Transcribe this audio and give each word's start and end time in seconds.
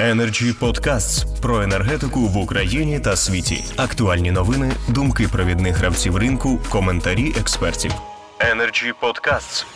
Energy 0.00 0.52
Podcasts 0.60 1.40
про 1.42 1.62
енергетику 1.62 2.20
в 2.20 2.36
Україні 2.36 3.00
та 3.00 3.16
світі. 3.16 3.64
Актуальні 3.76 4.30
новини, 4.30 4.72
думки 4.94 5.28
провідних 5.32 5.76
гравців 5.76 6.16
ринку, 6.16 6.58
коментарі 6.70 7.32
експертів. 7.38 7.90
Energy 8.40 8.92
Podcasts. 9.02 9.66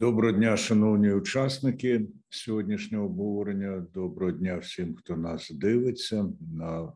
Доброго 0.00 0.32
дня, 0.32 0.56
шановні 0.56 1.12
учасники 1.12 2.08
сьогоднішнього 2.28 3.06
обговорення. 3.06 3.86
Доброго 3.94 4.32
дня 4.32 4.56
всім, 4.56 4.94
хто 4.94 5.16
нас 5.16 5.50
дивиться 5.50 6.26
на, 6.56 6.92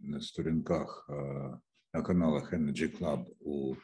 на 0.00 0.20
сторінках 0.20 1.10
на 1.94 2.02
каналах 2.02 2.52
Energy 2.52 2.98
Club 2.98 3.24
у 3.40 3.74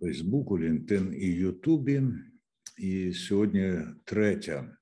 Фейсбуку, 0.00 0.58
LinkedIn 0.58 1.12
і 1.12 1.26
Ютубі. 1.26 2.02
І 2.78 3.12
сьогодні 3.12 3.78
третя 4.04 4.76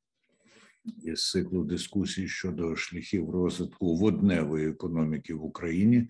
із 1.05 1.31
циклу 1.31 1.65
дискусій 1.65 2.29
щодо 2.29 2.77
шляхів 2.77 3.31
розвитку 3.31 3.97
водневої 3.97 4.69
економіки 4.69 5.35
в 5.35 5.45
Україні, 5.45 6.09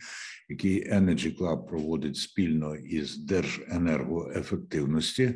який 0.49 0.93
Energy 0.93 1.39
Club 1.39 1.67
проводить 1.67 2.17
спільно 2.17 2.77
із 2.77 3.17
Держенергоефективності. 3.17 5.35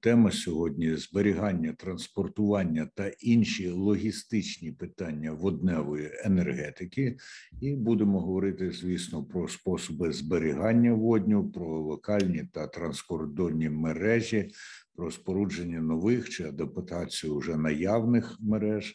Тема 0.00 0.30
сьогодні 0.30 0.96
зберігання, 0.96 1.72
транспортування 1.72 2.88
та 2.94 3.08
інші 3.08 3.68
логістичні 3.68 4.72
питання 4.72 5.32
водневої 5.32 6.10
енергетики, 6.24 7.16
і 7.60 7.76
будемо 7.76 8.20
говорити, 8.20 8.72
звісно, 8.72 9.24
про 9.24 9.48
способи 9.48 10.12
зберігання 10.12 10.92
водню, 10.92 11.50
про 11.50 11.80
локальні 11.80 12.44
та 12.52 12.66
транскордонні 12.66 13.68
мережі, 13.68 14.50
про 14.96 15.10
спорудження 15.10 15.80
нових 15.80 16.30
чи 16.30 16.44
адаптацію 16.44 17.36
вже 17.36 17.56
наявних 17.56 18.36
мереж, 18.40 18.94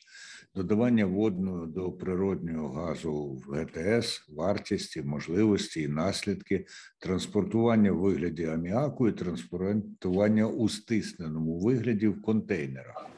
додавання 0.57 1.05
водного 1.05 1.65
до 1.65 1.91
природнього 1.91 2.69
газу 2.69 3.41
в 3.47 3.51
ГТС, 3.51 4.25
вартісті, 4.29 5.01
можливості 5.01 5.81
і 5.81 5.87
наслідки, 5.87 6.65
транспортування 6.99 7.91
в 7.91 7.97
вигляді 7.97 8.45
аміаку 8.45 9.07
і 9.07 9.11
транспортування 9.11 10.47
у 10.47 10.69
стисненому 10.69 11.59
вигляді 11.59 12.07
в 12.07 12.21
контейнерах, 12.21 13.09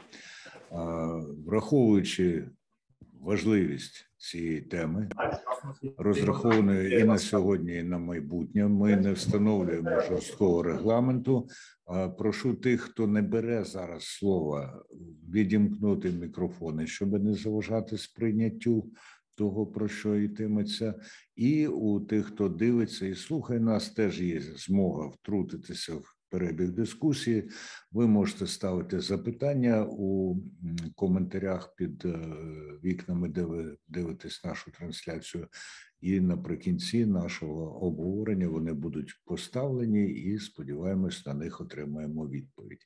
враховуючи 1.45 2.47
важливість 3.19 4.05
цієї 4.17 4.61
теми, 4.61 5.09
розрахованої 5.97 6.99
і 6.99 7.03
на 7.03 7.17
сьогодні, 7.17 7.75
і 7.75 7.83
на 7.83 7.97
майбутнє. 7.97 8.67
Ми 8.67 8.95
не 8.95 9.11
встановлюємо 9.11 10.01
жорсткого 10.01 10.63
регламенту. 10.63 11.47
Прошу 12.17 12.53
тих, 12.53 12.81
хто 12.81 13.07
не 13.07 13.21
бере 13.21 13.63
зараз 13.63 14.03
слова, 14.03 14.83
відімкнути 15.33 16.11
мікрофони, 16.11 16.87
щоб 16.87 17.23
не 17.23 17.33
заважати 17.33 17.97
сприйняттю 17.97 18.91
того, 19.35 19.67
про 19.67 19.87
що 19.87 20.15
йтиметься, 20.15 20.93
і 21.35 21.67
у 21.67 21.99
тих, 21.99 22.25
хто 22.25 22.49
дивиться 22.49 23.05
і 23.05 23.15
слухає 23.15 23.59
нас, 23.59 23.89
теж 23.89 24.21
є 24.21 24.41
змога 24.41 25.07
втрутитися 25.07 25.95
в 25.95 26.15
перебіг 26.29 26.71
дискусії. 26.71 27.49
Ви 27.91 28.07
можете 28.07 28.47
ставити 28.47 28.99
запитання 28.99 29.85
у 29.89 30.37
коментарях 30.95 31.75
під 31.75 32.05
е, 32.05 32.19
вікнами, 32.83 33.29
де 33.29 33.43
ви 33.43 33.77
дивитесь 33.87 34.43
нашу 34.43 34.71
трансляцію. 34.71 35.47
І 36.01 36.19
наприкінці 36.19 37.05
нашого 37.05 37.83
обговорення 37.85 38.47
вони 38.47 38.73
будуть 38.73 39.21
поставлені, 39.25 40.05
і 40.09 40.39
сподіваємось, 40.39 41.25
на 41.25 41.33
них 41.33 41.61
отримаємо 41.61 42.27
відповідь. 42.27 42.81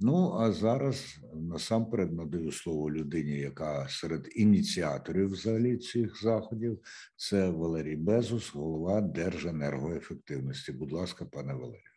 Ну 0.00 0.32
а 0.32 0.52
зараз 0.52 1.18
насамперед 1.34 2.12
надаю 2.12 2.52
слово 2.52 2.90
людині, 2.90 3.38
яка 3.38 3.86
серед 3.88 4.28
ініціаторів 4.36 5.30
взагалі 5.30 5.76
цих 5.76 6.22
заходів, 6.22 6.78
це 7.16 7.50
Валерій 7.50 7.96
Безус, 7.96 8.54
голова 8.54 9.00
Держенергоефективності. 9.00 10.72
Будь 10.72 10.92
ласка, 10.92 11.24
пане 11.24 11.54
Валерію. 11.54 11.89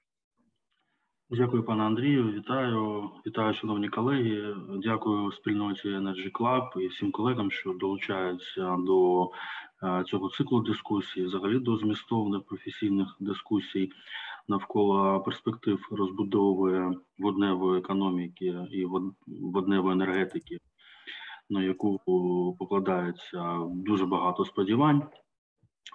Дякую, 1.30 1.64
пане 1.64 1.84
Андрію. 1.84 2.32
Вітаю, 2.32 3.10
вітаю, 3.28 3.54
шановні 3.54 3.90
колеги. 3.90 4.56
Дякую 4.84 5.32
спільноті 5.32 5.88
Energy 5.88 6.32
Club 6.32 6.80
і 6.80 6.88
всім 6.88 7.12
колегам, 7.12 7.52
що 7.52 7.74
долучаються 7.74 8.76
до 8.80 9.24
е, 9.84 10.04
цього 10.04 10.30
циклу 10.30 10.62
дискусій, 10.62 11.24
взагалі 11.24 11.60
до 11.60 11.78
змістовних 11.78 12.44
професійних 12.44 13.08
дискусій 13.20 13.92
навколо 14.48 15.22
перспектив 15.22 15.88
розбудови 15.92 16.96
водневої 17.20 17.80
економіки 17.80 18.56
і 18.72 18.86
водневої 19.28 19.94
енергетики, 19.94 20.58
на 21.50 21.64
яку 21.64 22.00
покладається 22.60 23.60
дуже 23.70 24.06
багато 24.06 24.46
сподівань. 24.46 25.04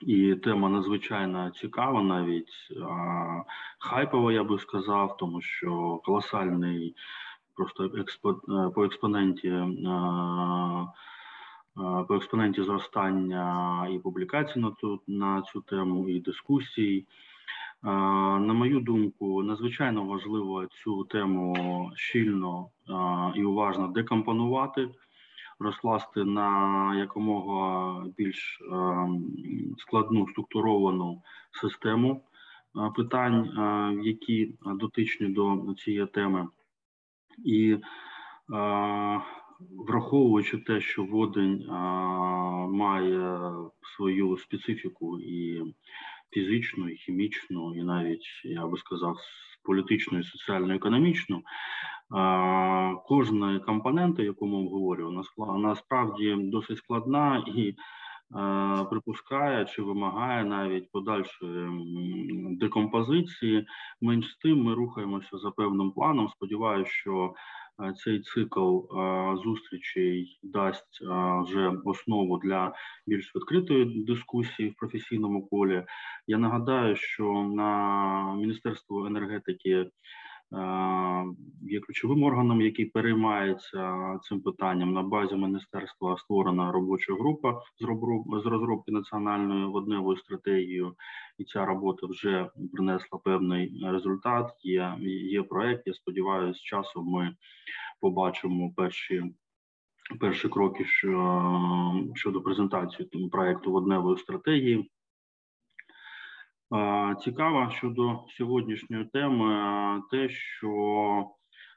І 0.02 0.34
тема 0.34 0.68
надзвичайно 0.68 1.50
цікава, 1.50 2.02
навіть 2.02 2.52
а, 2.82 3.42
хайпова, 3.78 4.32
я 4.32 4.44
би 4.44 4.58
сказав, 4.58 5.16
тому 5.16 5.40
що 5.40 6.00
колосальний 6.04 6.94
просто 7.54 7.84
експо, 7.84 8.30
е, 8.30 8.70
по 8.74 8.84
експоненті 8.84 9.48
а, 9.86 10.86
по 12.08 12.14
експоненті 12.14 12.62
зростання 12.62 13.88
і 13.92 13.98
публікацій 13.98 14.58
на 14.58 14.70
ту 14.70 15.00
на 15.06 15.42
цю 15.42 15.60
тему, 15.60 16.08
і 16.08 16.20
дискусій. 16.20 17.06
На 17.82 18.52
мою 18.52 18.80
думку, 18.80 19.42
надзвичайно 19.42 20.04
важливо 20.04 20.66
цю 20.66 21.04
тему 21.04 21.90
щільно 21.94 22.68
і 23.34 23.44
уважно 23.44 23.88
декомпонувати 23.88 24.88
розкласти 25.60 26.24
на 26.24 26.94
якомога 26.96 28.04
більш 28.16 28.62
ем, 28.72 29.24
складну 29.78 30.28
структуровану 30.28 31.22
систему 31.60 32.24
е, 32.76 32.90
питань, 32.96 33.44
е, 33.44 33.94
які 34.02 34.54
дотичні 34.66 35.28
до 35.28 35.74
цієї 35.78 36.06
теми, 36.06 36.48
і 37.44 37.70
е, 37.72 37.78
враховуючи 39.86 40.58
те, 40.58 40.80
що 40.80 41.04
водень 41.04 41.66
має 42.70 43.52
свою 43.96 44.36
специфіку 44.36 45.20
і 45.20 45.62
фізичну, 46.30 46.88
і 46.88 46.96
хімічну, 46.96 47.74
і 47.76 47.82
навіть 47.82 48.26
я 48.44 48.66
би 48.66 48.78
сказав, 48.78 49.16
політичну, 49.62 50.18
і 50.18 50.22
соціально-економічну, 50.22 51.42
Кожна 53.06 53.60
компонента, 53.66 54.22
яку 54.22 54.46
ми 54.46 54.56
обговорюємо, 54.58 55.22
насправді 55.58 56.36
досить 56.38 56.78
складна 56.78 57.44
і 57.46 57.74
припускає 58.90 59.64
чи 59.64 59.82
вимагає 59.82 60.44
навіть 60.44 60.90
подальшої 60.92 61.68
декомпозиції. 62.56 63.66
Менш 64.00 64.30
з 64.30 64.36
тим 64.36 64.62
ми 64.62 64.74
рухаємося 64.74 65.38
за 65.38 65.50
певним 65.50 65.90
планом. 65.92 66.28
Сподіваюся, 66.28 66.90
що 66.90 67.34
цей 68.04 68.20
цикл 68.20 68.78
зустрічей 69.44 70.38
дасть 70.42 71.00
вже 71.42 71.72
основу 71.84 72.38
для 72.38 72.72
більш 73.06 73.36
відкритої 73.36 74.04
дискусії 74.04 74.68
в 74.68 74.74
професійному 74.74 75.46
полі. 75.46 75.84
Я 76.26 76.38
нагадаю, 76.38 76.96
що 76.96 77.24
на 77.54 78.34
Міністерство 78.34 79.06
енергетики 79.06 79.90
є 81.62 81.80
ключовим 81.80 82.22
органом, 82.22 82.60
який 82.60 82.84
переймається 82.84 84.18
цим 84.22 84.40
питанням. 84.40 84.92
На 84.92 85.02
базі 85.02 85.34
міністерства 85.34 86.16
створена 86.18 86.72
робоча 86.72 87.14
група 87.14 87.60
з 88.42 88.46
розробки 88.46 88.92
національної 88.92 89.66
водневої 89.66 90.18
стратегії, 90.18 90.84
і 91.38 91.44
ця 91.44 91.64
робота 91.64 92.06
вже 92.06 92.50
принесла 92.72 93.18
певний 93.24 93.82
результат. 93.84 94.50
Є 94.62 94.94
є 95.30 95.42
проект. 95.42 95.86
Я 95.86 95.94
сподіваюся, 95.94 96.58
з 96.58 96.62
часом 96.62 97.06
ми 97.06 97.34
побачимо 98.00 98.72
перші. 98.76 99.22
Перші 100.20 100.48
кроки 100.48 100.84
щодо 102.14 102.40
презентації 102.42 103.28
проекту 103.32 103.72
водневої 103.72 104.18
стратегії. 104.18 104.90
Цікаво 107.24 107.70
щодо 107.70 108.24
сьогоднішньої 108.28 109.04
теми, 109.04 110.02
те, 110.10 110.28
що 110.28 111.24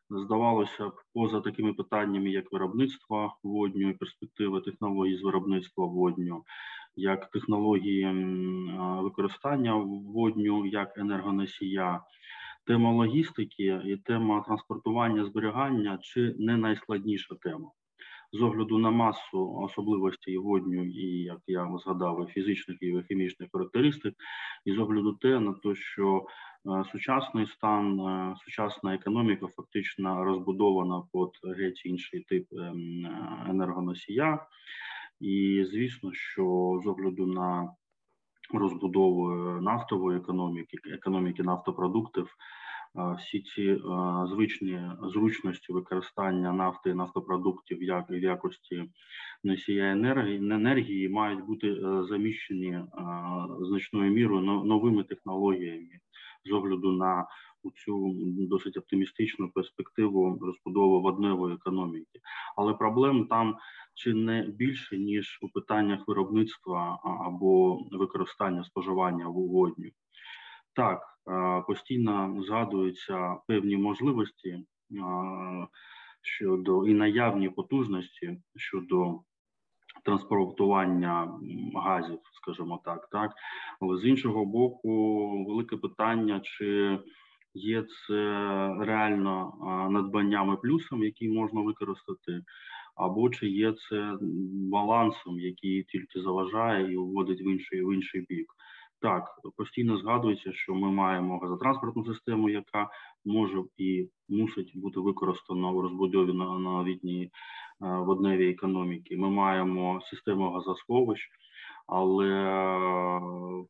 здавалося 0.10 0.88
б, 0.90 0.94
поза 1.14 1.42
такими 1.42 1.74
питаннями, 1.74 2.30
як 2.30 2.52
виробництво 2.52 3.34
водню, 3.44 3.94
перспективи 3.98 4.62
технологій 4.62 5.16
з 5.16 5.24
виробництва 5.24 5.86
водню, 5.86 6.44
як 6.96 7.32
технології 7.32 8.06
використання 9.02 9.76
водню 10.14 10.66
як 10.66 10.98
енергоносія, 10.98 12.02
тема 12.66 12.92
логістики 12.92 13.82
і 13.86 13.98
тема 13.98 14.42
транспортування 14.42 15.26
зберігання 15.26 16.00
чи 16.02 16.36
не 16.40 16.58
найскладніша 16.58 17.36
тема 17.36 17.72
з 18.34 18.42
огляду 18.42 18.78
на 18.78 18.92
масу 18.92 19.54
особливостей 19.56 20.38
водню 20.38 20.86
і 20.86 21.24
як 21.24 21.40
я 21.48 21.78
згадав, 21.84 22.28
фізичних 22.34 22.78
і 22.82 23.04
хімічних 23.08 23.50
характеристик, 23.54 24.14
і 24.66 24.74
з 24.74 24.80
огляду 24.80 25.14
те 25.14 25.40
на 25.40 25.54
те, 25.54 25.76
що 25.76 26.26
Сучасний 26.92 27.48
стан, 27.48 28.00
сучасна 28.46 28.96
економіка 28.96 29.48
фактично 29.48 30.24
розбудована 30.24 31.04
під 31.14 31.56
геть 31.58 31.86
інший 31.86 32.20
тип 32.20 32.48
ем, 32.54 33.06
енергоносія, 33.50 34.46
і 35.20 35.66
звісно, 35.72 36.14
що 36.14 36.80
з 36.84 36.88
огляду 36.88 37.28
на 37.28 37.74
розбудову 38.54 39.30
нафтової 39.62 40.18
економіки, 40.18 40.78
економіки 40.86 41.44
нафтопродуктів, 41.44 42.36
всі 42.96 43.42
ці 43.42 43.82
звичні 44.26 44.92
зручності 45.04 45.74
використання 45.74 46.54
нафти 46.54 46.90
і 46.90 46.94
нафтопродуктів 46.94 47.84
як 47.84 48.10
в 48.10 48.14
якості 48.14 48.90
носія 49.44 49.92
енергії 49.92 50.38
енергії 50.38 51.10
мають 51.10 51.46
бути 51.46 51.68
е, 51.68 52.04
заміщені 52.04 52.80
значною 53.60 54.12
мірою 54.12 54.42
новими 54.42 55.04
технологіями 55.04 56.00
з 56.46 56.52
огляду 56.52 56.92
на 56.92 57.28
цю 57.86 58.12
досить 58.50 58.78
оптимістичну 58.78 59.50
перспективу 59.50 60.40
розбудови 60.42 61.00
водневої 61.00 61.56
економіки, 61.56 62.20
але 62.56 62.74
проблем 62.74 63.28
там 63.28 63.58
чи 63.94 64.14
не 64.14 64.42
більше 64.42 64.98
ніж 64.98 65.40
у 65.42 65.50
питаннях 65.50 66.08
виробництва 66.08 67.00
або 67.04 67.80
використання 67.92 68.64
споживання 68.64 69.28
водню. 69.28 69.90
Так, 70.74 71.02
постійно 71.68 72.44
згадуються 72.44 73.38
певні 73.48 73.78
можливості 73.78 74.66
щодо 76.22 76.88
і 76.88 76.94
наявні 76.94 77.50
потужності 77.50 78.38
щодо 78.56 79.20
транспортування 80.04 81.40
газів, 81.76 82.20
скажімо 82.34 82.82
так, 82.86 83.08
так. 83.12 83.32
Але 83.80 83.98
з 83.98 84.06
іншого 84.06 84.46
боку, 84.46 85.46
велике 85.46 85.78
питання, 85.78 86.40
чи 86.44 87.00
є 87.54 87.84
це 87.84 88.16
реально 88.80 89.54
надбанням 89.92 90.54
і 90.54 90.68
плюсом, 90.68 91.04
який 91.04 91.30
можна 91.30 91.62
використати, 91.62 92.44
або 92.96 93.30
чи 93.30 93.48
є 93.48 93.74
це 93.74 94.18
балансом, 94.72 95.40
який 95.40 95.84
тільки 95.84 96.22
заважає 96.22 96.94
і 96.94 96.98
вводить 96.98 97.42
в 97.42 97.48
інший 97.48 97.86
в 97.86 97.94
інший 97.94 98.26
бік. 98.30 98.54
Так, 99.02 99.24
постійно 99.58 99.98
згадується, 99.98 100.54
що 100.54 100.74
ми 100.74 100.92
маємо 100.92 101.38
газотранспортну 101.40 102.06
систему, 102.06 102.50
яка 102.50 102.90
може 103.26 103.64
і 103.78 104.10
мусить 104.30 104.72
бути 104.76 105.00
використана 105.00 105.72
у 105.72 105.82
розбудові 105.82 106.34
на 106.34 106.60
новітній 106.60 107.24
е, 107.24 107.30
водневій 107.80 108.50
економіки. 108.50 109.18
Ми 109.18 109.30
маємо 109.30 110.02
систему 110.02 110.52
газосховищ, 110.52 111.30
але 111.88 112.28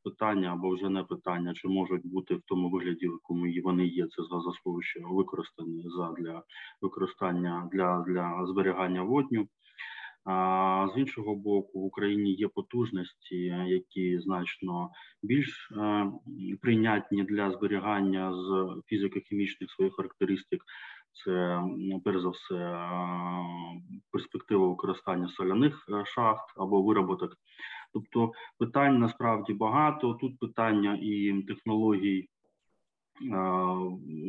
питання 0.03 0.53
або 0.53 0.69
вже 0.69 0.89
не 0.89 1.03
питання, 1.03 1.53
чи 1.53 1.67
можуть 1.67 2.07
бути 2.07 2.35
в 2.35 2.41
тому 2.45 2.69
вигляді, 2.69 3.07
в 3.07 3.11
якому 3.11 3.45
вони 3.63 3.85
є, 3.85 4.07
це 4.07 4.35
газосховища 4.35 4.99
використані 5.03 5.85
для 6.17 6.43
використання 6.81 7.69
для, 7.71 8.03
для 8.07 8.45
зберігання 8.45 9.03
водню. 9.03 9.47
А 10.25 10.87
з 10.95 10.99
іншого 10.99 11.35
боку, 11.35 11.81
в 11.81 11.85
Україні 11.85 12.33
є 12.33 12.47
потужності, 12.47 13.37
які 13.67 14.19
значно 14.19 14.89
більш 15.23 15.71
е, 15.71 16.11
прийнятні 16.61 17.23
для 17.23 17.51
зберігання 17.51 18.33
з 18.33 18.47
фізико-хімічних 18.87 19.69
своїх 19.69 19.95
характеристик. 19.95 20.63
Це 21.13 21.61
перш 22.03 22.21
за 22.21 22.29
все 22.29 22.55
е, 22.55 22.87
перспектива 24.11 24.67
використання 24.67 25.27
соляних 25.27 25.85
е, 25.89 26.05
шахт 26.05 26.53
або 26.57 26.81
вироботок. 26.81 27.35
Тобто 27.93 28.31
питань 28.59 28.99
насправді 28.99 29.53
багато. 29.53 30.13
Тут 30.13 30.39
питання 30.39 30.99
і 31.01 31.43
технологій 31.47 32.27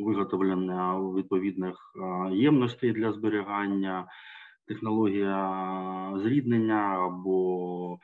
виготовлення 0.04 1.00
відповідних 1.16 1.76
ємностей 2.32 2.92
для 2.92 3.12
зберігання 3.12 4.06
технологія 4.66 6.18
зріднення 6.22 6.96
або 7.06 7.94
е, 7.94 7.98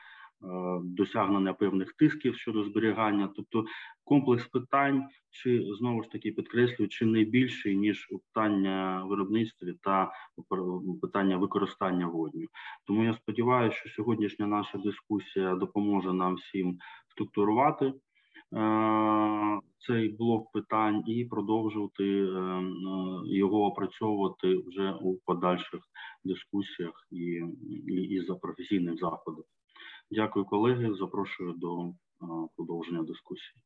досягнення 0.82 1.52
певних 1.52 1.92
тисків 1.92 2.36
щодо 2.36 2.64
зберігання, 2.64 3.28
тобто 3.36 3.64
комплекс 4.04 4.46
питань, 4.46 5.04
чи 5.30 5.66
знову 5.78 6.02
ж 6.02 6.10
таки 6.10 6.32
підкреслюю, 6.32 6.88
чи 6.88 7.06
не 7.06 7.24
більший 7.24 7.76
ніж 7.76 8.06
питання 8.06 9.04
виробництва 9.08 9.68
та 9.82 10.12
питання 11.02 11.36
використання 11.36 12.06
водню. 12.06 12.46
Тому 12.86 13.04
я 13.04 13.14
сподіваюся, 13.14 13.76
що 13.76 13.88
сьогоднішня 13.88 14.46
наша 14.46 14.78
дискусія 14.78 15.54
допоможе 15.54 16.12
нам 16.12 16.34
всім 16.34 16.78
структурувати 17.08 17.92
цей 19.86 20.08
блок 20.08 20.52
питань 20.52 21.02
і 21.06 21.24
продовжувати 21.24 22.04
е, 22.04 22.28
е, 22.28 22.70
його 23.24 23.64
опрацьовувати 23.64 24.62
вже 24.66 24.92
у 24.92 25.16
подальших 25.16 25.80
дискусіях 26.24 27.06
і, 27.10 27.42
і, 27.86 27.94
і 27.94 28.26
за 28.26 28.34
професійним 28.34 28.98
заходом. 28.98 29.44
Дякую, 30.10 30.44
колеги. 30.44 30.94
Запрошую 30.94 31.52
до 31.52 31.92
продовження 32.56 33.02
дискусії. 33.02 33.62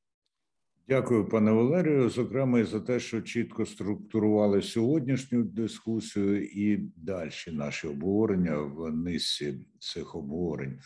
Дякую, 0.89 1.25
пане 1.25 1.51
Валерію. 1.51 2.11
Зокрема, 2.11 2.59
і 2.59 2.65
за 2.65 2.81
те, 2.81 3.01
що 3.01 3.21
чітко 3.21 3.67
структурували 3.67 4.63
сьогоднішню 4.63 5.43
дискусію 5.43 6.45
і 6.45 6.77
далі 6.97 7.31
наші 7.53 7.87
обговорення 7.87 8.57
в 8.57 8.93
низці 8.93 9.67
цих 9.79 10.15
обговорень. 10.15 10.79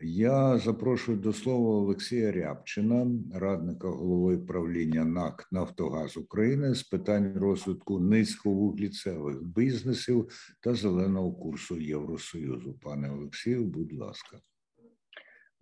Я 0.00 0.58
запрошую 0.58 1.18
до 1.18 1.32
слова 1.32 1.70
Олексія 1.70 2.32
Рябчина, 2.32 3.06
радника 3.34 3.88
голови 3.88 4.38
правління 4.38 5.04
НАК 5.04 5.48
Нафтогаз 5.52 6.16
України 6.16 6.74
з 6.74 6.82
питань 6.82 7.32
розвитку 7.36 8.00
низьковугліцевих 8.00 9.42
бізнесів 9.42 10.28
та 10.60 10.74
зеленого 10.74 11.32
курсу 11.32 11.80
Євросоюзу. 11.80 12.78
Пане 12.82 13.10
Олексію, 13.10 13.64
будь 13.64 13.92
ласка. 13.92 14.38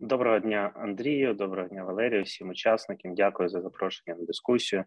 Доброго 0.03 0.39
дня, 0.39 0.73
Андрію. 0.75 1.35
Доброго 1.35 1.69
дня, 1.69 1.85
Валерію, 1.85 2.23
всім 2.23 2.49
учасникам. 2.49 3.15
Дякую 3.15 3.49
за 3.49 3.61
запрошення 3.61 4.17
на 4.19 4.25
дискусію 4.25 4.85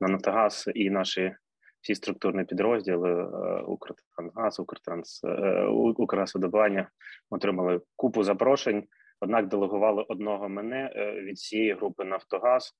на 0.00 0.08
Нафтогаз 0.08 0.70
і 0.74 0.90
наші 0.90 1.34
всі 1.80 1.94
структурні 1.94 2.44
підрозділи 2.44 3.10
е, 3.10 3.24
Укртрансгаз, 3.62 4.60
Укртранс 4.60 5.24
е, 5.24 5.64
Укргазвидобування 5.96 6.88
отримали 7.30 7.80
купу 7.96 8.22
запрошень. 8.22 8.84
Однак 9.20 9.48
делегували 9.48 10.04
одного 10.08 10.48
мене 10.48 10.92
е, 10.96 11.12
від 11.12 11.36
всієї 11.36 11.74
групи 11.74 12.04
Нафтогаз. 12.04 12.72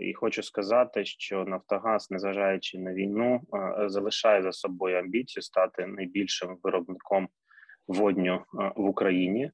І 0.00 0.14
хочу 0.14 0.42
сказати, 0.42 1.04
що 1.04 1.44
Нафтогаз, 1.44 2.10
незважаючи 2.10 2.78
на 2.78 2.94
війну, 2.94 3.40
залишає 3.86 4.42
за 4.42 4.52
собою 4.52 4.98
амбіцію 4.98 5.42
стати 5.42 5.86
найбільшим 5.86 6.58
виробником 6.62 7.28
водню 7.88 8.44
в 8.76 8.88
Україні. 8.88 9.50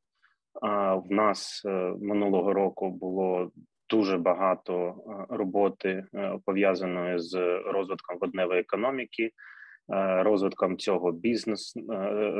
В 0.62 1.04
нас 1.10 1.62
е, 1.64 1.68
минулого 2.00 2.52
року 2.52 2.90
було 2.90 3.50
дуже 3.90 4.18
багато 4.18 4.88
е, 4.88 5.34
роботи 5.36 6.04
е, 6.14 6.38
пов'язаної 6.46 7.18
з 7.18 7.34
розвитком 7.66 8.18
водневої 8.20 8.60
економіки, 8.60 9.30
розвитком 10.22 10.78
цього 10.78 11.12
бізнес 11.12 11.74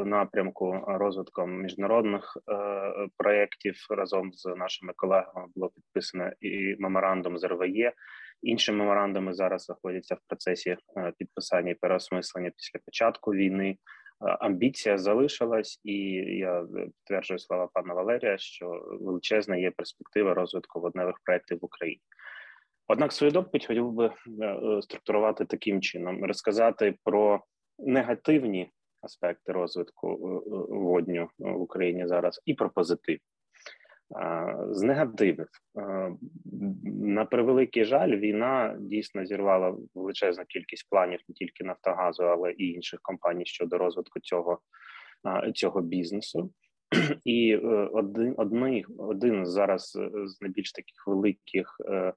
напрямку, 0.05 0.85
розвитком 0.87 1.61
міжнародних 1.61 2.37
проєктів 3.17 3.75
разом 3.91 4.33
з 4.33 4.47
нашими 4.57 4.93
колегами 4.97 5.47
було 5.55 5.69
підписано 5.69 6.31
і 6.41 6.77
меморандум 6.79 7.39
з 7.39 7.45
РВЄ. 7.45 7.93
Інші 8.43 8.73
меморандуми 8.73 9.35
зараз 9.35 9.65
знаходяться 9.65 10.15
в 10.15 10.19
процесі 10.29 10.77
підписання 11.19 11.71
і 11.71 11.75
переосмислення 11.75 12.51
після 12.57 12.81
початку 12.87 13.31
війни. 13.31 13.77
Е, 14.25 14.37
амбіція 14.41 14.99
залишилась, 14.99 15.81
і 15.85 15.95
я 16.39 16.67
підтверджую 16.75 17.39
слова 17.39 17.69
пана 17.73 17.95
Валерія, 17.95 18.39
що 18.39 18.87
величезна 19.01 19.57
є 19.57 19.71
перспектива 19.71 20.35
розвитку 20.35 20.81
водневих 20.81 21.17
проєктів 21.25 21.59
в 21.63 21.65
Україні. 21.65 22.01
Однак 22.89 23.13
свою 23.13 23.33
доповідь 23.33 23.67
хотів 23.67 23.93
би 23.93 24.07
е, 24.43 24.83
структурувати 24.83 25.45
таким 25.45 25.81
чином: 25.81 26.25
розказати 26.25 26.95
про 27.05 27.41
негативні 27.79 28.71
аспекти 29.03 29.53
розвитку 29.53 30.09
е, 30.09 30.51
водню 30.75 31.29
в 31.39 31.61
Україні 31.61 32.07
зараз 32.07 32.43
і 32.45 32.55
про 32.55 32.71
позитив. 32.71 33.19
З 34.71 34.83
негативних 34.83 35.49
на 36.85 37.25
превеликий 37.25 37.85
жаль, 37.85 38.17
війна 38.17 38.77
дійсно 38.81 39.25
зірвала 39.25 39.77
величезну 39.95 40.45
кількість 40.45 40.91
планів 40.91 41.21
не 41.29 41.35
тільки 41.35 41.65
Нафтогазу, 41.65 42.23
але 42.23 42.53
і 42.53 42.69
інших 42.69 43.01
компаній 43.03 43.47
щодо 43.47 43.79
розвитку 43.79 44.21
цього 44.21 44.59
цього 45.55 45.81
бізнесу. 45.81 46.51
І 47.25 47.53
е, 47.53 47.89
один 47.93 48.35
один, 48.37 48.85
один 48.99 49.47
зараз 49.47 49.99
е, 50.01 50.27
з 50.27 50.41
найбільш 50.41 50.73
таких 50.73 51.07
великих 51.07 51.77
е, 51.89 52.13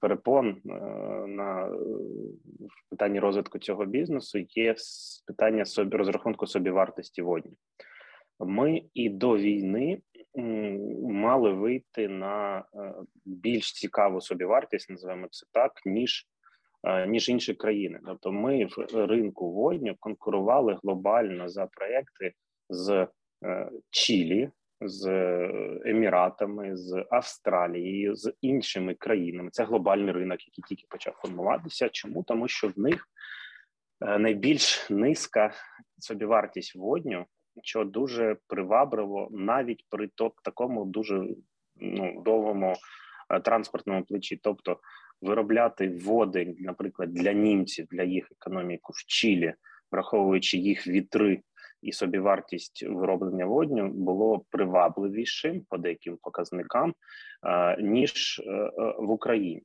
перепон 0.00 0.60
на 1.26 1.66
в 2.60 2.90
питанні 2.90 3.20
розвитку 3.20 3.58
цього 3.58 3.84
бізнесу 3.84 4.38
є 4.48 4.74
питання 5.26 5.64
собі 5.64 5.96
розрахунку 5.96 6.46
собі 6.46 6.70
вартості 6.70 7.22
водні. 7.22 7.52
Ми 8.40 8.82
і 8.94 9.08
до 9.08 9.36
війни 9.36 10.02
мали 11.02 11.52
вийти 11.52 12.08
на 12.08 12.64
більш 13.24 13.72
цікаву 13.72 14.20
собівартість, 14.20 14.90
називаємо 14.90 15.28
це 15.30 15.46
так, 15.52 15.72
ніж 15.86 16.28
ніж 17.06 17.28
інші 17.28 17.54
країни. 17.54 18.00
Тобто, 18.06 18.32
ми 18.32 18.64
в 18.64 19.06
ринку 19.06 19.52
водню 19.52 19.96
конкурували 20.00 20.78
глобально 20.82 21.48
за 21.48 21.66
проекти 21.66 22.32
з 22.68 23.06
Чилі, 23.90 24.50
з 24.80 25.08
Еміратами, 25.84 26.76
з 26.76 27.04
Австралією, 27.10 28.14
з 28.14 28.32
іншими 28.40 28.94
країнами. 28.94 29.50
Це 29.52 29.64
глобальний 29.64 30.12
ринок, 30.12 30.46
який 30.46 30.64
тільки 30.68 30.86
почав 30.88 31.14
формуватися. 31.14 31.88
Чому 31.88 32.22
тому, 32.22 32.48
що 32.48 32.68
в 32.68 32.78
них 32.78 33.08
найбільш 34.00 34.90
низька 34.90 35.52
собівартість 35.98 36.76
водню, 36.76 37.26
що 37.62 37.84
дуже 37.84 38.36
привабливо 38.46 39.28
навіть 39.30 39.84
при 39.90 40.08
такому 40.42 40.84
дуже 40.84 41.22
ну 41.76 42.22
довгому 42.22 42.74
транспортному 43.44 44.04
плечі, 44.04 44.40
тобто 44.42 44.78
виробляти 45.20 45.88
води, 45.88 46.56
наприклад, 46.58 47.12
для 47.12 47.32
німців 47.32 47.86
для 47.90 48.02
їх 48.02 48.32
економіку 48.32 48.92
в 48.92 49.06
Чилі, 49.06 49.54
враховуючи 49.92 50.58
їх 50.58 50.86
вітри 50.86 51.42
і 51.82 51.92
собівартість 51.92 52.86
вироблення 52.88 53.46
водню 53.46 53.88
було 53.88 54.44
привабливішим 54.50 55.60
по 55.70 55.78
деяким 55.78 56.18
показникам 56.22 56.94
ніж 57.78 58.42
е, 58.46 58.50
е, 58.52 58.70
в 58.98 59.10
Україні. 59.10 59.62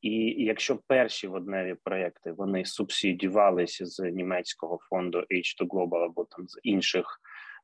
І 0.00 0.44
якщо 0.44 0.76
перші 0.86 1.28
водневі 1.28 1.76
проекти 1.84 2.32
вони 2.32 2.64
субсидіювалися 2.64 3.86
з 3.86 4.10
німецького 4.10 4.78
фонду 4.88 5.18
H2 5.18 5.66
Global 5.66 6.04
або 6.04 6.24
там 6.24 6.48
з 6.48 6.60
інших 6.62 7.20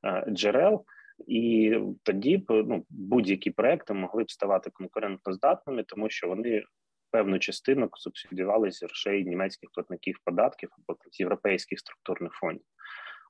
е, 0.06 0.24
джерел, 0.28 0.84
і 1.26 1.74
тоді 2.02 2.36
б 2.36 2.44
ну 2.48 2.86
будь-які 2.90 3.50
проекти 3.50 3.94
могли 3.94 4.24
б 4.24 4.30
ставати 4.30 4.70
конкурентноздатними, 4.70 5.82
тому 5.82 6.10
що 6.10 6.28
вони 6.28 6.62
певну 7.10 7.38
частину 7.38 7.88
субсидіювалися 7.94 8.86
грошей 8.86 9.24
німецьких 9.24 9.70
платників 9.74 10.18
податків 10.24 10.70
або 10.78 10.98
європейських 11.12 11.78
структурних 11.78 12.32
фондів. 12.32 12.64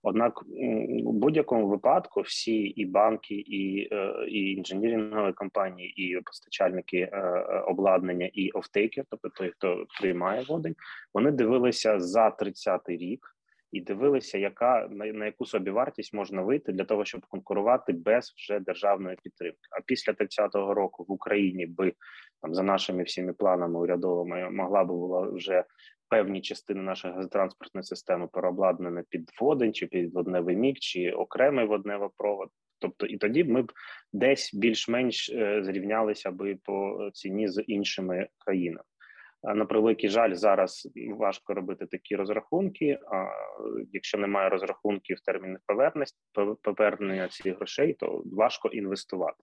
Однак 0.03 0.43
у 1.05 1.13
будь-якому 1.13 1.67
випадку 1.69 2.21
всі 2.21 2.57
і 2.57 2.87
банки, 2.87 3.35
і 3.35 3.89
е, 3.93 4.27
і 4.29 4.53
інженірингові 4.53 5.33
компанії, 5.33 5.89
і 5.97 6.21
постачальники 6.21 6.99
е, 6.99 7.21
обладнання, 7.67 8.31
і 8.33 8.51
офтейкер, 8.51 9.05
тобто 9.11 9.29
той, 9.29 9.51
хто 9.51 9.87
приймає 10.01 10.45
водень, 10.49 10.75
вони 11.15 11.31
дивилися 11.31 12.01
за 12.01 12.29
30-й 12.29 12.97
рік 12.97 13.37
і 13.73 13.81
дивилися, 13.81 14.39
яка 14.39 14.89
на, 14.91 15.07
на 15.07 15.27
яку 15.27 15.47
собі 15.47 15.71
вартість 15.71 16.15
можна 16.15 16.43
вийти 16.43 16.73
для 16.73 16.85
того, 16.85 17.05
щоб 17.05 17.27
конкурувати 17.27 17.93
без 17.93 18.35
вже 18.37 18.61
державної 18.61 19.17
підтримки. 19.23 19.59
А 19.79 19.81
після 19.87 20.13
30-го 20.13 20.75
року 20.75 21.05
в 21.09 21.13
Україні 21.13 21.67
би 21.67 21.93
там 22.43 22.55
за 22.55 22.63
нашими 22.63 23.03
всіми 23.03 23.33
планами 23.33 23.81
урядовими 23.81 24.51
могла 24.51 24.85
би 24.85 24.95
була 24.95 25.31
вже 25.31 25.65
певні 26.09 26.41
частини 26.41 26.83
нашої 26.83 27.15
газотранспортної 27.15 27.85
системи 27.85 28.29
переобладнані 28.33 29.03
під 29.09 29.31
водень, 29.41 29.73
чи 29.73 29.87
під 29.87 30.15
водневий 30.15 30.57
мік, 30.57 30.79
чи 30.79 31.11
окремий 31.11 31.67
водневопровод. 31.67 32.49
Тобто, 32.79 33.07
і 33.07 33.19
тоді 33.19 33.45
ми 33.45 33.63
б 33.63 33.73
десь 34.13 34.55
більш-менш 34.55 35.31
е, 35.31 35.63
зрівнялися 35.65 36.31
би 36.31 36.59
по 36.65 37.11
ціні 37.13 37.49
з 37.49 37.63
іншими 37.67 38.29
країнами. 38.39 38.85
На 39.45 39.65
превеликий 39.65 40.11
жаль, 40.11 40.35
зараз 40.35 40.89
важко 41.17 41.55
робити 41.55 41.87
такі 41.87 42.17
розрахунки. 42.17 42.99
А 43.13 43.27
якщо 43.93 44.19
немає 44.19 44.49
розрахунків 44.49 45.21
термінних 45.21 45.61
повернення 46.63 47.29
цих 47.29 47.57
грошей, 47.57 47.95
то 47.95 48.23
важко 48.27 48.69
інвестувати. 48.69 49.43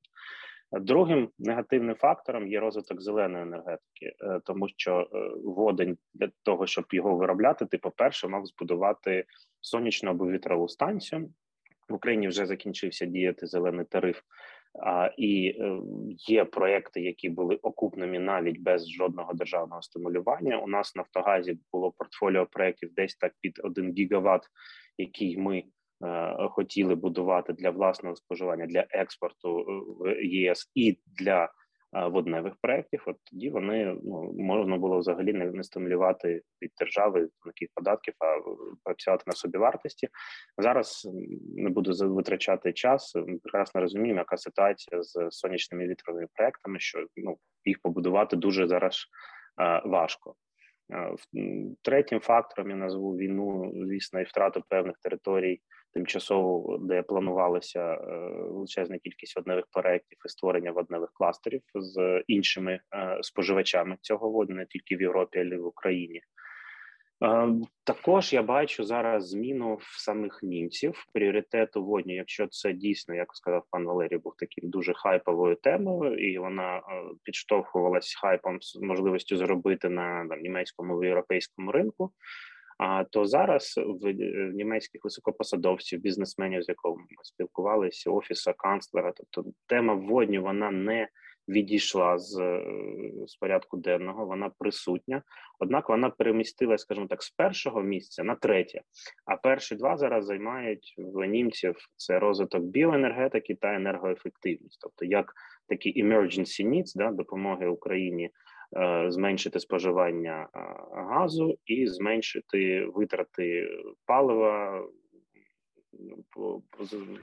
Другим 0.71 1.29
негативним 1.39 1.95
фактором 1.95 2.47
є 2.47 2.59
розвиток 2.59 3.01
зеленої 3.01 3.43
енергетики, 3.43 4.05
е, 4.21 4.39
тому 4.45 4.67
що 4.67 5.09
е, 5.13 5.29
водень 5.43 5.97
для 6.13 6.29
того, 6.43 6.67
щоб 6.67 6.85
його 6.91 7.15
виробляти, 7.15 7.65
ти, 7.65 7.77
по 7.77 7.91
перше, 7.91 8.27
мав 8.27 8.45
збудувати 8.45 9.25
сонячну 9.61 10.09
або 10.09 10.31
вітрову 10.31 10.67
станцію. 10.67 11.29
В 11.89 11.93
Україні 11.93 12.27
вже 12.27 12.45
закінчився 12.45 13.05
діяти 13.05 13.47
зелений 13.47 13.85
тариф, 13.85 14.21
і 15.17 15.55
е, 15.59 15.79
є 16.17 16.45
проекти, 16.45 17.01
які 17.01 17.29
були 17.29 17.55
окупними 17.55 18.19
навіть 18.19 18.61
без 18.61 18.89
жодного 18.89 19.33
державного 19.33 19.81
стимулювання. 19.81 20.59
У 20.59 20.67
нас 20.67 20.95
в 20.95 20.97
Нафтогазі 20.97 21.59
було 21.71 21.91
портфоліо 21.91 22.45
проєктів 22.45 22.93
десь 22.93 23.15
так 23.15 23.33
під 23.41 23.59
1 23.63 23.93
гігаватт, 23.93 24.43
який 24.97 25.37
ми 25.37 25.63
Е, 26.03 26.35
хотіли 26.49 26.95
будувати 26.95 27.53
для 27.53 27.69
власного 27.69 28.15
споживання 28.15 28.65
для 28.65 28.85
експорту 28.89 29.59
е, 29.59 29.63
в 29.99 30.23
єС 30.23 30.71
і 30.75 30.99
для 31.19 31.49
водневих 31.93 32.53
проєктів, 32.61 33.03
от 33.07 33.15
тоді 33.31 33.49
вони 33.49 33.97
ну 34.03 34.33
можна 34.37 34.77
було 34.77 34.99
взагалі 34.99 35.33
не, 35.33 35.45
не 35.45 35.63
стимулювати 35.63 36.41
від 36.61 36.71
держави 36.79 37.29
таких 37.45 37.69
податків, 37.75 38.13
а 38.19 38.39
працювати 38.83 39.23
на 39.27 39.33
собі 39.33 39.57
вартості. 39.57 40.09
Зараз 40.57 41.09
не 41.57 41.69
буду 41.69 42.13
витрачати 42.15 42.73
час. 42.73 43.15
Ми 43.15 43.37
прекрасно 43.37 43.81
розуміємо, 43.81 44.19
яка 44.19 44.37
ситуація 44.37 45.03
з 45.03 45.27
сонячними 45.29 45.87
вітровими 45.87 46.27
проектами, 46.33 46.79
що 46.79 47.05
ну 47.15 47.37
їх 47.65 47.79
побудувати 47.81 48.35
дуже 48.35 48.67
зараз 48.67 49.05
важко. 49.85 50.35
Третім 51.81 52.19
фактором 52.19 52.69
я 52.69 52.75
назву 52.75 53.17
війну, 53.17 53.71
звісно, 53.75 54.21
і 54.21 54.23
втрату 54.23 54.63
певних 54.69 54.95
територій 55.03 55.61
тимчасово, 55.93 56.77
де 56.77 57.01
планувалася 57.01 57.93
е, 57.93 57.99
величезна 58.49 58.97
кількість 58.97 59.35
водневих 59.35 59.65
проєктів 59.71 60.17
і 60.25 60.29
створення 60.29 60.71
водневих 60.71 61.09
кластерів 61.13 61.61
з 61.75 62.23
іншими 62.27 62.79
е, 62.95 63.17
споживачами 63.21 63.97
цього 64.01 64.29
воду, 64.29 64.53
не 64.53 64.65
тільки 64.65 64.95
в 64.95 65.01
Європі, 65.01 65.39
але 65.39 65.55
й 65.55 65.57
в 65.57 65.65
Україні. 65.65 66.21
Е, 67.23 67.49
також 67.83 68.33
я 68.33 68.43
бачу 68.43 68.83
зараз 68.83 69.29
зміну 69.29 69.75
в 69.75 69.99
самих 69.99 70.39
німців 70.43 71.05
пріоритету 71.13 71.85
водні. 71.85 72.13
Якщо 72.13 72.47
це 72.47 72.73
дійсно, 72.73 73.15
як 73.15 73.35
сказав 73.35 73.63
пан 73.71 73.85
Валерій, 73.85 74.17
був 74.17 74.33
таким 74.37 74.69
дуже 74.69 74.93
хайповою 74.93 75.55
темою, 75.55 76.31
і 76.31 76.39
вона 76.39 76.81
підштовхувалась 77.23 78.15
хайпом 78.21 78.61
з 78.61 78.75
можливістю 78.75 79.37
зробити 79.37 79.89
на 79.89 80.27
там, 80.27 80.41
німецькому 80.41 81.03
і 81.03 81.07
європейському 81.07 81.71
ринку. 81.71 82.11
То 83.09 83.25
зараз 83.25 83.73
в 83.77 84.13
німецьких 84.53 85.03
високопосадовців, 85.03 86.01
бізнесменів, 86.01 86.63
з 86.63 86.69
якими 86.69 86.95
ми 86.95 87.23
спілкувалися, 87.23 88.11
офіса 88.11 88.53
канцлера, 88.53 89.13
тобто 89.15 89.51
тема 89.67 89.93
водні 89.93 90.39
вона 90.39 90.71
не 90.71 91.07
відійшла 91.49 92.17
з, 92.17 92.61
з 93.27 93.35
порядку 93.35 93.77
денного, 93.77 94.25
вона 94.25 94.51
присутня. 94.59 95.23
Однак 95.59 95.89
вона 95.89 96.09
перемістилася, 96.09 96.81
скажімо 96.81 97.07
так, 97.07 97.23
з 97.23 97.29
першого 97.29 97.81
місця 97.81 98.23
на 98.23 98.35
третє. 98.35 98.81
А 99.25 99.35
перші 99.35 99.75
два 99.75 99.97
зараз 99.97 100.25
займають 100.25 100.95
в 100.97 101.27
німців 101.27 101.75
це 101.95 102.19
розвиток 102.19 102.63
біоенергетики 102.63 103.55
та 103.55 103.75
енергоефективність, 103.75 104.81
тобто 104.81 105.05
як 105.05 105.33
такі 105.67 106.03
emergency 106.03 106.67
needs, 106.69 106.91
да, 106.95 107.11
допомоги 107.11 107.67
Україні. 107.67 108.29
Е, 108.77 109.11
зменшити 109.11 109.59
споживання 109.59 110.47
е, 110.55 110.59
газу 110.91 111.57
і 111.65 111.87
зменшити 111.87 112.85
витрати 112.85 113.69
палива, 114.05 114.83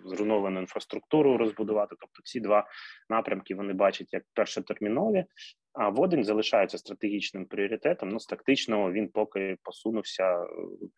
зруйновану 0.04 0.60
інфраструктуру 0.60 1.36
розбудувати. 1.36 1.96
Тобто, 2.00 2.22
ці 2.24 2.40
два 2.40 2.66
напрямки 3.10 3.54
вони 3.54 3.72
бачать 3.72 4.12
як 4.12 4.22
першотермінові. 4.34 5.24
А 5.72 5.88
водень 5.88 6.24
залишається 6.24 6.78
стратегічним 6.78 7.46
пріоритетом. 7.46 8.08
Ну 8.08 8.20
з 8.20 8.26
тактичного 8.26 8.92
він 8.92 9.08
поки 9.08 9.56
посунувся 9.62 10.42
е, 10.42 10.46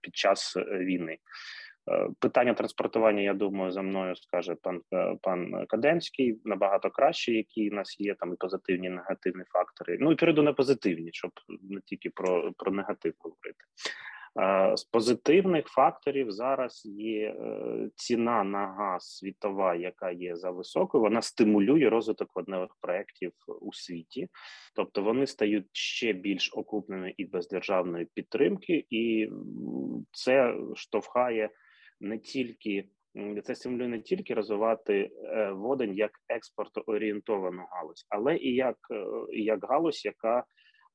під 0.00 0.16
час 0.16 0.56
війни. 0.56 1.18
Е, 1.90 2.08
питання 2.18 2.54
транспортування, 2.54 3.22
я 3.22 3.34
думаю, 3.34 3.72
за 3.72 3.82
мною 3.82 4.16
скаже 4.16 4.54
пан 4.62 4.80
е, 4.92 5.16
пан 5.22 5.66
Каденський 5.68 6.40
набагато 6.44 6.90
краще, 6.90 7.32
які 7.32 7.70
в 7.70 7.74
нас 7.74 8.00
є 8.00 8.14
там 8.14 8.32
і 8.32 8.36
позитивні, 8.36 8.86
і 8.86 8.90
негативні 8.90 9.44
фактори. 9.44 9.98
Ну 10.00 10.12
і 10.12 10.14
перейду 10.14 10.42
на 10.42 10.52
позитивні, 10.52 11.10
щоб 11.12 11.30
не 11.62 11.80
тільки 11.80 12.10
про 12.10 12.52
про 12.56 12.72
негатив 12.72 13.12
говорити. 13.18 13.64
Е, 14.40 14.76
з 14.76 14.84
позитивних 14.84 15.66
факторів 15.66 16.30
зараз 16.30 16.86
є 16.86 17.34
ціна 17.96 18.44
на 18.44 18.66
газ 18.66 19.16
світова, 19.16 19.74
яка 19.74 20.10
є 20.10 20.36
за 20.36 20.50
високою. 20.50 21.02
Вона 21.02 21.22
стимулює 21.22 21.88
розвиток 21.88 22.30
водневих 22.34 22.70
проєктів 22.80 23.32
у 23.60 23.72
світі, 23.72 24.28
тобто 24.74 25.02
вони 25.02 25.26
стають 25.26 25.66
ще 25.72 26.12
більш 26.12 26.50
окупними 26.54 27.14
і 27.16 27.24
без 27.24 27.48
державної 27.48 28.08
підтримки, 28.14 28.86
і 28.90 29.28
це 30.12 30.54
штовхає 30.74 31.50
не 32.00 32.18
тільки 32.18 32.88
це 33.44 33.54
стимулює 33.54 33.88
не 33.88 34.00
тільки 34.00 34.34
розвивати 34.34 35.10
е, 35.24 35.50
водень 35.50 35.94
як 35.94 36.10
експортоорієнтовану 36.28 37.66
галузь, 37.70 38.06
але 38.08 38.36
і 38.36 38.54
як 38.54 38.76
е, 38.90 39.04
як 39.32 39.64
галузь, 39.64 40.04
яка 40.04 40.44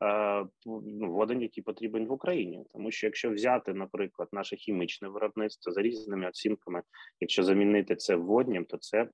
е, 0.03 0.45
ну, 0.65 1.11
водень, 1.11 1.41
який 1.41 1.63
потрібен 1.63 2.05
в 2.05 2.11
Україні, 2.11 2.65
тому 2.73 2.91
що 2.91 3.07
якщо 3.07 3.31
взяти, 3.31 3.73
наприклад, 3.73 4.29
наше 4.31 4.55
хімічне 4.55 5.07
виробництво 5.07 5.71
за 5.71 5.81
різними 5.81 6.27
оцінками, 6.27 6.81
якщо 7.19 7.43
замінити 7.43 7.95
це 7.95 8.15
воднім, 8.15 8.65
то 8.65 8.77
це 8.77 9.09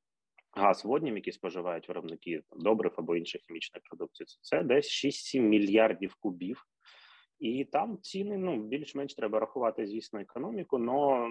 газ 0.51 0.85
воднім, 0.85 1.15
який 1.15 1.33
споживають 1.33 1.87
виробники 1.87 2.41
добрив 2.51 2.93
або 2.97 3.15
інших 3.15 3.41
хімічної 3.41 3.81
продукції, 3.89 4.27
це 4.41 4.63
десь 4.63 5.05
6-7 5.05 5.39
мільярдів 5.39 6.15
кубів. 6.19 6.65
І 7.39 7.65
там 7.65 7.97
ціни 8.01 8.37
ну 8.37 8.63
більш-менш 8.63 9.13
треба 9.13 9.39
рахувати, 9.39 9.87
звісно, 9.87 10.19
економіку, 10.19 10.77
але 10.77 11.29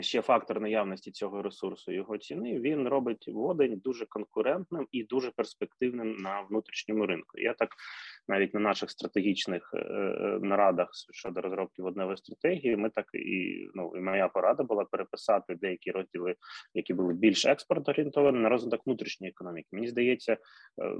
ще 0.00 0.22
фактор 0.22 0.60
наявності 0.60 1.10
цього 1.10 1.42
ресурсу 1.42 1.92
його 1.92 2.18
ціни 2.18 2.60
він 2.60 2.88
робить 2.88 3.28
водень 3.28 3.80
дуже 3.84 4.06
конкурентним 4.06 4.86
і 4.92 5.04
дуже 5.04 5.30
перспективним 5.30 6.16
на 6.16 6.40
внутрішньому 6.40 7.06
ринку. 7.06 7.38
Я 7.38 7.54
так 7.54 7.68
навіть 8.28 8.54
на 8.54 8.60
наших 8.60 8.90
стратегічних 8.90 9.70
е, 9.74 9.78
е, 9.78 10.38
нарадах 10.42 10.88
щодо 11.12 11.40
розробки 11.40 11.82
водневої 11.82 12.16
стратегії, 12.16 12.76
ми 12.76 12.90
так 12.90 13.06
і 13.14 13.68
ну 13.74 13.92
і 13.96 14.00
моя 14.00 14.28
порада 14.28 14.62
була 14.62 14.84
переписати 14.84 15.54
деякі 15.54 15.90
розділи, 15.90 16.34
які 16.74 16.94
були 16.94 17.14
більш 17.14 17.46
експорт 17.46 17.88
орієнтовані 17.88 18.38
на 18.38 18.48
розвиток 18.48 18.86
внутрішньої 18.86 19.30
економіки. 19.30 19.68
Мені 19.72 19.88
здається, 19.88 20.32
е, 20.32 20.38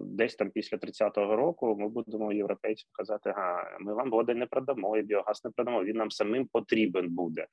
десь 0.01 0.37
там 0.37 0.51
після 0.51 0.77
30-го 0.77 1.37
року 1.37 1.77
ми 1.81 1.89
будемо 1.89 2.33
європейцям 2.33 2.89
казати: 2.93 3.31
га 3.31 3.77
ми 3.81 3.95
вам 3.95 4.11
води 4.11 4.35
не 4.35 4.47
продамо, 4.47 4.97
і 4.97 5.03
біогаз 5.03 5.45
не 5.45 5.51
продамо. 5.51 5.85
Він 5.85 5.97
нам 5.97 6.11
самим 6.11 6.47
потрібен 6.47 7.09
буде. 7.09 7.47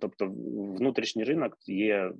Тобто, 0.00 0.26
внутрішній 0.78 1.24
ринок 1.24 1.56
є 1.66 2.12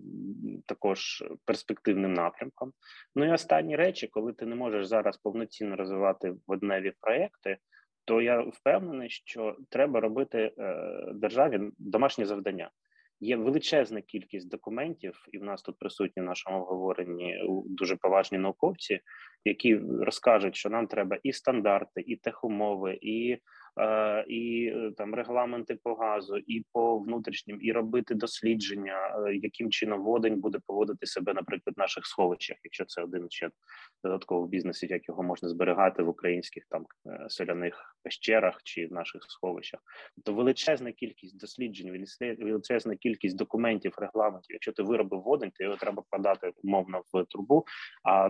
також 0.67 1.25
перспективним 1.45 2.15
напрямком. 2.15 2.73
Ну 3.15 3.25
і 3.25 3.33
останні 3.33 3.77
речі, 3.77 4.07
коли 4.07 4.33
ти 4.33 4.47
не 4.47 4.55
можеш 4.55 4.87
зараз 4.87 5.17
повноцінно 5.17 5.77
розвивати 5.77 6.35
водневі 6.47 6.93
проекти, 7.01 7.57
то 8.05 8.21
я 8.21 8.41
впевнений, 8.41 9.11
що 9.11 9.57
треба 9.71 10.01
робити 10.01 10.53
е, 10.59 10.77
державі 11.15 11.61
домашнє 11.79 12.27
завдання. 12.27 12.71
Є 13.21 13.37
величезна 13.37 14.01
кількість 14.01 14.51
документів, 14.51 15.27
і 15.33 15.39
в 15.39 15.45
нас 15.45 15.63
тут 15.63 15.79
присутні 15.79 16.23
в 16.23 16.27
нашому 16.27 16.59
обговоренні 16.59 17.37
дуже 17.67 17.97
поважні 17.97 18.39
науковці, 18.39 19.01
які 19.45 19.77
розкажуть, 20.01 20.57
що 20.57 20.71
нам 20.71 20.87
треба 20.87 21.19
і 21.23 21.33
стандарти, 21.33 22.01
і 22.07 22.17
техумови, 22.17 22.99
і 23.01 23.33
Е, 23.33 23.39
і 24.29 24.73
е, 24.75 24.93
там 24.97 25.15
регламенти 25.15 25.75
по 25.75 25.95
газу, 25.95 26.37
і 26.37 26.65
по 26.73 26.99
внутрішнім, 26.99 27.59
і 27.63 27.73
робити 27.73 28.15
дослідження, 28.15 29.25
е, 29.27 29.35
яким 29.35 29.71
чином 29.71 30.03
водень 30.03 30.41
буде 30.41 30.59
поводити 30.67 31.07
себе, 31.07 31.35
наприклад, 31.35 31.77
в 31.77 31.81
наших 31.81 32.07
сховищах, 32.07 32.57
якщо 32.65 32.85
це 32.85 33.03
один 33.03 33.31
ще 33.31 33.51
додатковий 34.05 34.49
бізнес, 34.49 34.83
як 34.83 35.09
його 35.09 35.23
можна 35.23 35.49
зберігати 35.49 36.03
в 36.03 36.09
українських 36.09 36.65
там 36.71 36.87
соляних 37.29 37.97
пещерах 38.03 38.61
чи 38.65 38.87
в 38.87 38.93
наших 38.93 39.23
сховищах. 39.23 39.81
Тобто 40.17 40.35
величезна 40.35 40.93
кількість 40.93 41.41
досліджень, 41.41 42.07
величезна 42.39 42.97
кількість 42.97 43.37
документів, 43.37 43.95
регламентів. 43.99 44.55
Якщо 44.55 44.73
ти 44.73 44.83
виробив 44.83 45.21
водень, 45.21 45.51
то 45.55 45.65
його 45.65 45.77
треба 45.77 46.03
подати 46.11 46.53
умовно 46.63 47.03
в 47.13 47.25
трубу. 47.25 47.65
А 48.03 48.29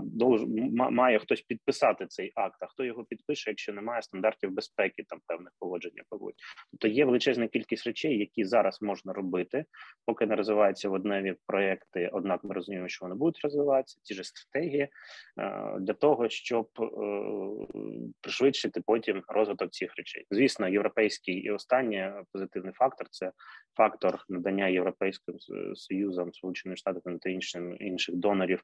має 0.90 1.18
хтось 1.18 1.42
підписати 1.42 2.06
цей 2.06 2.32
акт. 2.34 2.56
А 2.60 2.66
хто 2.66 2.84
його 2.84 3.04
підпише, 3.04 3.50
якщо 3.50 3.72
немає 3.72 4.02
стандартів 4.02 4.50
безпеки 4.50 5.04
там 5.08 5.20
певних 5.34 5.52
поводження 5.58 6.02
поводь. 6.08 6.34
Тобто 6.70 6.88
є 6.88 7.04
величезна 7.04 7.48
кількість 7.48 7.86
речей, 7.86 8.18
які 8.18 8.44
зараз 8.44 8.82
можна 8.82 9.12
робити, 9.12 9.64
поки 10.06 10.26
не 10.26 10.36
розвиваються 10.36 10.88
водневі 10.88 11.34
проекти. 11.46 12.10
Однак 12.12 12.44
ми 12.44 12.54
розуміємо, 12.54 12.88
що 12.88 13.04
вони 13.04 13.14
будуть 13.14 13.40
розвиватися. 13.44 14.00
Ті 14.02 14.14
ж 14.14 14.24
стратегії 14.24 14.82
е, 14.82 14.90
для 15.80 15.92
того, 15.92 16.28
щоб 16.28 16.68
е, 16.80 16.86
пришвидшити 18.20 18.80
потім 18.86 19.22
розвиток 19.28 19.70
цих 19.70 19.96
речей. 19.96 20.26
Звісно, 20.30 20.68
європейський 20.68 21.34
і 21.34 21.50
останній 21.50 22.10
позитивний 22.32 22.72
фактор 22.72 23.06
це 23.10 23.32
фактор 23.76 24.24
надання 24.28 24.68
європейським 24.68 25.34
союзам, 25.74 26.32
сполученим 26.32 26.76
штатами 26.76 27.18
та 27.18 27.30
іншим 27.30 27.76
інших 27.80 28.14
донорів 28.14 28.62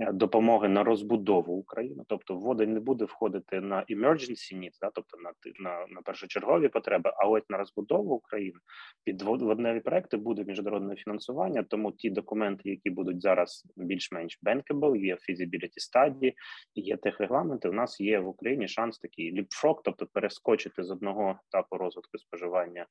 е, 0.00 0.12
допомоги 0.12 0.68
на 0.68 0.84
розбудову 0.84 1.54
України. 1.54 2.04
Тобто, 2.08 2.36
вода 2.36 2.66
не 2.66 2.80
буде 2.80 3.04
входити 3.04 3.60
на 3.60 3.84
emergency 3.90 4.54
needs, 4.54 4.78
да, 4.80 4.90
тобто 4.94 5.16
на 5.18 5.32
на, 5.60 5.86
на 5.86 5.99
першочергові 6.02 6.68
потреби. 6.68 7.12
А 7.16 7.28
от 7.28 7.50
на 7.50 7.58
розбудову 7.58 8.14
України 8.14 8.58
під 9.04 9.22
водневі 9.22 9.80
проекти 9.80 10.16
буде 10.16 10.44
міжнародне 10.44 10.96
фінансування. 10.96 11.62
Тому 11.62 11.92
ті 11.92 12.10
документи, 12.10 12.70
які 12.70 12.90
будуть 12.90 13.22
зараз 13.22 13.66
більш-менш 13.76 14.38
bankable, 14.42 14.96
є 14.96 15.14
feasibility 15.14 15.78
study, 15.78 16.32
є 16.74 16.96
техрегламенти. 16.96 17.68
У 17.68 17.72
нас 17.72 18.00
є 18.00 18.18
в 18.18 18.28
Україні 18.28 18.68
шанс 18.68 18.98
такий 18.98 19.32
ліпфрок, 19.32 19.82
тобто 19.82 20.06
перескочити 20.06 20.82
з 20.82 20.90
одного 20.90 21.38
етапу 21.48 21.76
розвитку 21.76 22.18
споживання 22.18 22.86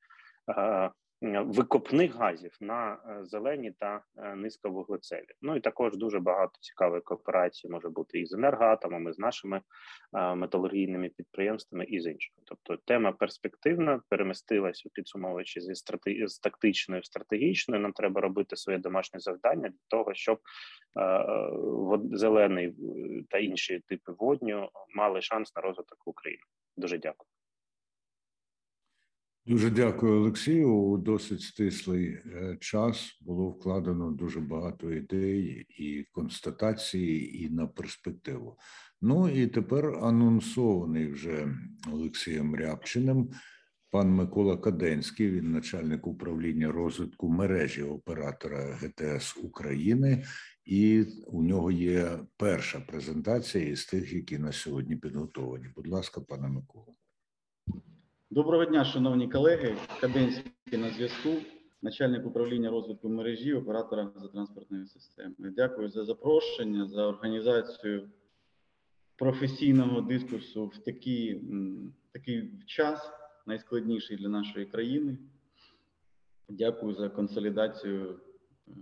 е, 0.56 0.90
викопних 1.22 2.14
газів 2.14 2.56
на 2.60 2.92
е, 2.92 3.24
зелені 3.24 3.72
та 3.78 4.04
е, 4.16 4.34
низьковуглецеві. 4.36 5.26
Ну 5.42 5.56
і 5.56 5.60
також 5.60 5.96
дуже 5.96 6.20
багато 6.20 6.52
цікавої 6.60 7.02
кооперації 7.02 7.70
може 7.70 7.88
бути 7.88 8.20
і 8.20 8.26
з 8.26 8.32
енергоатомами, 8.32 9.12
з 9.12 9.18
нашими 9.18 9.60
е, 10.12 10.34
металургійними 10.34 11.08
підприємствами 11.08 11.84
і 11.84 12.00
з 12.00 12.06
іншими. 12.06 12.36
Тобто 12.44 12.76
тема 12.84 13.12
перспективна 13.12 14.00
перемістилась 14.08 14.86
у 14.86 14.90
підсумовуючи 14.90 15.60
зі 15.60 15.72
стратegi... 15.72 16.28
з 16.28 16.38
тактичною 16.38 17.00
в 17.00 17.04
стратегічною. 17.04 17.82
Нам 17.82 17.92
треба 17.92 18.20
робити 18.20 18.56
своє 18.56 18.78
домашнє 18.78 19.20
завдання 19.20 19.68
для 19.68 19.88
того, 19.88 20.14
щоб 20.14 20.40
зелений 22.12 22.74
та 23.30 23.38
інші 23.38 23.80
типи 23.86 24.12
водню 24.18 24.68
мали 24.96 25.20
шанс 25.20 25.56
на 25.56 25.62
розвиток 25.62 25.98
України. 26.04 26.42
Дуже 26.76 26.98
дякую. 26.98 27.28
Дуже 29.46 29.70
дякую, 29.70 30.12
Олексію. 30.12 30.74
У 30.74 30.98
досить 30.98 31.42
стислий 31.42 32.06
е, 32.06 32.56
час 32.60 33.18
було 33.20 33.48
вкладено 33.48 34.10
дуже 34.10 34.40
багато 34.40 34.92
ідей 34.92 35.66
і 35.68 36.06
констатацій, 36.12 37.30
і 37.34 37.50
на 37.50 37.66
перспективу. 37.66 38.58
Ну 39.02 39.28
і 39.28 39.46
тепер 39.46 39.86
анонсований 39.86 41.06
вже 41.06 41.54
Олексієм 41.92 42.54
Рябчиним 42.54 43.30
пан 43.90 44.10
Микола 44.10 44.56
Каденський, 44.56 45.30
він 45.30 45.52
начальник 45.52 46.06
управління 46.06 46.72
розвитку 46.72 47.28
мережі 47.28 47.82
оператора 47.82 48.78
ГТС 48.80 49.36
України, 49.36 50.24
і 50.64 51.04
у 51.26 51.42
нього 51.42 51.70
є 51.70 52.18
перша 52.36 52.80
презентація 52.80 53.68
із 53.68 53.86
тих, 53.86 54.12
які 54.12 54.38
на 54.38 54.52
сьогодні 54.52 54.96
підготовані. 54.96 55.68
Будь 55.76 55.88
ласка, 55.88 56.20
пане 56.20 56.48
Микола. 56.48 56.99
Доброго 58.32 58.64
дня, 58.64 58.84
шановні 58.84 59.28
колеги. 59.28 59.76
Каденський 60.00 60.78
на 60.78 60.90
зв'язку, 60.90 61.28
начальник 61.82 62.26
управління 62.26 62.70
розвитку 62.70 63.08
мережі 63.08 63.54
оператора 63.54 64.10
газотранспортної 64.14 64.86
системи. 64.86 65.34
Дякую 65.38 65.88
за 65.88 66.04
запрошення, 66.04 66.86
за 66.86 67.06
організацію 67.06 68.08
професійного 69.16 70.00
дискурсу 70.00 70.66
в 70.66 70.78
такий, 70.78 71.42
такий 72.12 72.52
час, 72.66 73.10
найскладніший 73.46 74.16
для 74.16 74.28
нашої 74.28 74.66
країни. 74.66 75.18
Дякую 76.48 76.94
за 76.94 77.08
консолідацію 77.08 78.20
е, 78.68 78.72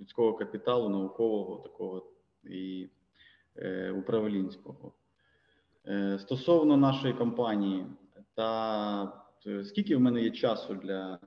людського 0.00 0.34
капіталу, 0.34 0.88
наукового 0.88 1.62
такого 1.62 2.12
і 2.44 2.88
е, 3.56 3.90
управлінського. 3.90 4.92
Е, 5.86 6.18
стосовно 6.18 6.76
нашої 6.76 7.14
компанії. 7.14 7.86
Та 8.34 9.12
е, 9.46 9.64
скільки 9.64 9.96
в 9.96 10.00
мене 10.00 10.22
є 10.22 10.30
часу 10.30 10.74
для 10.74 11.18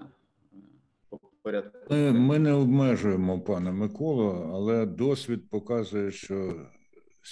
е, 1.12 1.18
порядку? 1.42 1.80
Ми, 1.90 2.12
ми 2.12 2.40
не 2.40 2.54
обмежуємо 2.54 3.42
пане 3.42 3.72
Миколу, 3.72 4.52
але 4.54 4.86
досвід 4.86 5.50
показує, 5.50 6.12
що 6.12 6.56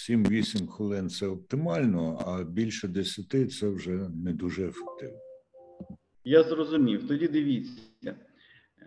7-8 0.10 0.68
хвилин 0.68 1.10
це 1.10 1.28
оптимально, 1.28 2.24
а 2.26 2.44
більше 2.44 2.88
10 2.88 3.52
це 3.52 3.70
вже 3.70 3.92
не 4.10 4.34
дуже 4.34 4.68
ефективно. 4.68 5.20
Я 6.24 6.44
зрозумів. 6.44 7.08
Тоді 7.08 7.28
дивіться, 7.28 8.16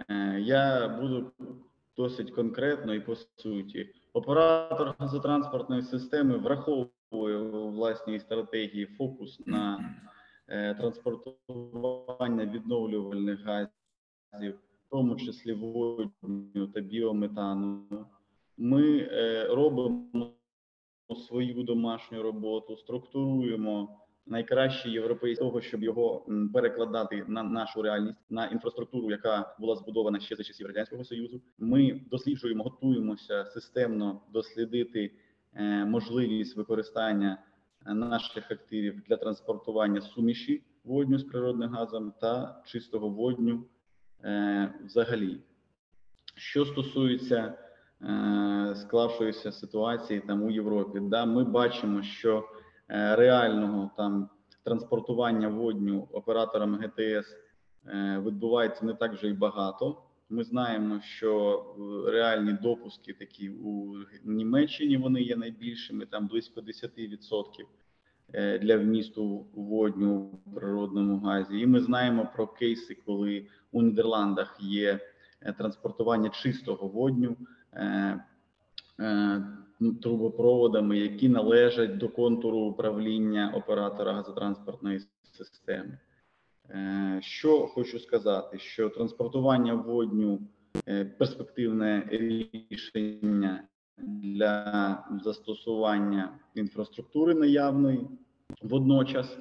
е, 0.09 0.41
я 0.41 0.89
буду 0.89 1.33
досить 1.97 2.31
конкретно 2.31 2.95
і 2.95 3.01
по 3.01 3.17
суті. 3.17 3.95
Оператор 4.13 4.95
газотранспортної 4.99 5.83
системи 5.83 6.39
враховує 6.39 7.37
у 7.37 7.71
власній 7.71 8.21
стратегії 8.21 8.87
фокус 8.87 9.41
на 9.47 9.95
транспортування 10.47 12.47
відновлювальних 12.47 13.45
газів, 13.45 14.55
в 14.87 14.91
тому 14.91 15.17
числі 15.17 15.53
водню 15.53 16.67
та 16.75 16.81
біометану. 16.81 18.07
Ми 18.57 18.99
е, 18.99 19.47
робимо 19.51 20.33
свою 21.29 21.63
домашню 21.63 22.23
роботу, 22.23 22.77
структуруємо 22.77 24.01
найкраще 24.27 24.91
європейського, 24.91 25.51
того, 25.51 25.61
щоб 25.61 25.83
його 25.83 26.27
перекладати 26.53 27.25
на 27.29 27.43
нашу 27.43 27.83
реальність 27.83 28.19
на 28.31 28.47
інфраструктуру, 28.47 29.11
яка 29.11 29.57
була 29.61 29.77
збудована 29.77 30.21
ще 30.21 30.37
за 30.37 30.45
часів 30.45 30.67
радянського 30.67 31.05
союзу. 31.05 31.41
Ми 31.59 32.01
досліджуємо, 32.11 32.65
готуємося 32.65 33.45
системно 33.45 34.21
дослідити 34.33 35.11
е, 35.55 35.85
можливість 35.85 36.57
використання 36.57 37.39
наших 37.87 38.51
активів 38.51 39.03
для 39.09 39.17
транспортування 39.17 40.01
суміші 40.01 40.63
водню 40.85 41.19
з 41.19 41.25
природним 41.25 41.71
газом 41.71 42.13
та 42.21 42.63
чистого 42.65 43.09
водню 43.09 43.65
е, 44.25 44.75
взагалі. 44.85 45.41
Що 46.37 46.65
стосується 46.65 47.55
е, 48.03 48.75
склавшоїся 48.77 49.53
ситуації 49.53 50.21
там 50.21 50.43
у 50.43 50.51
Європі. 50.51 51.01
Да, 51.03 51.25
ми 51.25 51.45
бачимо, 51.45 52.03
що 52.03 52.49
е, 52.89 53.17
реального 53.17 53.91
там 53.97 54.29
транспортування 54.65 55.49
водню 55.49 56.09
операторами 56.13 56.79
ГТС 56.79 57.37
е, 57.87 58.23
відбувається 58.27 58.85
не 58.85 58.95
так 58.95 59.13
вже 59.13 59.29
й 59.29 59.33
багато. 59.33 60.04
Ми 60.29 60.45
знаємо, 60.45 61.01
що 61.01 61.65
е, 62.07 62.11
реальні 62.11 62.53
допуски 62.53 63.13
такі 63.13 63.49
у 63.49 63.95
Німеччині 64.25 64.97
вони 64.97 65.23
є 65.23 65.37
найбільшими, 65.37 66.07
там 66.07 66.27
близько 66.27 66.61
10% 66.61 67.45
е, 68.33 68.59
для 68.59 68.77
вмісту 68.77 69.47
водню 69.55 70.21
в 70.47 70.55
природному 70.55 71.19
газі. 71.19 71.61
І 71.61 71.67
ми 71.67 71.81
знаємо 71.81 72.31
про 72.35 72.47
кейси, 72.47 72.97
коли 73.07 73.47
у 73.73 73.83
Нідерландах 73.83 74.57
є 74.61 75.01
е, 75.41 75.53
транспортування 75.53 76.29
чистого 76.29 76.89
водню 76.89 77.37
трубопроводами, 80.03 80.99
які 80.99 81.29
належать 81.29 81.97
до 81.99 82.09
контуру 82.09 82.59
управління 82.59 83.53
оператора 83.57 84.13
газотранспортної 84.13 85.01
системи. 85.33 85.99
Е, 86.71 87.19
Що 87.23 87.67
хочу 87.67 87.99
сказати, 87.99 88.59
що 88.59 88.89
транспортування 88.89 89.75
водню 89.75 90.41
е, 90.89 91.05
перспективне 91.05 92.09
рішення 92.11 93.69
для 93.99 95.05
застосування 95.25 96.39
інфраструктури 96.55 97.35
наявної. 97.35 98.09
Водночас, 98.63 99.39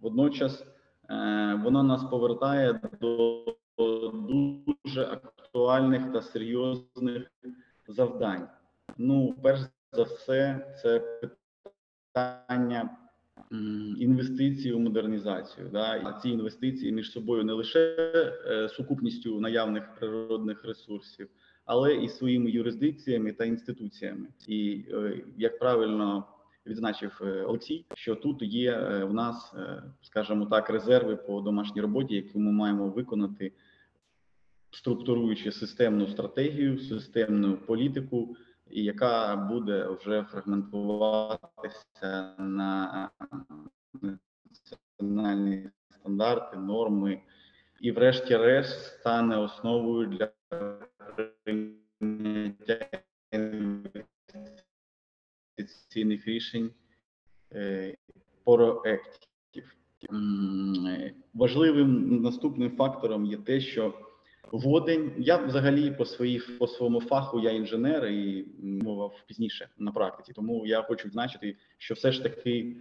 водночас 0.00 0.66
е, 1.10 1.60
вона 1.64 1.82
нас 1.82 2.04
повертає 2.04 2.80
до 3.00 3.44
дуже 3.76 5.02
актуальних 5.02 6.12
та 6.12 6.22
серйозних 6.22 7.32
завдань. 7.88 8.48
Ну, 8.98 9.34
перш 9.42 9.60
за 9.92 10.02
все, 10.02 10.66
це 10.82 11.02
питання 12.12 13.03
м, 13.52 13.96
інвестицій 14.00 14.72
у 14.72 14.78
модернізацію. 14.78 15.68
Да? 15.72 15.96
І 15.96 16.22
ці 16.22 16.30
інвестиції 16.30 16.92
між 16.92 17.12
собою 17.12 17.44
не 17.44 17.52
лише 17.52 17.96
е, 18.46 18.68
сукупністю 18.68 19.40
наявних 19.40 19.94
природних 19.94 20.64
ресурсів, 20.64 21.28
але 21.64 21.94
і 21.94 22.08
своїми 22.08 22.50
юрисдикціями 22.50 23.32
та 23.32 23.44
інституціями. 23.44 24.26
І 24.48 24.84
е, 24.90 25.22
як 25.36 25.58
правильно 25.58 26.24
відзначив 26.66 27.20
е, 27.22 27.42
Олексій, 27.42 27.84
що 27.94 28.14
тут 28.14 28.42
є 28.42 28.78
в 29.04 29.14
нас, 29.14 29.54
скажімо 30.02 30.46
так, 30.46 30.70
резерви 30.70 31.16
по 31.16 31.40
домашній 31.40 31.82
роботі, 31.82 32.14
які 32.14 32.38
ми 32.38 32.52
маємо 32.52 32.88
виконати, 32.88 33.52
структуруючи 34.70 35.52
системну 35.52 36.06
стратегію, 36.06 36.78
системну 36.78 37.56
політику, 37.56 38.36
і 38.70 38.84
яка 38.84 39.36
буде 39.36 39.88
вже 39.88 40.22
фрагментуватися 40.22 42.34
на 42.38 43.10
національні 45.00 45.70
стандарти, 45.90 46.56
норми, 46.56 47.20
і, 47.80 47.92
врешті-решт, 47.92 49.00
стане 49.00 49.36
основою 49.36 50.06
для 50.06 50.30
прийняття 51.44 52.88
інвестиційних 55.56 56.26
рішень 56.26 56.70
е, 57.52 57.96
проектів. 58.44 59.76
Е, 60.12 61.14
Важливим 61.34 62.22
наступним 62.22 62.76
фактором 62.76 63.26
є 63.26 63.36
те, 63.36 63.60
що 63.60 63.94
водень. 64.52 65.12
Я 65.18 65.36
взагалі 65.36 65.90
по 65.90 66.04
своїй 66.04 66.38
по 66.58 66.66
своєму 66.66 67.00
фаху 67.00 67.40
я 67.40 67.50
інженер 67.50 68.06
і 68.06 68.46
мовив 68.62 69.12
пізніше 69.26 69.68
на 69.78 69.92
практиці. 69.92 70.32
Тому 70.32 70.66
я 70.66 70.82
хочу 70.82 71.08
відзначити, 71.08 71.56
що 71.78 71.94
все 71.94 72.12
ж 72.12 72.22
таки 72.22 72.76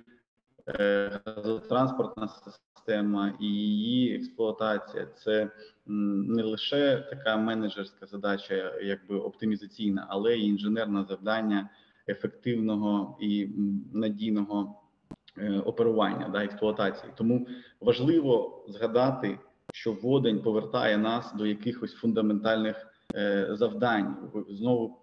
е, 0.67 1.19
газотранспортна 1.25 2.27
система 2.27 3.33
і 3.39 3.45
її 3.45 4.15
експлуатація 4.15 5.05
це 5.05 5.49
не 5.85 6.43
лише 6.43 6.97
така 7.09 7.37
менеджерська 7.37 8.05
задача, 8.05 8.73
якби 8.81 9.15
оптимізаційна, 9.15 10.07
але 10.09 10.35
й 10.37 10.49
інженерне 10.49 11.05
завдання 11.09 11.69
ефективного 12.07 13.17
і 13.19 13.49
надійного 13.93 14.75
е, 15.37 15.59
оперування 15.59 16.29
да 16.29 16.43
експлуатації. 16.43 17.13
Тому 17.15 17.47
важливо 17.81 18.63
згадати, 18.67 19.39
що 19.73 19.93
водень 19.93 20.41
повертає 20.41 20.97
нас 20.97 21.33
до 21.33 21.45
якихось 21.45 21.93
фундаментальних 21.93 22.87
е, 23.15 23.47
завдань 23.51 24.17
знову 24.49 25.01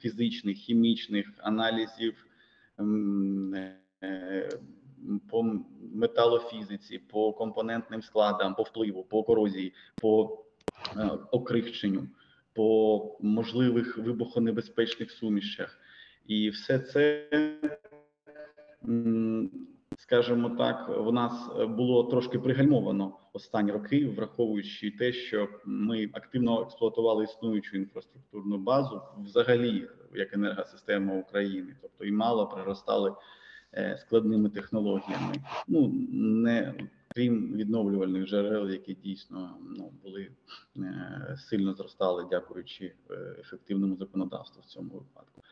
фізичних, 0.00 0.56
хімічних 0.56 1.26
аналізів. 1.38 2.26
е, 4.02 4.48
По 5.30 5.42
металофізиці, 5.94 6.98
по 6.98 7.32
компонентним 7.32 8.02
складам, 8.02 8.54
по 8.54 8.62
впливу, 8.62 9.02
по 9.04 9.22
корозії, 9.22 9.74
по 10.00 10.44
е, 10.96 11.10
окрихченню, 11.30 12.08
по 12.52 13.18
можливих 13.20 13.98
вибухонебезпечних 13.98 15.10
сумішах, 15.10 15.78
і 16.26 16.50
все 16.50 16.78
це 16.78 17.28
скажімо 19.98 20.50
так, 20.50 20.88
в 20.98 21.12
нас 21.12 21.32
було 21.68 22.04
трошки 22.04 22.38
пригальмовано 22.38 23.12
останні 23.32 23.72
роки, 23.72 24.06
враховуючи 24.06 24.90
те, 24.90 25.12
що 25.12 25.48
ми 25.64 26.10
активно 26.12 26.62
експлуатували 26.62 27.24
існуючу 27.24 27.76
інфраструктурну 27.76 28.58
базу, 28.58 29.02
взагалі 29.24 29.88
як 30.14 30.34
енергосистема 30.34 31.14
України, 31.14 31.76
тобто 31.82 32.04
і 32.04 32.12
мало 32.12 32.46
приростали 32.46 33.12
е, 33.74 33.96
складними 34.00 34.48
технологіями. 34.48 35.34
Ну 35.68 35.92
не 36.12 36.74
крім 37.08 37.52
відновлювальних 37.54 38.26
джерел, 38.26 38.70
які 38.70 38.94
дійсно 38.94 39.56
ну 39.76 39.92
були 40.04 40.30
е, 40.76 41.36
сильно 41.38 41.74
зростали, 41.74 42.26
дякуючи 42.30 42.92
е, 43.10 43.14
ефективному 43.40 43.96
законодавству 43.96 44.62
в 44.62 44.66
цьому 44.66 44.88
випадку. 44.88 45.42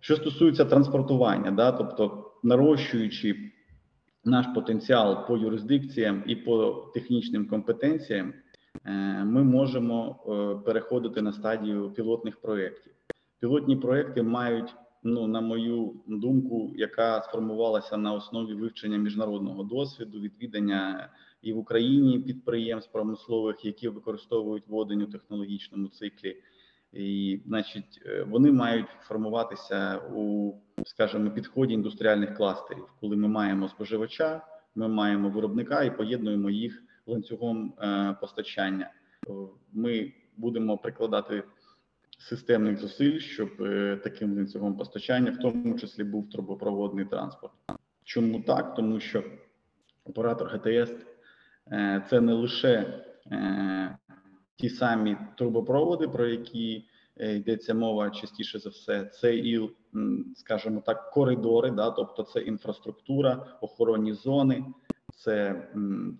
Що 0.00 0.16
стосується 0.16 0.64
транспортування, 0.64 1.50
да, 1.50 1.72
тобто 1.72 2.32
нарощуючи 2.42 3.52
наш 4.28 4.46
потенціал 4.54 5.26
по 5.26 5.36
юрисдикціям 5.36 6.22
і 6.26 6.36
по 6.36 6.84
технічним 6.94 7.48
компетенціям, 7.48 8.34
е, 8.84 9.24
ми 9.24 9.44
можемо 9.44 10.16
е, 10.28 10.64
переходити 10.64 11.22
на 11.22 11.32
стадію 11.32 11.90
пілотних 11.90 12.40
проєктів. 12.40 12.92
Пілотні 13.40 13.76
проєкти 13.76 14.22
мають, 14.22 14.74
ну 15.02 15.26
на 15.26 15.40
мою 15.40 15.94
думку, 16.06 16.72
яка 16.76 17.22
сформувалася 17.22 17.96
на 17.96 18.12
основі 18.12 18.54
вивчення 18.54 18.98
міжнародного 18.98 19.62
досвіду, 19.62 20.20
відвідання 20.20 21.08
і 21.42 21.52
в 21.52 21.58
Україні 21.58 22.18
підприємств 22.18 22.92
промислових, 22.92 23.64
які 23.64 23.88
використовують 23.88 24.68
водень 24.68 25.02
у 25.02 25.06
технологічному 25.06 25.88
циклі. 25.88 26.36
І, 26.92 27.40
значить, 27.46 28.02
е, 28.06 28.22
вони 28.22 28.52
мають 28.52 28.86
формуватися 29.00 29.98
у, 29.98 30.52
скажімо, 30.84 31.30
підході 31.30 31.74
індустріальних 31.74 32.34
кластерів, 32.34 32.84
коли 33.00 33.16
ми 33.16 33.28
маємо 33.28 33.68
споживача, 33.68 34.40
ми 34.74 34.88
маємо 34.88 35.30
виробника 35.30 35.82
і 35.84 35.96
поєднуємо 35.96 36.50
їх 36.50 36.82
ланцюгом 37.06 37.74
е, 37.82 38.16
постачання. 38.20 38.90
Е, 39.28 39.32
Ми 39.72 40.12
будемо 40.36 40.78
прикладати 40.78 41.42
системних 42.18 42.78
зусиль, 42.78 43.18
щоб 43.18 43.48
таким 44.02 44.36
ланцюгом 44.36 44.76
постачання, 44.76 45.30
в 45.30 45.36
тому 45.36 45.78
числі 45.78 46.04
був 46.04 46.30
трубопроводний 46.30 47.04
транспорт. 47.04 47.52
Чому 48.04 48.40
так? 48.42 48.74
Тому 48.74 49.00
що 49.00 49.24
оператор 50.04 50.48
ГТС 50.48 50.92
це 52.10 52.20
не 52.20 52.32
лише 52.32 53.04
ті 54.58 54.68
самі 54.68 55.16
трубопроводи, 55.36 56.08
про 56.08 56.26
які 56.26 56.84
е, 57.16 57.36
йдеться 57.36 57.74
мова 57.74 58.10
частіше 58.10 58.58
за 58.58 58.70
все, 58.70 59.04
це 59.04 59.36
і, 59.36 59.70
скажімо 60.34 60.82
так, 60.86 61.10
коридори, 61.10 61.70
да, 61.70 61.90
тобто 61.90 62.22
це 62.22 62.40
інфраструктура, 62.40 63.58
охоронні 63.60 64.12
зони, 64.12 64.64
це 65.14 65.62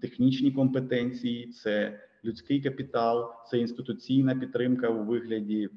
технічні 0.00 0.52
компетенції, 0.52 1.46
це 1.46 2.00
людський 2.24 2.60
капітал, 2.60 3.32
це 3.50 3.58
інституційна 3.58 4.34
підтримка 4.34 4.88
у 4.88 5.04
вигляді 5.04 5.68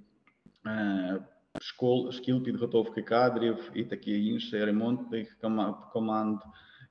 е, 0.66 1.24
школ, 1.58 2.12
шкіл 2.12 2.44
підготовки 2.44 3.02
кадрів 3.02 3.72
і 3.74 3.84
таке 3.84 4.12
інше, 4.12 4.66
ремонтних 4.66 5.38
кома- 5.44 5.92
команд, 5.94 6.40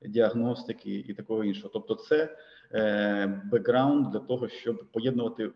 діагностики 0.02 1.04
і 1.08 1.14
такого 1.14 1.44
іншого. 1.44 1.70
Тобто, 1.72 1.94
це 1.94 2.36
е, 2.72 3.42
бекграунд 3.52 4.10
для 4.10 4.18
того, 4.18 4.48
щоб 4.48 4.84
поєднувати 4.92 5.50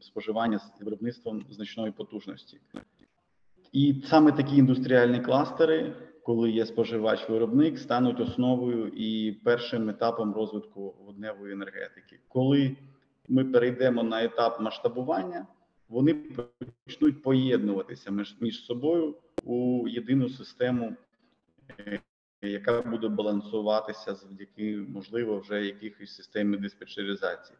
споживання 0.00 0.58
з 0.58 0.82
виробництвом 0.82 1.44
значної 1.50 1.92
потужності. 1.92 2.60
І 3.72 4.02
саме 4.04 4.32
такі 4.32 4.56
індустріальні 4.56 5.20
кластери, 5.20 5.96
коли 6.22 6.50
є 6.50 6.64
споживач-виробник, 6.64 7.78
стануть 7.78 8.20
основою 8.20 8.88
і 8.88 9.32
першим 9.32 9.88
етапом 9.88 10.34
розвитку 10.34 10.94
водневої 11.06 11.52
енергетики. 11.52 12.20
Коли 12.28 12.76
ми 13.28 13.44
перейдемо 13.44 14.02
на 14.02 14.24
етап 14.24 14.60
масштабування 14.60 15.46
вони 15.88 16.14
почнуть 16.84 17.22
поєднуватися 17.22 18.10
між, 18.10 18.36
між 18.40 18.64
собою 18.64 19.16
у 19.44 19.88
єдину 19.88 20.28
систему, 20.28 20.96
е, 21.78 22.00
яка 22.50 22.82
буде 22.82 23.08
балансуватися 23.08 24.14
завдяки, 24.14 24.86
можливо, 24.88 25.38
вже 25.38 25.64
якихось 25.64 26.16
системі 26.16 26.56
диспетчеризації. 26.56 27.58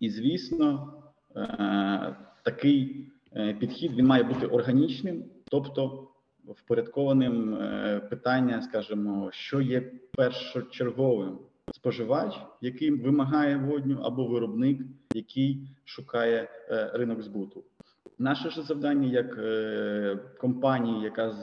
І 0.00 0.10
звісно, 0.10 0.92
е, 1.36 2.16
такий 2.42 3.10
е, 3.36 3.54
підхід 3.54 3.92
він 3.92 4.06
має 4.06 4.22
бути 4.22 4.46
органічним, 4.46 5.24
тобто 5.44 6.08
впорядкованим 6.48 7.54
е, 7.54 8.00
питання, 8.10 8.62
скажімо, 8.62 9.30
що 9.32 9.60
є 9.60 9.80
першочерговим 10.16 11.38
споживач, 11.74 12.34
який 12.60 12.90
вимагає 12.90 13.56
водню, 13.56 14.00
або 14.02 14.26
виробник, 14.26 14.80
який 15.14 15.68
шукає 15.84 16.48
ринок 16.94 17.22
збуту. 17.22 17.64
Наше 18.18 18.50
ж 18.50 18.62
завдання 18.62 19.08
як 19.08 19.38
компанії, 20.38 21.02
яка 21.02 21.34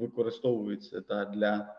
використовується 0.00 1.00
та 1.00 1.24
для 1.24 1.74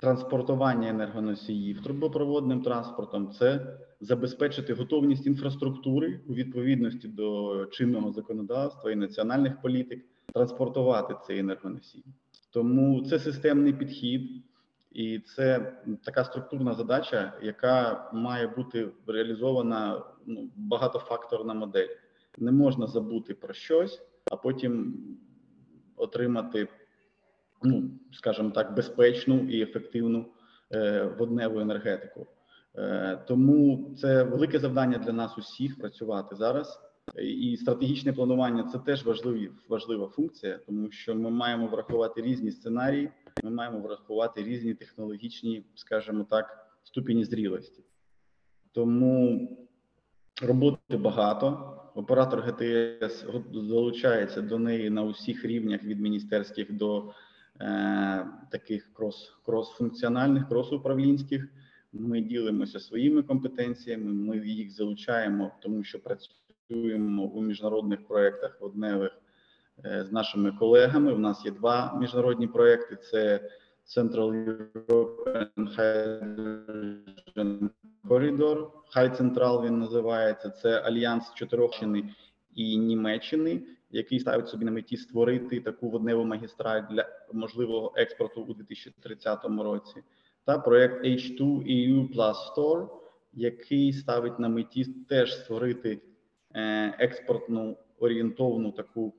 транспортування 0.00 0.88
енергоносіїв 0.88 1.82
трубопроводним 1.82 2.62
транспортом, 2.62 3.30
це 3.30 3.78
забезпечити 4.00 4.74
готовність 4.74 5.26
інфраструктури 5.26 6.20
у 6.28 6.34
відповідності 6.34 7.08
до 7.08 7.66
чинного 7.66 8.12
законодавства 8.12 8.90
і 8.90 8.96
національних 8.96 9.60
політик, 9.60 10.04
транспортувати 10.34 11.14
цей 11.26 11.38
енергоносій. 11.38 12.04
Тому 12.52 13.04
це 13.04 13.18
системний 13.18 13.72
підхід, 13.72 14.44
і 14.92 15.18
це 15.18 15.72
така 16.04 16.24
структурна 16.24 16.74
задача, 16.74 17.32
яка 17.42 18.10
має 18.12 18.46
бути 18.46 18.88
реалізована 19.06 20.02
ну, 20.26 20.50
багатофакторна 20.56 21.54
модель. 21.54 21.88
Не 22.40 22.52
можна 22.52 22.86
забути 22.86 23.34
про 23.34 23.54
щось, 23.54 24.02
а 24.30 24.36
потім 24.36 24.96
отримати 25.96 26.68
ну 27.62 27.90
скажімо 28.12 28.50
так, 28.50 28.74
безпечну 28.74 29.38
і 29.38 29.62
ефективну 29.62 30.26
е, 30.72 31.02
водневу 31.18 31.60
енергетику. 31.60 32.26
Е, 32.76 33.24
тому 33.28 33.90
це 34.00 34.22
велике 34.22 34.58
завдання 34.58 34.98
для 34.98 35.12
нас 35.12 35.38
усіх 35.38 35.78
працювати 35.78 36.36
зараз. 36.36 36.80
І 37.22 37.56
стратегічне 37.56 38.12
планування 38.12 38.62
це 38.62 38.78
теж 38.78 39.04
важливі 39.04 39.50
важлива 39.68 40.08
функція, 40.08 40.58
тому 40.66 40.90
що 40.90 41.14
ми 41.14 41.30
маємо 41.30 41.66
врахувати 41.66 42.22
різні 42.22 42.50
сценарії, 42.50 43.10
ми 43.44 43.50
маємо 43.50 43.80
врахувати 43.80 44.44
різні 44.44 44.74
технологічні, 44.74 45.64
скажімо 45.74 46.26
так, 46.30 46.66
ступені 46.82 47.24
зрілості. 47.24 47.84
Тому 48.72 49.48
роботи 50.42 50.96
багато. 50.96 51.77
Оператор 51.98 52.40
ГТС 52.40 53.24
залучається 53.52 54.42
до 54.42 54.58
неї 54.58 54.90
на 54.90 55.02
усіх 55.02 55.44
рівнях 55.44 55.84
від 55.84 56.00
міністерських 56.00 56.72
до 56.72 57.12
Е, 57.60 58.26
таких 58.50 58.92
крос 58.92 59.32
крос-функціональних, 59.46 60.48
крос-управлінських. 60.48 61.48
Ми 61.92 62.20
ділимося 62.20 62.80
своїми 62.80 63.22
компетенціями. 63.22 64.12
Ми 64.12 64.38
їх 64.38 64.70
залучаємо, 64.70 65.52
тому 65.62 65.84
що 65.84 65.98
працюємо 65.98 67.22
у 67.22 67.42
міжнародних 67.42 68.06
проєктах 68.06 68.60
водневих 68.60 69.12
е, 69.84 70.04
з 70.04 70.12
нашими 70.12 70.52
колегами. 70.52 71.12
У 71.12 71.18
нас 71.18 71.44
є 71.44 71.50
два 71.50 71.98
міжнародні 72.00 72.46
проєкти: 72.46 72.96
це 72.96 73.50
Central 73.96 74.58
European 74.86 75.76
Hydrogen 75.76 77.68
Corridor, 78.08 78.70
High 78.96 79.22
Central 79.22 79.66
він 79.66 79.78
називається. 79.78 80.50
Це 80.50 80.80
альянс 80.80 81.34
Чотирьохщини 81.34 82.14
і 82.54 82.76
Німеччини 82.78 83.62
який 83.90 84.20
ставить 84.20 84.48
собі 84.48 84.64
на 84.64 84.70
меті 84.70 84.96
створити 84.96 85.60
таку 85.60 85.90
водневу 85.90 86.24
магістраль 86.24 86.82
для 86.90 87.06
можливого 87.32 87.92
експорту 87.96 88.42
у 88.42 88.54
2030 88.54 89.44
році, 89.44 90.02
та 90.44 90.58
проект 90.58 91.04
H2 91.04 91.40
EU 91.62 92.14
Plus 92.14 92.34
Store, 92.34 92.88
який 93.32 93.92
ставить 93.92 94.38
на 94.38 94.48
меті 94.48 94.84
теж 94.84 95.34
створити 95.34 96.00
е, 96.54 96.94
експортну 96.98 97.76
орієнтовну 97.98 98.72
таку, 98.72 99.14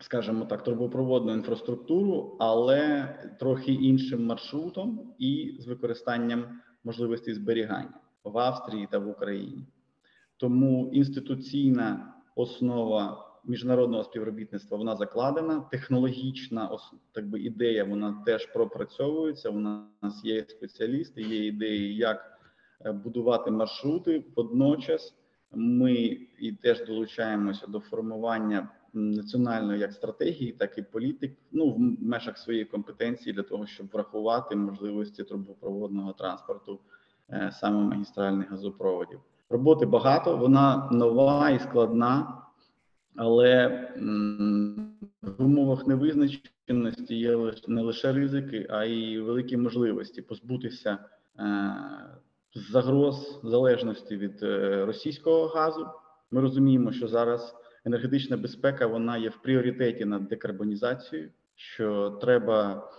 скажімо 0.00 0.44
так, 0.44 0.64
трубопроводну 0.64 1.32
інфраструктуру, 1.32 2.36
але 2.40 3.08
трохи 3.40 3.72
іншим 3.72 4.26
маршрутом 4.26 5.14
і 5.18 5.56
з 5.60 5.66
використанням 5.66 6.60
можливості 6.84 7.34
зберігання 7.34 8.00
в 8.24 8.38
Австрії 8.38 8.88
та 8.90 8.98
в 8.98 9.08
Україні. 9.08 9.66
Тому 10.36 10.90
інституційна 10.92 12.14
основа 12.36 13.30
міжнародного 13.44 14.04
співробітництва 14.04 14.78
вона 14.78 14.96
закладена. 14.96 15.60
Технологічна 15.70 16.78
так 17.12 17.28
би, 17.28 17.40
ідея 17.40 17.84
вона 17.84 18.22
теж 18.26 18.46
пропрацьовується. 18.46 19.50
У 19.50 19.58
нас 19.58 20.24
є 20.24 20.44
спеціалісти, 20.48 21.22
є 21.22 21.46
ідеї, 21.46 21.96
як 21.96 22.38
е, 22.86 22.92
будувати 22.92 23.50
маршрути. 23.50 24.24
Водночас 24.36 25.14
ми 25.52 25.92
і 26.38 26.52
теж 26.62 26.84
долучаємося 26.86 27.66
до 27.66 27.80
формування 27.80 28.68
національної 28.94 29.80
як 29.80 29.92
стратегії, 29.92 30.52
так 30.52 30.78
і 30.78 30.82
політик. 30.82 31.36
Ну 31.52 31.70
в 31.70 31.78
межах 32.02 32.38
своєї 32.38 32.64
компетенції 32.64 33.32
для 33.32 33.42
того, 33.42 33.66
щоб 33.66 33.86
врахувати 33.92 34.56
можливості 34.56 35.24
трубопроводного 35.24 36.12
транспорту 36.12 36.80
е, 37.30 37.50
саме 37.60 37.84
магістральних 37.84 38.50
газопроводів. 38.50 39.20
Роботи 39.50 39.86
багато, 39.86 40.36
вона 40.36 40.88
нова 40.92 41.50
і 41.50 41.58
складна 41.58 42.44
але 43.16 43.68
в 45.22 45.42
умовах 45.44 45.86
невизначеності 45.86 47.14
є 47.14 47.52
не 47.68 47.82
лише 47.82 48.12
ризики, 48.12 48.66
а 48.70 48.84
й 48.84 49.18
великі 49.18 49.56
можливості 49.56 50.22
позбутися 50.22 50.98
е, 51.38 51.74
загроз 52.54 53.40
залежності 53.42 54.16
від 54.16 54.42
е, 54.42 54.84
російського 54.84 55.46
газу. 55.46 55.86
Ми 56.30 56.40
розуміємо, 56.40 56.92
що 56.92 57.08
зараз 57.08 57.54
енергетична 57.84 58.36
безпека 58.36 58.86
вона 58.86 59.16
є 59.16 59.28
в 59.28 59.42
пріоритеті 59.42 60.04
над 60.04 60.28
декарбонізацією, 60.28 61.30
що 61.54 62.10
треба 62.20 62.90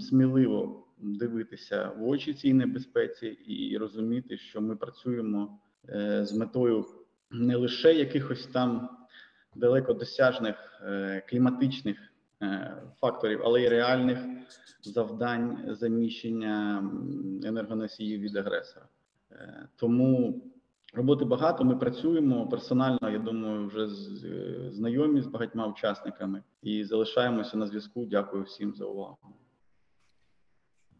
сміливо 0.00 0.86
дивитися 0.98 1.90
в 1.98 2.08
очі 2.08 2.34
цій 2.34 2.54
небезпеці 2.54 3.26
і 3.26 3.78
розуміти, 3.78 4.38
що 4.38 4.60
ми 4.60 4.76
працюємо 4.76 5.58
е, 5.88 6.24
з 6.24 6.32
метою 6.32 6.86
не 7.30 7.56
лише 7.56 7.94
якихось 7.94 8.46
там 8.46 8.88
далекодосяжних 9.54 10.82
е, 10.82 11.22
кліматичних 11.28 11.96
е, 12.42 12.76
факторів, 13.00 13.40
але 13.44 13.62
й 13.62 13.68
реальних 13.68 14.18
завдань 14.82 15.64
заміщення 15.68 16.84
енергоносіїв 17.44 18.20
від 18.20 18.36
агресора. 18.36 18.86
Тому 19.76 20.42
роботи 20.94 21.24
багато. 21.24 21.64
Ми 21.64 21.76
працюємо 21.76 22.48
персонально. 22.48 23.10
Я 23.10 23.18
думаю, 23.18 23.66
вже 23.66 23.88
знайомі 24.70 25.20
з 25.20 25.26
багатьма 25.26 25.66
учасниками 25.66 26.42
і 26.62 26.84
залишаємося 26.84 27.56
на 27.56 27.66
зв'язку. 27.66 28.06
Дякую 28.06 28.42
всім 28.42 28.74
за 28.74 28.84
увагу. 28.84 29.18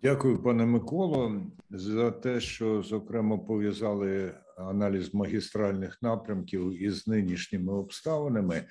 Дякую, 0.02 0.42
пане 0.42 0.66
Миколо, 0.66 1.42
за 1.70 2.10
те, 2.10 2.40
що 2.40 2.82
зокрема 2.82 3.38
пов'язали 3.38 4.34
аналіз 4.56 5.14
магістральних 5.14 6.02
напрямків 6.02 6.82
із 6.82 7.06
нинішніми 7.06 7.72
обставинами. 7.72 8.64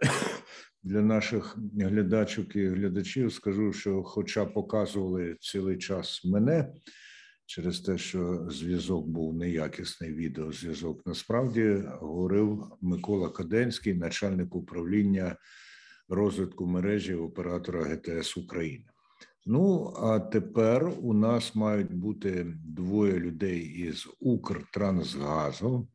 Для 0.82 1.00
наших 1.02 1.58
глядачок 1.80 2.56
і 2.56 2.66
глядачів 2.66 3.32
скажу, 3.32 3.72
що, 3.72 4.02
хоча 4.02 4.46
показували 4.46 5.36
цілий 5.40 5.78
час 5.78 6.24
мене 6.24 6.72
через 7.54 7.80
те, 7.80 7.98
що 7.98 8.46
зв'язок 8.50 9.06
був 9.06 9.34
неякісний 9.34 10.12
відеозв'язок, 10.12 11.06
насправді 11.06 11.84
говорив 11.86 12.64
Микола 12.80 13.28
Каденський, 13.28 13.94
начальник 13.94 14.54
управління 14.54 15.36
розвитку 16.08 16.66
мережі 16.66 17.14
оператора 17.14 17.84
ГТС 17.84 18.36
України. 18.36 18.84
Ну 19.46 19.94
а 19.96 20.20
тепер 20.20 20.92
у 21.02 21.14
нас 21.14 21.54
мають 21.54 21.94
бути 21.94 22.46
двоє 22.64 23.12
людей 23.12 23.60
із 23.60 24.08
Укртрансгазу, 24.20 25.88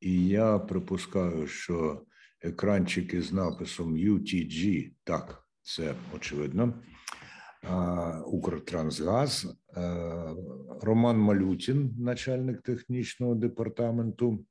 і 0.00 0.28
я 0.28 0.58
припускаю, 0.58 1.46
що 1.46 2.02
екранчики 2.40 3.22
з 3.22 3.32
написом 3.32 3.96
UTG, 3.96 4.90
так, 5.04 5.44
це 5.62 5.94
очевидно. 6.16 6.74
Укртрансгаз, 8.26 9.56
Роман 10.82 11.18
Малютін, 11.18 11.94
начальник 11.98 12.62
технічного 12.62 13.34
департаменту 13.34 14.44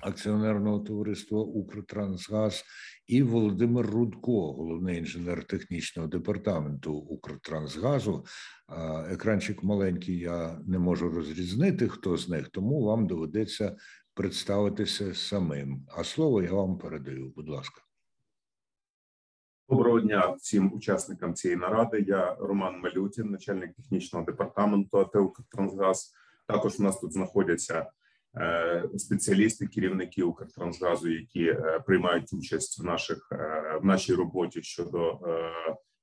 акціонерного 0.00 0.80
товариства 0.80 1.42
Укртрансгаз, 1.42 2.64
і 3.06 3.22
Володимир 3.22 3.86
Рудко, 3.86 4.52
головний 4.52 4.98
інженер 4.98 5.44
технічного 5.44 6.08
департаменту 6.08 6.92
Укртрансгазу. 6.92 8.24
Екранчик 9.10 9.62
маленький, 9.62 10.18
я 10.18 10.60
не 10.66 10.78
можу 10.78 11.10
розрізнити, 11.10 11.88
хто 11.88 12.16
з 12.16 12.28
них, 12.28 12.48
тому 12.48 12.84
вам 12.84 13.06
доведеться 13.06 13.76
представитися 14.14 15.14
самим. 15.14 15.86
А 15.96 16.04
слово 16.04 16.42
я 16.42 16.52
вам 16.52 16.78
передаю. 16.78 17.32
Будь 17.36 17.48
ласка. 17.48 17.85
Доброго 19.68 20.00
дня 20.00 20.36
всім 20.38 20.72
учасникам 20.72 21.34
цієї 21.34 21.60
наради. 21.60 22.04
Я 22.08 22.34
Роман 22.34 22.80
Малютін, 22.80 23.30
начальник 23.30 23.74
технічного 23.74 24.24
департаменту 24.24 24.98
АТ 24.98 25.16
«Укртрансгаз». 25.16 26.12
Також 26.46 26.80
у 26.80 26.82
нас 26.82 27.00
тут 27.00 27.12
знаходяться 27.12 27.90
е, 28.36 28.88
спеціалісти, 28.96 29.66
керівники 29.66 30.22
Укртрансгазу, 30.22 31.10
які 31.10 31.44
е, 31.44 31.82
приймають 31.86 32.32
участь 32.32 32.80
в 32.80 32.84
наших 32.84 33.28
е, 33.32 33.78
в 33.82 33.84
нашій 33.84 34.14
роботі 34.14 34.62
щодо 34.62 35.20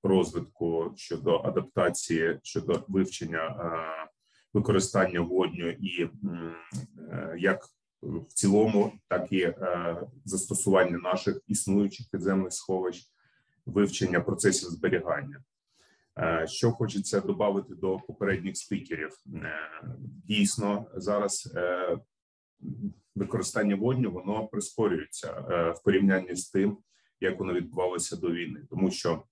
розвитку, 0.04 0.94
щодо 0.96 1.38
адаптації, 1.38 2.40
щодо 2.44 2.84
вивчення 2.88 3.56
використання 4.54 5.22
водню 5.22 5.70
і 5.70 6.10
як 7.38 7.66
в 8.02 8.34
цілому, 8.34 8.94
так 9.08 9.32
і 9.32 9.54
застосування 10.26 10.98
наших 10.98 11.42
існуючих 11.48 12.08
підземних 12.12 12.54
сховищ 12.54 13.13
вивчення 13.66 14.20
процесів 14.20 14.70
зберігання. 14.70 15.44
Е, 16.20 16.46
що 16.48 16.72
хочеться 16.72 17.22
додати 17.22 17.76
до 17.76 17.98
попередніх 17.98 18.58
спікерів, 18.58 19.12
е, 19.36 19.52
дійсно 20.28 20.86
зараз 20.96 21.54
е, 21.56 21.98
використання 23.16 23.76
водню 23.76 24.12
воно 24.12 24.48
прискорюється 24.48 25.32
в 25.76 25.84
порівнянні 25.84 26.36
з 26.36 26.50
тим, 26.50 26.78
як 27.22 27.40
воно 27.40 27.54
відбувалося 27.54 28.16
до 28.16 28.32
війни, 28.32 28.62
тому 28.70 28.92
що 28.92 29.24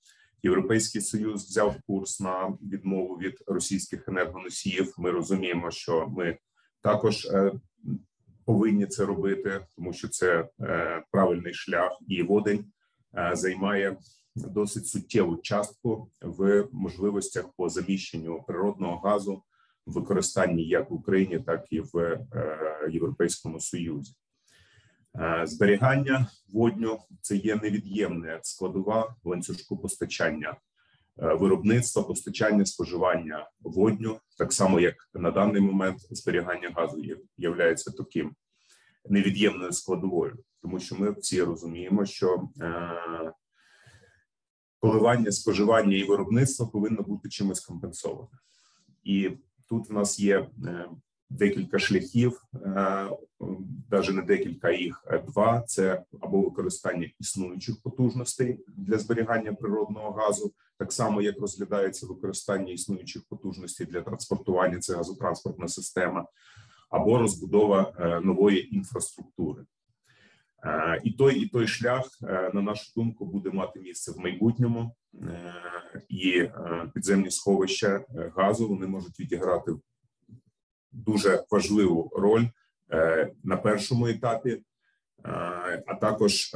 Європейський 0.43 1.01
союз 1.01 1.43
взяв 1.43 1.75
курс 1.87 2.19
на 2.19 2.57
відмову 2.61 3.15
від 3.15 3.43
російських 3.47 4.07
енергоносіїв. 4.07 4.93
Ми 4.97 5.11
розуміємо, 5.11 5.71
що 5.71 6.07
ми 6.07 6.37
також 6.81 7.27
повинні 8.45 8.85
це 8.85 9.05
робити, 9.05 9.65
тому 9.75 9.93
що 9.93 10.07
це 10.07 10.49
правильний 11.11 11.53
шлях, 11.53 11.97
і 12.07 12.23
водень 12.23 12.71
займає 13.33 13.97
досить 14.35 14.87
суттєву 14.87 15.37
частку 15.37 16.11
в 16.21 16.67
можливостях 16.71 17.45
по 17.57 17.69
заміщенню 17.69 18.43
природного 18.47 18.97
газу 18.97 19.43
в 19.85 19.93
використанні 19.93 20.63
як 20.63 20.91
в 20.91 20.93
Україні, 20.93 21.39
так 21.39 21.65
і 21.69 21.79
в 21.79 21.97
е, 21.97 22.89
Європейському 22.91 23.59
Союзі. 23.59 24.13
Е, 25.15 25.41
зберігання 25.47 26.27
водню 26.53 26.99
це 27.21 27.35
є 27.35 27.55
невід'ємна 27.55 28.39
складова 28.43 29.15
ланцюжку 29.23 29.77
постачання 29.77 30.49
е, 30.49 30.57
виробництва, 31.33 32.03
постачання 32.03 32.65
споживання 32.65 33.49
водню, 33.59 34.19
так 34.37 34.53
само 34.53 34.79
як 34.79 34.95
на 35.13 35.31
даний 35.31 35.61
момент 35.61 35.99
зберігання 36.09 36.71
газу 36.75 36.99
є 36.99 37.17
таким 37.97 38.35
невід'ємною 39.09 39.71
складовою, 39.71 40.37
тому 40.61 40.79
що 40.79 40.95
ми 40.95 41.11
всі 41.11 41.43
розуміємо, 41.43 42.05
що 42.05 42.49
коливання 44.79 45.31
споживання 45.31 45.97
і 45.97 46.03
виробництва 46.03 46.65
повинно 46.65 47.01
бути 47.03 47.29
чимось 47.29 47.59
компенсоване, 47.59 48.37
і 49.03 49.31
тут 49.69 49.89
в 49.89 49.93
нас 49.93 50.19
є 50.19 50.49
е, 50.65 50.89
декілька 51.29 51.79
шляхів, 51.79 52.45
навіть 53.91 54.09
е, 54.09 54.13
не 54.13 54.21
декілька 54.21 54.71
їх 54.71 55.03
а 55.07 55.17
два: 55.17 55.61
це 55.61 56.03
або 56.21 56.41
використання 56.41 57.11
існуючих 57.19 57.81
потужностей 57.83 58.59
для 58.67 58.97
зберігання 58.97 59.53
природного 59.53 60.11
газу, 60.11 60.53
так 60.77 60.93
само 60.93 61.21
як 61.21 61.39
розглядається 61.39 62.07
використання 62.07 62.73
існуючих 62.73 63.23
потужностей 63.29 63.87
для 63.87 64.01
транспортування, 64.01 64.79
це 64.79 64.95
газотранспортна 64.95 65.67
система, 65.67 66.25
або 66.89 67.17
розбудова 67.17 67.93
е, 67.99 68.19
нової 68.19 68.75
інфраструктури. 68.75 69.65
Е, 70.63 71.01
і 71.03 71.11
той, 71.11 71.39
і 71.39 71.47
той 71.47 71.67
шлях, 71.67 72.05
е, 72.23 72.51
на 72.53 72.61
нашу 72.61 72.91
думку, 72.95 73.25
буде 73.25 73.49
мати 73.51 73.79
місце 73.79 74.11
в 74.11 74.19
майбутньому, 74.19 74.95
е, 75.21 75.53
і 76.09 76.49
підземні 76.93 77.31
сховища 77.31 78.05
газу 78.35 78.67
вони 78.67 78.87
можуть 78.87 79.19
відіграти 79.19 79.71
дуже 80.91 81.43
важливу 81.51 82.11
роль 82.15 82.45
на 83.43 83.57
першому 83.57 84.07
етапі, 84.07 84.63
а 85.87 85.95
також 86.01 86.55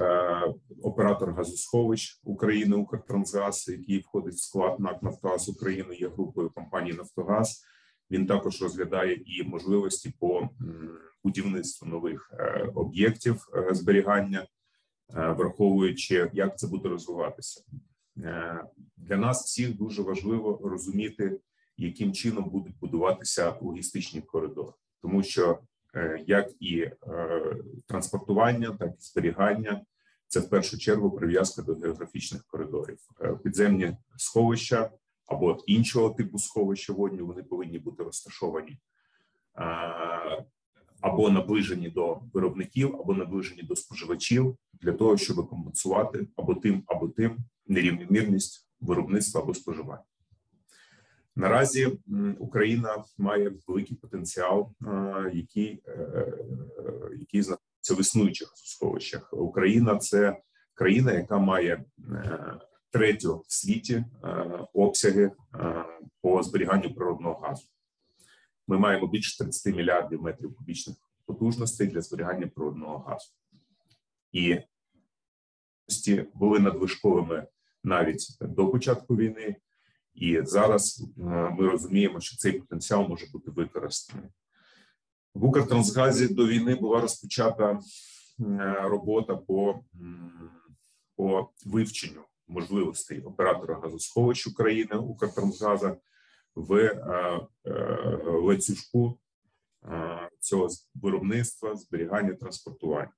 оператор 0.83 1.33
газосховищ 1.33 2.21
України 2.23 2.75
Укртрансгаз, 2.75 3.67
який 3.67 3.99
входить 3.99 4.33
в 4.33 4.39
склад 4.39 4.79
НАК 4.79 5.03
«Нафтогаз 5.03 5.49
України, 5.49 5.95
є 5.95 6.09
групою 6.09 6.49
компанії 6.49 6.97
Нафтогаз. 6.97 7.63
Він 8.11 8.27
також 8.27 8.61
розглядає 8.61 9.13
і 9.25 9.43
можливості 9.43 10.13
по 10.19 10.49
будівництву 11.25 11.87
нових 11.87 12.33
е, 12.33 12.69
об'єктів 12.75 13.47
е, 13.55 13.75
зберігання, 13.75 14.39
е, 14.39 14.47
враховуючи, 15.31 16.29
як 16.33 16.59
це 16.59 16.67
буде 16.67 16.89
розвиватися. 16.89 17.63
Для 18.97 19.17
нас 19.17 19.45
всіх 19.45 19.77
дуже 19.77 20.01
важливо 20.01 20.59
розуміти, 20.63 21.39
яким 21.77 22.13
чином 22.13 22.49
будуть 22.49 22.79
будуватися 22.79 23.55
логістичні 23.61 24.21
коридори, 24.21 24.71
тому 25.01 25.23
що 25.23 25.59
як 26.25 26.51
і 26.59 26.89
транспортування, 27.87 28.77
так 28.79 28.89
і 28.89 29.01
зберігання 29.01 29.85
це 30.27 30.39
в 30.39 30.49
першу 30.49 30.77
чергу 30.77 31.11
прив'язка 31.11 31.61
до 31.61 31.75
географічних 31.75 32.43
коридорів. 32.45 32.97
Підземні 33.43 33.97
сховища 34.17 34.91
або 35.25 35.63
іншого 35.67 36.09
типу 36.09 36.39
сховища 36.39 36.93
водню 36.93 37.25
вони 37.27 37.43
повинні 37.43 37.79
бути 37.79 38.03
розташовані 38.03 38.77
або 41.05 41.29
наближені 41.29 41.89
до 41.89 42.19
виробників, 42.33 42.95
або 42.95 43.13
наближені 43.13 43.63
до 43.63 43.75
споживачів 43.75 44.57
для 44.73 44.91
того, 44.91 45.17
щоб 45.17 45.49
компенсувати 45.49 46.27
або 46.35 46.55
тим, 46.55 46.83
або 46.87 47.07
тим 47.07 47.37
нерівномірність 47.67 48.67
виробництва 48.81 49.41
або 49.41 49.53
споживання. 49.53 50.03
Наразі 51.35 51.97
Україна 52.39 53.03
має 53.17 53.51
великий 53.67 53.97
потенціал, 53.97 54.71
який 55.33 55.83
е, 55.87 56.33
який 57.19 57.41
знаходиться 57.41 57.93
в 57.93 57.99
існуючих 57.99 58.51
сховищах. 58.55 59.33
Україна 59.33 59.97
це 59.97 60.37
країна, 60.73 61.13
яка 61.13 61.37
має 61.37 61.73
е, 62.09 62.59
третю 62.91 63.43
в 63.47 63.53
світі 63.53 63.93
е, 63.93 64.05
обсяги 64.73 65.31
по 66.21 66.43
зберіганню 66.43 66.93
природного 66.93 67.33
газу. 67.33 67.65
Ми 68.67 68.77
маємо 68.77 69.07
більше 69.07 69.43
30 69.43 69.75
мільярдів 69.75 70.21
метрів 70.21 70.55
кубічних 70.55 70.97
потужностей 71.25 71.87
для 71.87 72.01
зберігання 72.01 72.47
природного 72.47 72.97
газу, 72.97 73.31
і 74.31 74.57
були 76.33 76.59
надвижковими 76.59 77.47
навіть 77.83 78.37
до 78.41 78.67
початку 78.67 79.15
війни, 79.15 79.55
і 80.13 80.41
зараз 80.41 81.03
е, 81.17 81.21
ми 81.59 81.69
розуміємо, 81.69 82.19
що 82.19 82.37
цей 82.37 82.51
потенціал 82.51 83.07
може 83.07 83.25
бути 83.33 83.51
використаний. 83.51 84.29
В 85.33 85.45
Укртрансгазі 85.45 86.27
до 86.27 86.47
війни 86.47 86.75
була 86.75 87.01
розпочата 87.01 87.79
е, 88.39 88.75
робота 88.81 89.35
по, 89.35 89.79
по 91.15 91.49
вивченню 91.65 92.21
можливостей 92.47 93.21
оператора 93.21 93.79
газосховищ 93.83 94.47
України 94.47 94.95
Укртрансгаза 94.95 95.97
в 96.55 96.73
е, 96.73 97.47
е, 97.65 98.17
ланцюжку 98.25 99.19
е, 99.83 100.29
цього 100.39 100.67
виробництва, 100.95 101.75
зберігання, 101.75 102.33
транспортування. 102.33 103.11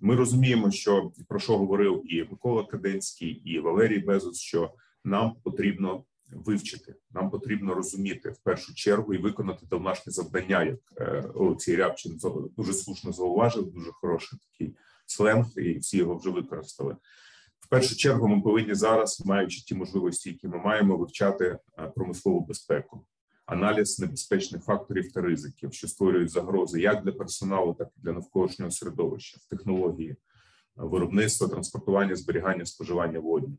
Ми 0.00 0.16
розуміємо, 0.16 0.70
що 0.70 1.12
про 1.28 1.38
що 1.38 1.58
говорив 1.58 2.02
і 2.14 2.24
Микола 2.30 2.64
Каденський, 2.64 3.28
і 3.28 3.60
Валерій 3.60 3.98
Безос, 3.98 4.40
що 4.40 4.74
нам 5.04 5.34
потрібно 5.44 6.04
вивчити, 6.32 6.94
нам 7.10 7.30
потрібно 7.30 7.74
розуміти 7.74 8.30
в 8.30 8.38
першу 8.38 8.74
чергу 8.74 9.14
і 9.14 9.18
виконати 9.18 9.66
домашнє 9.66 10.12
завдання, 10.12 10.64
як 10.64 10.78
Олексій 11.34 11.76
Рябчин 11.76 12.18
дуже 12.56 12.72
слушно 12.72 13.12
зауважив. 13.12 13.72
Дуже 13.72 13.90
хороший 13.92 14.38
такий 14.38 14.76
сленг, 15.06 15.46
і 15.56 15.78
всі 15.78 15.98
його 15.98 16.16
вже 16.16 16.30
використали. 16.30 16.96
Першу 17.68 17.96
чергу 17.96 18.28
ми 18.28 18.40
повинні 18.40 18.74
зараз, 18.74 19.22
маючи 19.26 19.60
ті 19.60 19.74
можливості, 19.74 20.30
які 20.30 20.48
ми 20.48 20.58
маємо, 20.58 20.96
вивчати 20.96 21.58
е, 21.78 21.92
промислову 21.94 22.40
безпеку, 22.40 23.04
аналіз 23.46 24.00
небезпечних 24.00 24.64
факторів 24.64 25.12
та 25.12 25.20
ризиків, 25.20 25.72
що 25.72 25.88
створюють 25.88 26.30
загрози 26.30 26.80
як 26.80 27.04
для 27.04 27.12
персоналу, 27.12 27.74
так 27.74 27.88
і 27.96 28.00
для 28.00 28.12
навколишнього 28.12 28.70
середовища, 28.70 29.38
в 29.40 29.48
технології, 29.48 30.16
виробництва, 30.76 31.48
транспортування, 31.48 32.16
зберігання, 32.16 32.66
споживання 32.66 33.18
водні. 33.18 33.58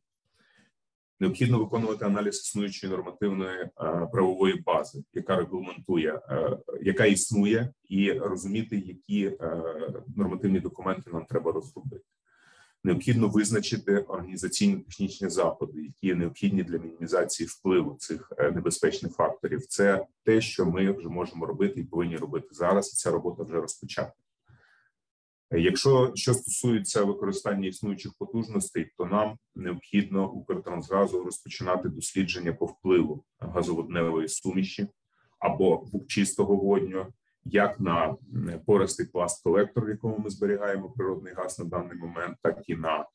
Необхідно 1.19 1.59
виконувати 1.59 2.05
аналіз 2.05 2.35
існуючої 2.35 2.91
нормативної 2.91 3.61
е, 3.61 3.69
правової 4.11 4.61
бази, 4.65 5.03
яка 5.13 5.35
регламентує, 5.35 6.21
е, 6.29 6.57
яка 6.81 7.05
існує, 7.05 7.73
і 7.89 8.11
розуміти, 8.11 8.77
які 8.77 9.37
нормативні 10.15 10.59
документи 10.59 11.11
нам 11.11 11.25
треба 11.25 11.51
розробити. 11.51 12.05
Необхідно 12.83 13.27
визначити 13.27 13.97
організаційно-технічні 13.97 15.29
заходи, 15.29 15.81
які 15.81 16.15
необхідні 16.15 16.63
для 16.63 16.77
мінімізації 16.77 17.47
впливу 17.47 17.95
цих 17.99 18.33
е, 18.37 18.51
небезпечних 18.51 19.13
факторів. 19.13 19.65
Це 19.65 20.05
те, 20.23 20.41
що 20.41 20.65
ми 20.65 20.91
вже 20.91 21.09
можемо 21.09 21.45
робити 21.45 21.79
і 21.79 21.83
повинні 21.83 22.17
робити 22.17 22.47
зараз. 22.51 22.93
І 22.93 22.95
ця 22.95 23.11
робота 23.11 23.43
вже 23.43 23.61
розпочата. 23.61 24.13
Якщо 25.51 26.11
що 26.15 26.33
стосується 26.33 27.03
використання 27.03 27.67
існуючих 27.67 28.13
потужностей, 28.19 28.91
то 28.97 29.05
нам 29.05 29.37
необхідно 29.55 30.31
Укртрансгазу 30.31 31.23
розпочинати 31.23 31.89
дослідження 31.89 32.53
по 32.53 32.65
впливу 32.65 33.23
газоводневої 33.39 34.27
суміші 34.27 34.87
або 35.39 35.87
чистого 36.07 36.55
водню, 36.55 37.07
як 37.45 37.79
на 37.79 38.15
пористий 38.65 39.05
пласт 39.05 39.43
колектор, 39.43 39.85
в 39.85 39.89
якому 39.89 40.17
ми 40.17 40.29
зберігаємо 40.29 40.89
природний 40.89 41.33
газ 41.33 41.59
на 41.59 41.65
даний 41.65 41.97
момент, 41.97 42.37
так 42.41 42.61
і 42.67 42.75
на 42.75 43.05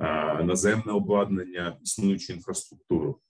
е, 0.00 0.44
наземне 0.44 0.92
обладнання, 0.92 1.76
існуючу 1.82 2.32
інфраструктуру. 2.32 3.20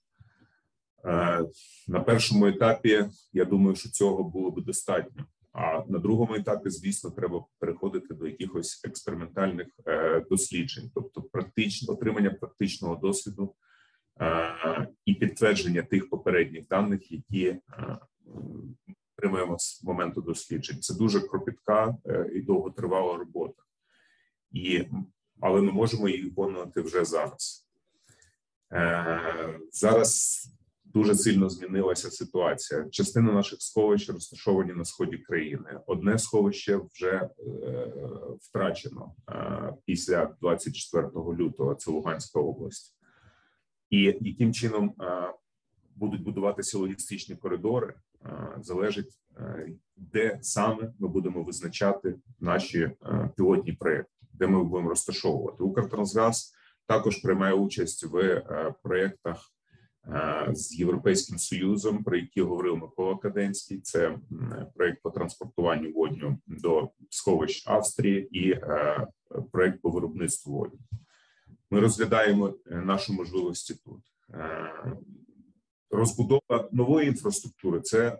Е, 1.05 1.45
на 1.87 1.99
першому 1.99 2.45
етапі 2.45 3.05
я 3.33 3.45
думаю, 3.45 3.75
що 3.75 3.89
цього 3.89 4.23
було 4.23 4.51
би 4.51 4.61
достатньо. 4.61 5.25
А 5.53 5.83
на 5.87 5.99
другому 5.99 6.35
етапі, 6.35 6.69
звісно, 6.69 7.11
треба 7.11 7.45
переходити 7.59 8.13
до 8.13 8.27
якихось 8.27 8.85
експериментальних 8.85 9.67
е, 9.87 10.25
досліджень, 10.29 10.91
тобто 10.95 11.21
практично 11.21 11.93
отримання 11.93 12.29
практичного 12.29 12.95
досвіду 12.95 13.55
е, 14.21 14.87
і 15.05 15.13
підтвердження 15.13 15.81
тих 15.81 16.09
попередніх 16.09 16.67
даних, 16.67 17.11
які 17.11 17.55
отримуємо 19.19 19.59
з 19.59 19.83
моменту 19.83 20.21
досліджень. 20.21 20.81
Це 20.81 20.93
дуже 20.93 21.19
кропітка 21.19 21.97
е, 22.05 22.31
і 22.35 22.41
довготривала 22.41 23.17
робота, 23.17 23.63
і 24.51 24.85
але 25.41 25.61
ми 25.61 25.71
можемо 25.71 26.09
її 26.09 26.23
виконувати 26.23 26.81
вже 26.81 27.05
зараз. 27.05 27.69
Е, 28.73 29.59
зараз 29.71 30.41
дуже 30.85 31.15
сильно 31.15 31.49
змінилася 31.49 32.11
ситуація. 32.11 32.85
Частина 32.91 33.31
наших 33.31 33.61
сховищ 33.61 34.09
розташовані 34.09 34.73
на 34.73 34.85
сході 34.85 35.17
країни. 35.17 35.79
Одне 35.87 36.19
сховище 36.19 36.79
вже 36.93 37.11
е, 37.11 37.29
втрачено 38.41 39.15
е, 39.29 39.73
після 39.85 40.35
24 40.41 41.07
лютого. 41.15 41.75
Це 41.75 41.91
Луганська 41.91 42.39
область, 42.39 42.95
і 43.89 44.17
яким 44.21 44.53
чином 44.53 44.95
е, 45.01 45.33
будуть 45.95 46.23
будуватися 46.23 46.77
логістичні 46.77 47.35
коридори, 47.35 47.93
залежить 48.61 49.19
е, 49.37 49.69
де 49.97 50.39
саме 50.41 50.93
ми 50.99 51.07
будемо 51.07 51.43
визначати 51.43 52.15
наші 52.39 52.79
е, 52.81 53.29
пілотні 53.37 53.73
проекти, 53.73 54.25
де 54.33 54.47
ми 54.47 54.63
будемо 54.63 54.89
розташовувати. 54.89 55.63
Укртрансгаз 55.63 56.53
також 56.87 57.17
приймає 57.17 57.53
участь 57.53 58.03
в 58.03 58.17
е, 58.17 58.73
проєктах 58.83 59.51
Е, 60.07 60.49
з 60.53 60.79
європейським 60.79 61.37
союзом, 61.37 62.03
про 62.03 62.17
які 62.17 62.41
говорив 62.41 62.77
Микола 62.77 63.17
Каденський. 63.17 63.79
Це 63.79 64.17
проект 64.75 65.01
по 65.01 65.09
транспортуванню 65.09 65.91
водню 65.91 66.37
до 66.47 66.89
сховищ 67.09 67.67
Австрії 67.67 68.39
і 68.39 68.51
е, 68.51 69.07
проект 69.51 69.81
по 69.81 69.89
виробництву 69.89 70.53
водню. 70.53 70.79
Ми 71.71 71.79
розглядаємо 71.79 72.53
е, 72.71 72.75
наші 72.75 73.13
можливості 73.13 73.73
тут. 73.85 74.01
Розбудова 75.91 76.69
нової 76.71 77.07
інфраструктури 77.07 77.81
це 77.81 78.19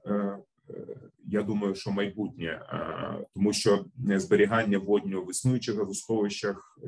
я 1.26 1.44
думаю, 1.44 1.76
що 1.76 1.92
майбутнє, 1.92 2.62
тому 3.34 3.54
що 3.54 3.86
зберігання 3.98 4.78
водню 4.78 5.22
в 5.22 5.32
існуючих 5.32 5.76
газосховищах, 5.76 6.80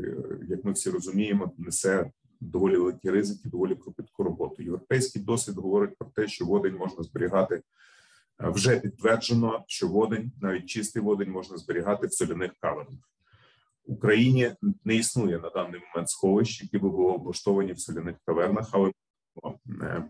як 0.49 0.65
ми 0.65 0.71
всі 0.71 0.89
розуміємо, 0.89 1.51
несе 1.57 2.11
доволі 2.41 2.77
великі 2.77 3.09
ризики, 3.09 3.49
доволі 3.49 3.75
кропітку 3.75 4.23
роботу. 4.23 4.63
Європейський 4.63 5.21
досвід 5.21 5.55
говорить 5.55 5.97
про 5.97 6.07
те, 6.15 6.27
що 6.27 6.45
водень 6.45 6.75
можна 6.75 7.03
зберігати 7.03 7.55
е, 7.55 7.61
вже 8.49 8.79
підтверджено, 8.79 9.63
що 9.67 9.87
водень, 9.87 10.31
навіть 10.41 10.65
чистий 10.65 11.01
водень, 11.01 11.31
можна 11.31 11.57
зберігати 11.57 12.07
в 12.07 12.13
соляних 12.13 12.51
кавернах. 12.59 12.99
В 13.87 13.91
Україні 13.93 14.51
не 14.85 14.95
існує 14.95 15.39
на 15.39 15.49
даний 15.49 15.81
момент 15.87 16.09
сховищ, 16.09 16.61
які 16.61 16.77
би 16.77 16.89
були 16.89 17.11
облаштовані 17.11 17.73
в 17.73 17.79
соляних 17.79 18.15
кавернах, 18.25 18.69
але 18.71 18.89
е, 18.89 18.91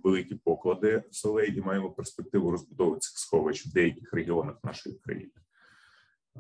великі 0.04 0.36
поклади 0.36 1.04
солей 1.12 1.58
і 1.58 1.62
маємо 1.62 1.92
перспективу 1.92 2.52
розбудови 2.52 2.98
цих 3.00 3.18
сховищ 3.18 3.66
в 3.66 3.74
деяких 3.74 4.14
регіонах 4.14 4.56
нашої 4.64 4.96
країни. 4.96 5.32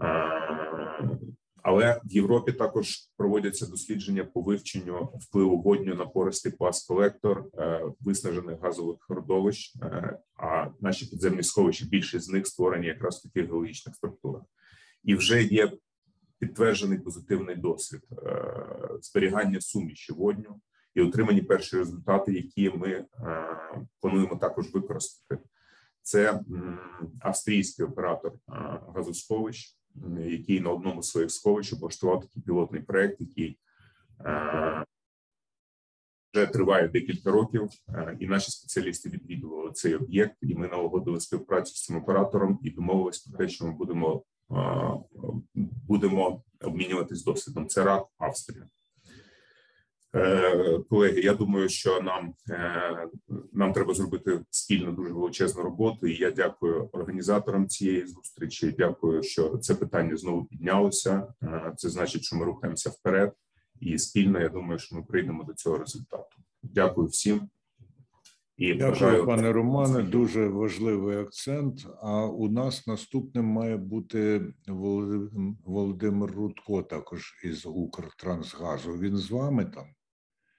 Е, 0.01 1.17
але 1.63 2.01
в 2.05 2.11
Європі 2.11 2.51
також 2.51 2.97
проводяться 3.17 3.67
дослідження 3.67 4.23
по 4.23 4.41
вивченню 4.41 5.09
впливу 5.21 5.61
водню 5.61 5.95
на 5.95 6.05
пористий 6.05 6.51
пласт 6.51 6.87
колектор 6.87 7.45
е, 7.57 7.85
виснажених 7.99 8.61
газових 8.61 8.97
родовищ. 9.09 9.75
Е, 9.81 10.19
а 10.35 10.67
наші 10.79 11.05
підземні 11.05 11.43
сховища 11.43 11.85
більшість 11.85 12.25
з 12.25 12.29
них 12.29 12.47
створені 12.47 12.87
якраз 12.87 13.19
в 13.19 13.23
таких 13.23 13.49
геологічних 13.49 13.95
структурах, 13.95 14.43
і 15.03 15.15
вже 15.15 15.43
є 15.43 15.71
підтверджений 16.39 16.99
позитивний 16.99 17.55
досвід 17.55 18.01
е, 18.11 18.53
зберігання 19.01 19.61
суміші 19.61 20.13
водню 20.13 20.61
і 20.95 21.01
отримані 21.01 21.41
перші 21.41 21.77
результати, 21.77 22.33
які 22.33 22.69
ми 22.69 23.05
плануємо 23.99 24.35
також 24.35 24.73
використати. 24.73 25.43
Це 26.01 26.39
австрійський 27.21 27.85
оператор 27.85 28.33
газосховищ 28.95 29.77
який 30.19 30.59
на 30.59 30.69
одному 30.69 31.03
з 31.03 31.09
своїх 31.09 31.31
сховищ 31.31 31.73
облаштував 31.73 32.21
такий 32.21 32.43
пілотний 32.43 32.81
проект, 32.81 33.21
який 33.21 33.59
е, 34.25 34.85
вже 36.33 36.45
триває 36.45 36.87
декілька 36.87 37.31
років, 37.31 37.69
е, 37.89 38.17
і 38.19 38.27
наші 38.27 38.51
спеціалісти 38.51 39.09
відвідували 39.09 39.71
цей 39.71 39.95
об'єкт, 39.95 40.37
і 40.41 40.55
ми 40.55 40.67
налагодили 40.67 41.19
співпрацю 41.19 41.75
з 41.75 41.85
цим 41.85 41.97
оператором 41.97 42.59
і 42.63 42.69
домовились 42.69 43.19
про 43.19 43.37
те, 43.37 43.49
що 43.49 43.65
ми 43.65 43.71
будемо 43.71 44.23
е, 44.51 44.91
будемо 45.87 46.43
обмінюватись 46.61 47.23
досвідом. 47.23 47.67
Це 47.67 47.83
РАК 47.83 48.07
Австрія. 48.17 48.67
Е, 50.15 50.79
колеги, 50.89 51.21
я 51.21 51.33
думаю, 51.33 51.69
що 51.69 52.01
нам 52.01 52.33
е, 52.49 53.07
нам 53.53 53.73
треба 53.73 53.93
зробити 53.93 54.41
спільно 54.49 54.91
дуже 54.91 55.13
величезну 55.13 55.63
роботу. 55.63 56.07
І 56.07 56.15
я 56.15 56.31
дякую 56.31 56.89
організаторам 56.91 57.67
цієї 57.67 58.05
зустрічі. 58.05 58.75
Дякую, 58.77 59.23
що 59.23 59.57
це 59.57 59.75
питання 59.75 60.17
знову 60.17 60.45
піднялося. 60.45 61.33
Е, 61.43 61.73
це 61.77 61.89
значить, 61.89 62.23
що 62.23 62.35
ми 62.35 62.45
рухаємося 62.45 62.89
вперед, 62.89 63.33
і 63.79 63.97
спільно. 63.97 64.39
Я 64.39 64.49
думаю, 64.49 64.79
що 64.79 64.95
ми 64.95 65.03
прийдемо 65.03 65.43
до 65.43 65.53
цього 65.53 65.77
результату. 65.77 66.37
Дякую 66.63 67.07
всім. 67.07 67.49
І 68.57 68.73
Дякую, 68.73 68.91
бажаю... 68.91 69.25
пане 69.25 69.51
Романе. 69.51 70.03
Дуже 70.03 70.47
важливий 70.47 71.17
акцент. 71.17 71.87
А 72.01 72.25
у 72.25 72.49
нас 72.49 72.87
наступним 72.87 73.45
має 73.45 73.77
бути 73.77 74.41
Володимир 75.65 76.31
Рудко, 76.31 76.83
також 76.83 77.39
із 77.43 77.65
Укртрансгазу. 77.65 78.91
Він 78.91 79.17
з 79.17 79.31
вами 79.31 79.65
там. 79.65 79.85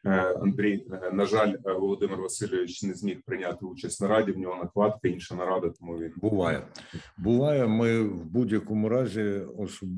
Е, 0.05 0.35
Андрій, 0.43 0.87
е, 0.93 1.11
на 1.13 1.27
жаль, 1.27 1.55
е, 1.67 1.73
Володимир 1.73 2.21
Васильович 2.21 2.83
не 2.83 2.95
зміг 2.95 3.23
прийняти 3.27 3.65
участь 3.67 4.01
на 4.01 4.09
раді. 4.09 4.33
В 4.33 4.39
нього 4.39 4.57
накладка, 4.57 5.09
інша 5.09 5.35
нарада. 5.35 5.71
Тому 5.71 5.99
він 5.99 6.13
буває. 6.17 6.67
Буває. 7.19 7.67
Ми 7.67 8.03
в 8.03 8.25
будь-якому 8.25 8.89
разі 8.89 9.23
особ... 9.59 9.89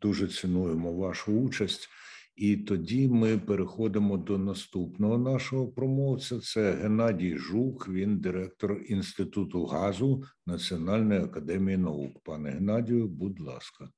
дуже 0.00 0.28
цінуємо 0.28 0.92
вашу 0.92 1.40
участь, 1.40 1.88
і 2.36 2.56
тоді 2.56 3.08
ми 3.08 3.38
переходимо 3.38 4.16
до 4.16 4.38
наступного 4.38 5.18
нашого 5.18 5.68
промовця. 5.68 6.40
Це 6.40 6.72
Геннадій 6.72 7.36
Жук. 7.38 7.88
Він 7.88 8.18
директор 8.18 8.80
інституту 8.88 9.64
газу 9.64 10.22
Національної 10.46 11.20
академії 11.20 11.78
наук. 11.78 12.12
Пане 12.24 12.50
Геннадію, 12.50 13.08
будь 13.08 13.40
ласка. 13.40 13.88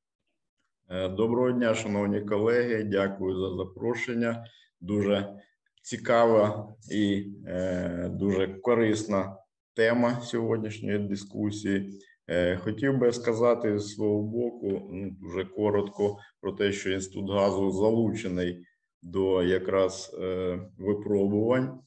Доброго 1.17 1.53
дня, 1.53 1.75
шановні 1.75 2.21
колеги. 2.21 2.85
Дякую 2.85 3.37
за 3.41 3.57
запрошення 3.57 4.45
дуже 4.81 5.35
цікава 5.83 6.75
і 6.93 7.27
е, 7.47 8.09
дуже 8.13 8.49
корисна 8.49 9.37
тема 9.75 10.21
сьогоднішньої 10.21 10.99
дискусії. 10.99 12.01
Е, 12.29 12.57
хотів 12.57 12.99
би 12.99 13.13
сказати 13.13 13.79
з 13.79 13.95
свого 13.95 14.23
боку 14.23 14.89
ну, 14.93 15.11
дуже 15.21 15.45
коротко 15.45 16.19
про 16.41 16.53
те, 16.53 16.73
що 16.73 16.91
інститут 16.91 17.31
газу 17.31 17.71
залучений 17.71 18.65
до 19.03 19.43
якраз 19.43 20.17
е, 20.23 20.59
випробувань 20.79 21.81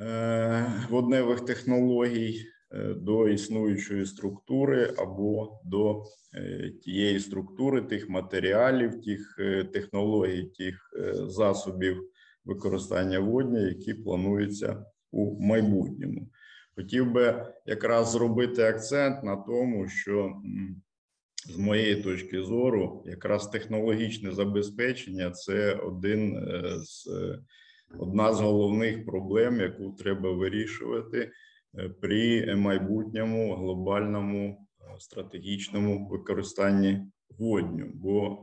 е, 0.00 0.72
водневих 0.90 1.40
технологій. 1.40 2.44
Е, 2.76 2.94
до 2.94 3.28
існуючої 3.28 4.06
структури 4.06 4.94
або 4.98 5.60
до 5.64 6.04
е, 6.34 6.70
тієї 6.82 7.20
структури, 7.20 7.82
тих 7.82 8.08
матеріалів, 8.08 9.02
тих 9.02 9.36
е, 9.38 9.64
технологій, 9.64 10.42
тих 10.42 10.90
засобів 11.28 12.10
використання 12.44 13.20
водні, 13.20 13.62
які 13.62 13.94
плануються 13.94 14.84
у 15.12 15.40
майбутньому. 15.40 16.28
Хотів 16.76 17.12
би 17.12 17.46
якраз 17.66 18.10
зробити 18.10 18.62
акцент 18.62 19.24
на 19.24 19.36
тому, 19.36 19.88
що 19.88 20.32
з 21.48 21.56
моєї 21.56 22.02
точки 22.02 22.42
зору, 22.42 23.04
якраз 23.06 23.48
технологічне 23.48 24.32
забезпечення 24.32 25.30
це 25.30 25.74
один 25.74 26.46
з 26.84 27.08
одна 27.98 28.32
з 28.32 28.40
головних 28.40 29.06
проблем, 29.06 29.60
яку 29.60 29.92
треба 29.92 30.32
вирішувати 30.32 31.30
при 32.00 32.54
майбутньому 32.56 33.54
глобальному 33.54 34.66
е, 34.80 34.84
стратегічному 34.98 36.08
використанні 36.08 37.02
водню. 37.38 37.86
Бо 37.94 38.40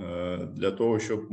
для 0.54 0.72
того, 0.72 1.00
щоб 1.00 1.30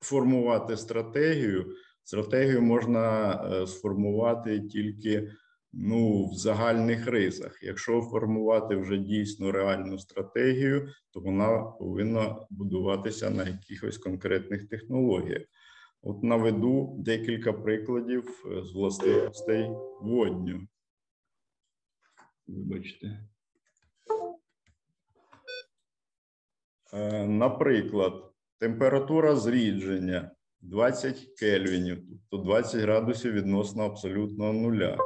формувати 0.00 0.76
стратегію, 0.76 1.74
стратегію 2.04 2.62
можна 2.62 3.66
сформувати 3.66 4.60
тільки 4.60 5.28
ну 5.76 6.26
в 6.26 6.34
загальних 6.34 7.06
рисах. 7.06 7.58
Якщо 7.62 8.00
формувати 8.00 8.76
вже 8.76 8.98
дійсно 8.98 9.52
реальну 9.52 9.98
стратегію, 9.98 10.88
то 11.10 11.20
вона 11.20 11.58
повинна 11.58 12.36
будуватися 12.50 13.30
на 13.30 13.44
якихось 13.44 13.98
конкретних 13.98 14.68
технологіях. 14.68 15.42
От 16.02 16.22
наведу 16.22 16.96
декілька 16.98 17.52
прикладів 17.52 18.44
е, 18.46 18.64
з 18.64 18.72
властивостей 18.72 19.70
водню. 20.00 20.60
Вибачте. 22.46 23.26
Е, 26.92 27.26
наприклад, 27.26 28.32
температура 28.58 29.36
зрідження 29.36 30.30
20 30.60 31.18
кельвінів, 31.38 32.02
тобто 32.30 32.46
20 32.46 32.80
градусів 32.80 33.32
відносно 33.32 33.82
абсолютного 33.82 34.52
нуля 34.52 34.98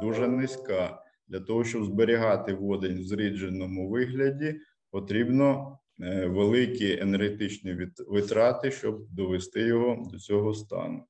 дуже 0.00 0.28
низька. 0.28 1.02
Для 1.28 1.40
того, 1.40 1.64
щоб 1.64 1.84
зберігати 1.84 2.54
водень 2.54 3.00
в 3.00 3.04
зрідженому 3.04 3.88
вигляді, 3.88 4.60
потрібно 4.90 5.78
е, 6.00 6.26
великі 6.26 6.98
енергетичні 7.00 7.76
витрати, 8.08 8.70
щоб 8.70 9.06
довести 9.10 9.60
його 9.60 10.08
до 10.12 10.18
цього 10.18 10.54
стану. 10.54 11.04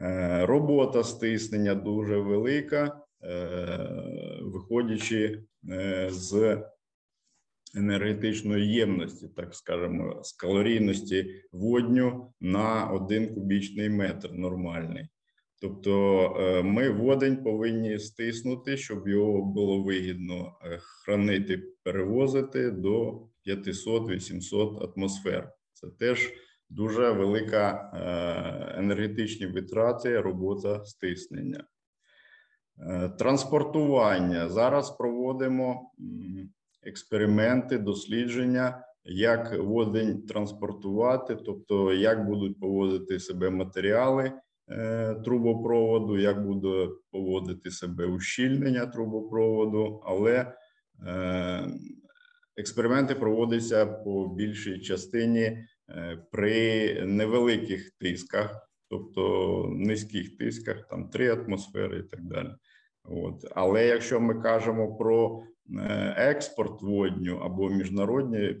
Е, 0.00 0.46
робота 0.46 1.04
стиснення 1.04 1.74
дуже 1.74 2.16
велика, 2.16 3.00
виходячи 4.42 5.42
з 6.08 6.62
енергетичної 7.74 8.72
ємності, 8.72 9.28
так 9.36 9.54
скажемо, 9.54 10.22
з 10.24 10.32
калорійності 10.32 11.44
водню 11.52 12.32
на 12.40 12.90
один 12.90 13.34
кубічний 13.34 13.88
метр 13.88 14.30
нормальний. 14.32 15.08
Тобто 15.60 16.22
е, 16.40 16.62
ми 16.62 16.90
водень 16.90 17.36
повинні 17.36 17.98
стиснути, 17.98 18.76
щоб 18.76 19.08
його 19.08 19.42
було 19.42 19.82
вигідно 19.82 20.56
е, 20.64 20.78
хранити, 20.80 21.62
перевозити 21.82 22.70
до 22.70 23.22
500-800 23.46 24.92
атмосфер. 24.92 25.52
Це 25.72 25.88
теж 25.98 26.32
дуже 26.70 27.10
велика 27.10 27.92
е, 27.94 28.78
енергетичні 28.78 29.46
витрати, 29.46 30.20
робота 30.20 30.84
стиснення. 30.84 31.64
Транспортування. 33.18 34.48
Зараз 34.48 34.90
проводимо 34.90 35.92
експерименти, 36.82 37.78
дослідження, 37.78 38.84
як 39.04 39.58
водень 39.58 40.22
транспортувати, 40.22 41.36
тобто 41.36 41.92
як 41.92 42.26
будуть 42.26 42.60
поводити 42.60 43.20
себе 43.20 43.50
матеріали. 43.50 44.32
Е, 44.70 45.14
трубопроводу, 45.14 46.18
як 46.18 46.46
буде 46.46 46.88
поводити 47.10 47.70
себе 47.70 48.06
ущільнення 48.06 48.86
трубопроводу, 48.86 50.02
але 50.04 50.52
е, 51.06 51.68
експерименти 52.56 53.14
проводяться 53.14 53.86
по 53.86 54.28
більшій 54.28 54.80
частині 54.80 55.40
е, 55.40 55.66
при 56.32 56.94
невеликих 57.06 57.90
тисках, 57.90 58.70
тобто 58.90 59.64
низьких 59.76 60.36
тисках, 60.36 60.88
там 60.88 61.08
3 61.08 61.30
атмосфери 61.30 61.98
і 61.98 62.02
так 62.02 62.20
далі. 62.24 62.50
От. 63.10 63.44
Але 63.50 63.86
якщо 63.86 64.20
ми 64.20 64.34
кажемо 64.34 64.96
про 64.96 65.42
експорт 66.16 66.82
водню 66.82 67.36
або 67.36 67.70
міжнародні 67.70 68.56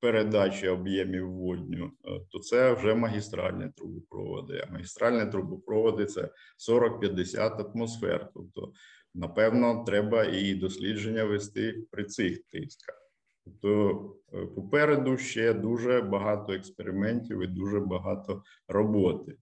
передачі 0.00 0.68
об'ємів 0.68 1.32
водню, 1.32 1.90
е, 2.04 2.20
то 2.30 2.38
це 2.38 2.72
вже 2.72 2.94
магістральні 2.94 3.70
трубопроводи. 3.76 4.64
А 4.68 4.72
магістральні 4.72 5.30
трубопроводи 5.30 6.06
це 6.06 6.28
40-50 6.58 7.70
атмосфер. 7.70 8.30
Тобто, 8.34 8.72
напевно, 9.14 9.84
треба 9.86 10.24
і 10.24 10.54
дослідження 10.54 11.24
вести 11.24 11.86
при 11.90 12.04
цих 12.04 12.38
тисках. 12.52 12.96
Тобто 13.44 14.14
е, 14.34 14.46
попереду 14.46 15.16
ще 15.16 15.54
дуже 15.54 16.00
багато 16.00 16.52
експериментів 16.52 17.42
і 17.42 17.46
дуже 17.46 17.80
багато 17.80 18.42
роботи. 18.68 19.36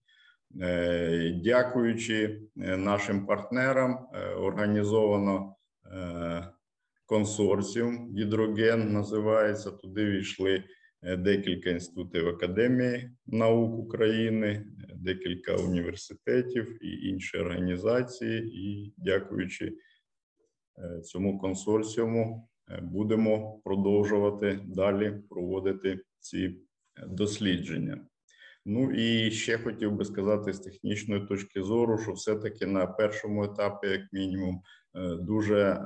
Е, 0.61 1.41
дякуючи 1.43 2.41
нашим 2.55 3.25
партнерам, 3.25 4.07
організовано 4.37 5.55
консорціум 7.09 8.15
гідроген 8.17 8.93
називається. 8.93 9.71
Туди 9.71 10.05
війшли 10.05 10.63
е, 11.03 11.17
декілька 11.17 11.69
інститутів 11.69 12.27
Академії 12.27 13.11
наук 13.27 13.79
України, 13.79 14.65
декілька 14.95 15.55
університетів 15.55 16.85
і 16.85 17.07
інші 17.07 17.37
організації. 17.37 18.41
І 18.41 18.93
дякуючи 18.97 19.73
е, 20.77 21.01
цьому 21.01 21.39
консорціуму, 21.39 22.49
е, 22.71 22.79
будемо 22.81 23.59
продовжувати 23.63 24.59
далі 24.65 25.21
проводити 25.29 25.99
ці 26.19 26.55
дослідження. 27.07 28.05
Ну 28.65 28.91
і 28.91 29.31
ще 29.31 29.57
хотів 29.57 29.91
би 29.91 30.05
сказати 30.05 30.53
з 30.53 30.59
технічної 30.59 31.27
точки 31.27 31.61
зору, 31.61 31.97
що 31.97 32.11
все-таки 32.11 32.65
на 32.65 32.87
першому 32.87 33.43
етапі, 33.43 33.87
як 33.87 34.01
мінімум, 34.13 34.61
дуже 35.19 35.77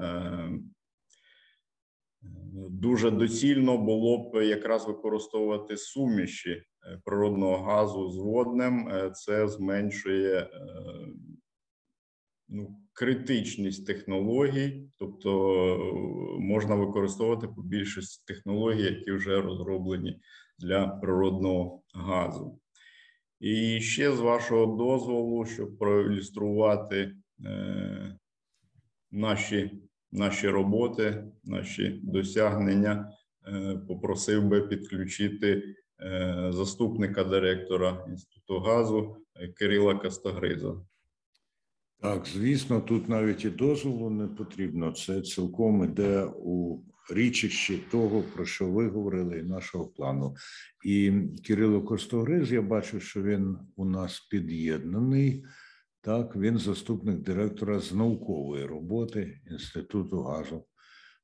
Дуже 2.55 3.11
доцільно 3.11 3.77
було 3.77 4.17
б 4.17 4.45
якраз 4.45 4.87
використовувати 4.87 5.77
суміші 5.77 6.51
е, 6.51 6.63
природного 7.05 7.57
газу 7.57 8.09
з 8.09 8.17
водним. 8.17 8.87
Е, 8.87 9.11
це 9.11 9.47
зменшує 9.47 10.39
е, 10.39 10.49
ну, 12.47 12.79
критичність 12.93 13.87
технологій, 13.87 14.89
тобто 14.99 15.29
можна 16.39 16.75
використовувати 16.75 17.47
по 17.47 17.61
більшості 17.61 18.23
технологій, 18.25 18.83
які 18.83 19.11
вже 19.11 19.41
розроблені 19.41 20.19
для 20.59 20.87
природного 20.87 21.81
газу. 21.93 22.59
І 23.43 23.81
ще 23.81 24.11
з 24.11 24.19
вашого 24.19 24.65
дозволу, 24.65 25.45
щоб 25.45 25.77
проілюструвати 25.77 27.15
наші 29.11 29.71
наші 30.11 30.49
роботи, 30.49 31.23
наші 31.43 31.99
досягнення. 32.03 33.13
Е, 33.47 33.79
попросив 33.87 34.47
би 34.47 34.61
підключити 34.61 35.63
е, 36.01 36.51
заступника 36.53 37.23
директора 37.23 38.05
інституту 38.09 38.59
газу 38.59 39.17
е, 39.35 39.47
Кирила 39.47 39.95
Кастагриза. 39.95 40.75
Так, 42.01 42.25
звісно, 42.27 42.81
тут 42.81 43.09
навіть 43.09 43.45
і 43.45 43.49
дозволу 43.49 44.09
не 44.09 44.27
потрібно. 44.27 44.91
Це 44.91 45.21
цілком 45.21 45.83
іде 45.83 46.23
у 46.35 46.79
річищі 47.09 47.77
того, 47.91 48.21
про 48.21 48.45
що 48.45 48.71
ви 48.71 48.87
говорили, 48.87 49.39
і 49.39 49.43
нашого 49.43 49.87
плану. 49.87 50.35
І 50.85 51.11
Кирило 51.47 51.81
Костогриз, 51.81 52.51
я 52.51 52.61
бачу, 52.61 52.99
що 52.99 53.23
він 53.23 53.57
у 53.75 53.85
нас 53.85 54.19
під'єднаний. 54.19 55.45
Так, 56.01 56.35
він 56.35 56.57
заступник 56.57 57.19
директора 57.19 57.79
з 57.79 57.93
наукової 57.93 58.65
роботи 58.65 59.41
Інституту 59.51 60.21
газу. 60.21 60.65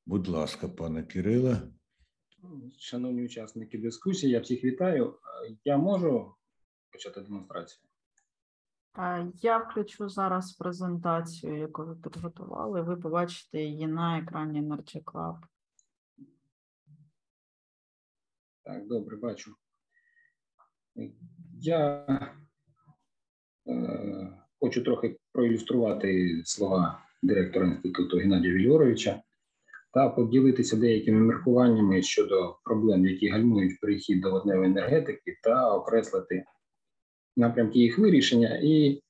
Будь 0.06 0.28
ласка, 0.28 0.68
пане 0.68 1.02
Кириле. 1.02 1.62
Шановні 2.78 3.24
учасники 3.24 3.78
дискусії, 3.78 4.32
я 4.32 4.40
всіх 4.40 4.64
вітаю. 4.64 5.18
Я 5.64 5.76
можу 5.76 6.34
почати 6.92 7.20
демонстрацію? 7.20 7.90
Я 9.42 9.58
включу 9.58 10.08
зараз 10.08 10.52
презентацію, 10.52 11.56
яку 11.56 11.84
ви 11.84 11.96
підготували. 11.96 12.82
Ви 12.82 12.96
побачите 12.96 13.62
її 13.62 13.86
на 13.86 14.18
екрані 14.18 14.62
Club. 14.62 15.36
Так, 18.64 18.86
добре, 18.86 19.16
бачу. 19.16 19.54
Я 21.60 22.06
е, 23.68 24.40
Хочу 24.60 24.84
трохи 24.84 25.16
проілюструвати 25.32 26.42
слова 26.44 27.02
директора 27.22 27.66
інституту 27.66 28.16
Геннадія 28.16 28.54
Вільоровича 28.54 29.22
та 29.92 30.08
поділитися 30.08 30.76
деякими 30.76 31.20
міркуваннями 31.20 32.02
щодо 32.02 32.58
проблем, 32.64 33.06
які 33.06 33.28
гальмують 33.28 33.80
перехід 33.80 34.20
до 34.20 34.30
водневої 34.30 34.70
енергетики, 34.70 35.38
та 35.42 35.74
окреслити 35.74 36.44
напрямки 37.36 37.78
їх 37.78 37.98
вирішення 37.98 38.60
і 38.62 39.02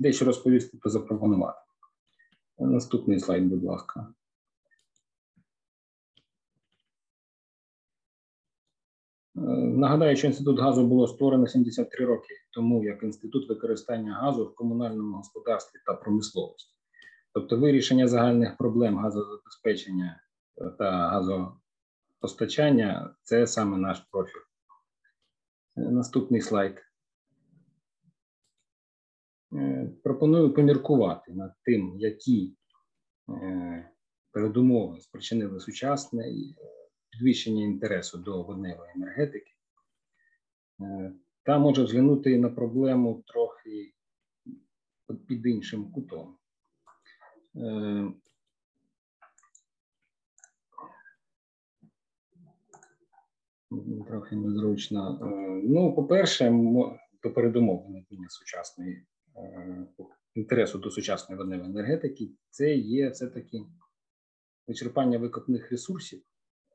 дещо 0.00 0.24
розповісти 0.24 0.78
та 0.82 0.90
запропонувати. 0.90 1.58
Наступний 2.58 3.20
слайд, 3.20 3.44
будь 3.44 3.64
ласка. 3.64 4.14
Нагадаю, 9.34 10.16
що 10.16 10.26
інститут 10.26 10.60
газу 10.60 10.86
було 10.86 11.08
створено 11.08 11.46
73 11.46 12.04
роки 12.06 12.34
тому 12.54 12.84
як 12.84 13.02
інститут 13.02 13.48
використання 13.48 14.14
газу 14.14 14.44
в 14.44 14.54
комунальному 14.54 15.16
господарстві 15.16 15.78
та 15.86 15.94
промисловості, 15.94 16.74
тобто 17.32 17.58
вирішення 17.58 18.08
загальних 18.08 18.56
проблем 18.56 18.98
газозабезпечення 18.98 20.20
та 20.78 20.90
газопостачання 22.20 23.14
це 23.22 23.46
саме 23.46 23.78
наш 23.78 24.00
профіль. 24.10 24.40
Е, 25.76 25.80
наступний 25.80 26.40
слайд. 26.40 26.82
Е, 29.52 29.90
пропоную 30.04 30.54
поміркувати 30.54 31.32
над 31.32 31.52
тим, 31.64 31.94
які 31.98 32.56
передумови 34.32 35.00
спричинили 35.00 35.60
сучасне 35.60 36.30
підвищення 37.14 37.64
інтересу 37.64 38.18
до 38.18 38.42
водневої 38.42 38.90
енергетики, 38.96 39.52
е, 40.80 41.12
та 41.42 41.58
може 41.58 41.84
взглянути 41.84 42.38
на 42.38 42.48
проблему 42.48 43.24
трохи 43.26 43.92
під 45.28 45.46
іншим 45.46 45.92
кутом. 45.92 46.36
Е, 47.56 48.12
трохи 54.06 54.36
незручно. 54.36 55.18
Е, 55.22 55.62
ну, 55.64 55.94
по-перше, 55.94 56.52
до 57.22 57.32
передумов 57.32 57.86
виникнення 57.86 58.28
сучасної 58.28 59.06
інтересу 60.34 60.78
до 60.78 60.90
сучасної 60.90 61.38
водневої 61.38 61.70
енергетики, 61.70 62.30
це 62.50 62.74
є 62.74 63.08
все-таки 63.08 63.66
вичерпання 64.66 65.18
викопних 65.18 65.70
ресурсів 65.70 66.22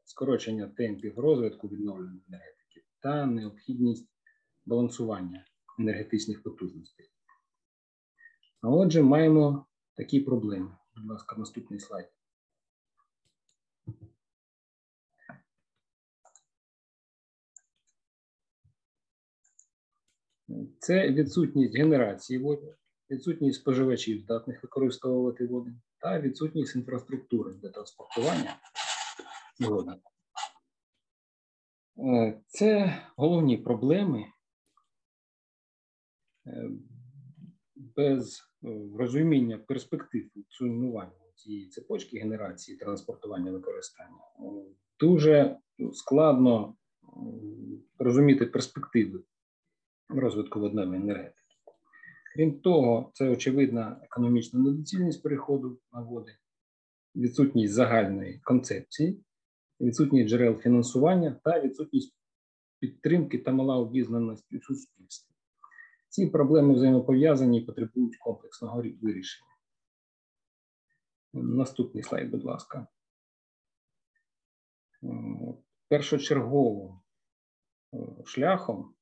скорочення 0.09 0.67
темпів 0.67 1.19
розвитку 1.19 1.67
відновленої 1.67 2.21
енергетики 2.27 2.83
та 2.99 3.25
необхідність 3.25 4.09
балансування 4.65 5.45
енергетичних 5.79 6.43
потужностей. 6.43 7.09
А 8.61 8.69
отже, 8.69 9.01
маємо 9.01 9.65
такі 9.95 10.19
проблеми. 10.19 10.77
Будь 10.95 11.05
ласка, 11.05 11.35
наступний 11.37 11.79
слайд. 11.79 12.05
Це 20.79 21.11
відсутність 21.11 21.77
генерації 21.77 22.39
води, 22.39 22.75
відсутність 23.09 23.59
споживачів, 23.61 24.21
здатних 24.21 24.63
використовувати 24.63 25.45
воду, 25.45 25.71
та 25.99 26.19
відсутність 26.19 26.75
інфраструктури 26.75 27.53
для 27.53 27.69
транспортування 27.69 28.59
згодом. 29.59 29.99
Е, 31.97 32.41
це 32.47 33.01
головні 33.17 33.57
проблеми 33.57 34.25
е, 36.47 36.69
без 37.75 38.41
е, 38.63 38.67
розуміння 38.97 39.57
перспектив 39.57 40.29
функціонування 40.33 41.31
цієї 41.35 41.67
цепочки 41.67 42.19
генерації 42.19 42.77
транспортування 42.77 43.51
використання. 43.51 44.17
Дуже 44.99 45.57
складно 45.93 46.75
розуміти 47.99 48.45
перспективи 48.45 49.23
розвитку 50.09 50.59
водневої 50.59 51.01
енергетики. 51.01 51.35
Крім 52.35 52.59
того, 52.59 53.11
це 53.13 53.29
очевидна 53.29 54.01
економічна 54.03 54.59
недоцільність 54.59 55.23
переходу 55.23 55.79
на 55.93 56.01
води, 56.01 56.31
відсутність 57.15 57.73
загальної 57.73 58.39
концепції 58.43 59.23
відсутність 59.79 60.29
джерел 60.29 60.55
фінансування 60.55 61.39
та 61.43 61.61
відсутність 61.61 62.15
підтримки 62.79 63.37
та 63.37 63.51
мала 63.51 63.77
обізнаності 63.77 64.57
у 64.57 64.61
суспільстві. 64.61 65.33
Ці 66.09 66.27
проблеми 66.27 66.73
взаємопов'язані 66.73 67.61
і 67.61 67.65
потребують 67.65 68.17
комплексного 68.17 68.83
вирішення. 69.01 69.49
Наступний 71.33 72.03
слайд, 72.03 72.31
будь 72.31 72.43
ласка. 72.43 72.87
Першочергово 75.87 77.01
е, 77.93 77.97
шляхом 78.25 78.93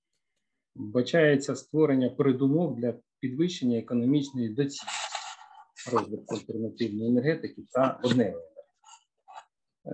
вбачається 0.75 1.55
створення 1.55 2.09
передумов 2.09 2.75
для 2.75 2.99
підвищення 3.19 3.80
економічної 3.80 4.49
доцільності 4.49 5.91
розвитку 5.91 6.36
альтернативної 6.36 7.09
енергетики 7.09 7.65
та 7.71 7.99
водневої 8.03 8.57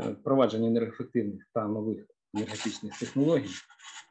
впровадження 0.01 0.67
енергоефективних 0.67 1.47
та 1.53 1.67
нових 1.67 2.05
енергетичних 2.33 2.99
технологій, 2.99 3.49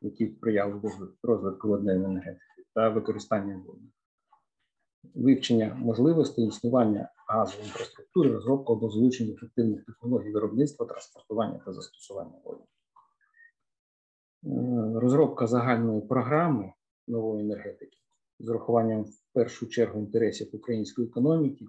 які 0.02 0.26
сприяли 0.26 0.80
розвитку 1.22 1.68
водної 1.68 1.96
енергетики 1.96 2.64
та 2.74 2.88
використання 2.88 3.62
води, 3.66 3.80
вивчення 5.14 5.74
можливостей 5.74 6.46
існування 6.46 7.08
газової 7.28 7.68
інфраструктури, 7.68 8.32
розробка 8.32 8.72
або 8.72 8.90
залучення 8.90 9.32
ефективних 9.32 9.84
технологій 9.84 10.30
виробництва, 10.30 10.86
транспортування 10.86 11.60
та 11.64 11.72
застосування 11.72 12.38
води. 12.44 12.62
Е, 14.44 15.00
розробка 15.00 15.46
загальної 15.46 16.00
програми 16.00 16.72
нової 17.08 17.44
енергетики 17.44 17.98
з 18.40 18.48
урахуванням 18.48 19.02
в 19.02 19.20
першу 19.32 19.66
чергу 19.66 20.00
інтересів 20.00 20.48
української 20.52 21.08
економіки 21.08 21.64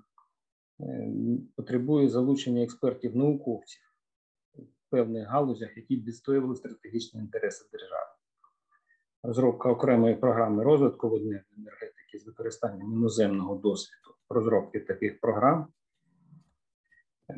е, 0.80 1.11
потребує 1.55 2.09
залучення 2.09 2.64
експертів 2.64 3.16
науковців 3.16 3.93
певних 4.94 5.28
галузях, 5.28 5.78
які 5.78 5.96
відстоювали 5.96 6.56
стратегічні 6.56 7.20
інтереси 7.20 7.66
держави. 7.72 8.12
Розробка 9.24 9.70
окремої 9.70 10.16
програми 10.16 10.64
розвитку 10.64 11.10
водної 11.10 11.41
енергетики 11.58 12.20
з 12.20 12.26
використанням 12.26 12.94
іноземного 12.94 13.56
досвіду 13.56 14.16
розробки 14.30 14.80
таких 14.80 15.20
програм 15.20 15.68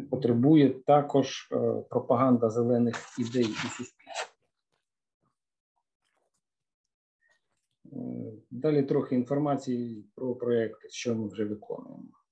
потребує 0.10 0.70
також 0.70 1.49
е, 1.51 1.84
пропаганда 1.89 2.49
зелених 2.49 2.95
ідей 3.20 3.45
у 3.45 3.68
суспільстві. 3.68 4.32
Е, 7.86 7.97
далі 8.51 8.84
трохи 8.84 9.16
інформації 9.16 10.06
про 10.16 10.36
проекти, 10.36 10.89
що 10.89 11.16
ми 11.16 11.28
вже 11.28 11.45
виконуємо. 11.45 12.24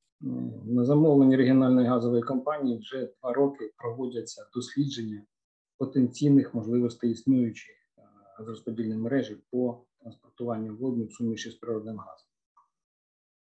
На 0.66 0.86
замовлення 0.86 1.38
регіональної 1.38 1.88
газової 1.88 2.24
компанії 2.24 2.80
вже 2.80 3.14
два 3.22 3.34
роки 3.34 3.74
проводяться 3.78 4.46
дослідження 4.54 5.26
потенційних 5.78 6.54
можливостей 6.54 7.12
існуючих 7.12 7.76
е, 7.98 8.02
газорозподільної 8.38 9.00
мережі 9.00 9.38
по 9.52 9.86
транспортуванню 10.00 10.76
водню 10.76 11.06
в 11.06 11.14
суміші 11.14 11.50
з 11.50 11.56
природним 11.56 11.98
газом. 11.98 12.28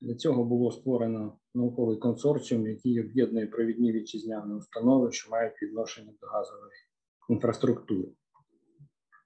Для 0.00 0.14
цього 0.14 0.44
було 0.44 0.70
створено 0.70 1.38
науковий 1.54 1.96
консорціум, 1.96 2.66
який 2.66 3.00
об'єднує 3.00 3.46
провідні 3.46 3.92
вітчизняні 3.92 4.54
установи, 4.54 5.12
що 5.12 5.30
мають 5.30 5.62
відношення 5.62 6.12
до 6.20 6.26
газової 6.26 6.72
інфраструктури. 7.28 8.08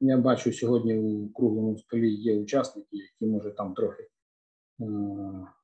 Я 0.00 0.18
бачу 0.18 0.52
сьогодні 0.52 0.98
у 0.98 1.32
круглому 1.32 1.78
столі 1.78 2.14
є 2.14 2.40
учасники, 2.40 2.96
які 2.96 3.26
може 3.26 3.50
там 3.50 3.74
трохи 3.74 4.02
е, 4.80 4.86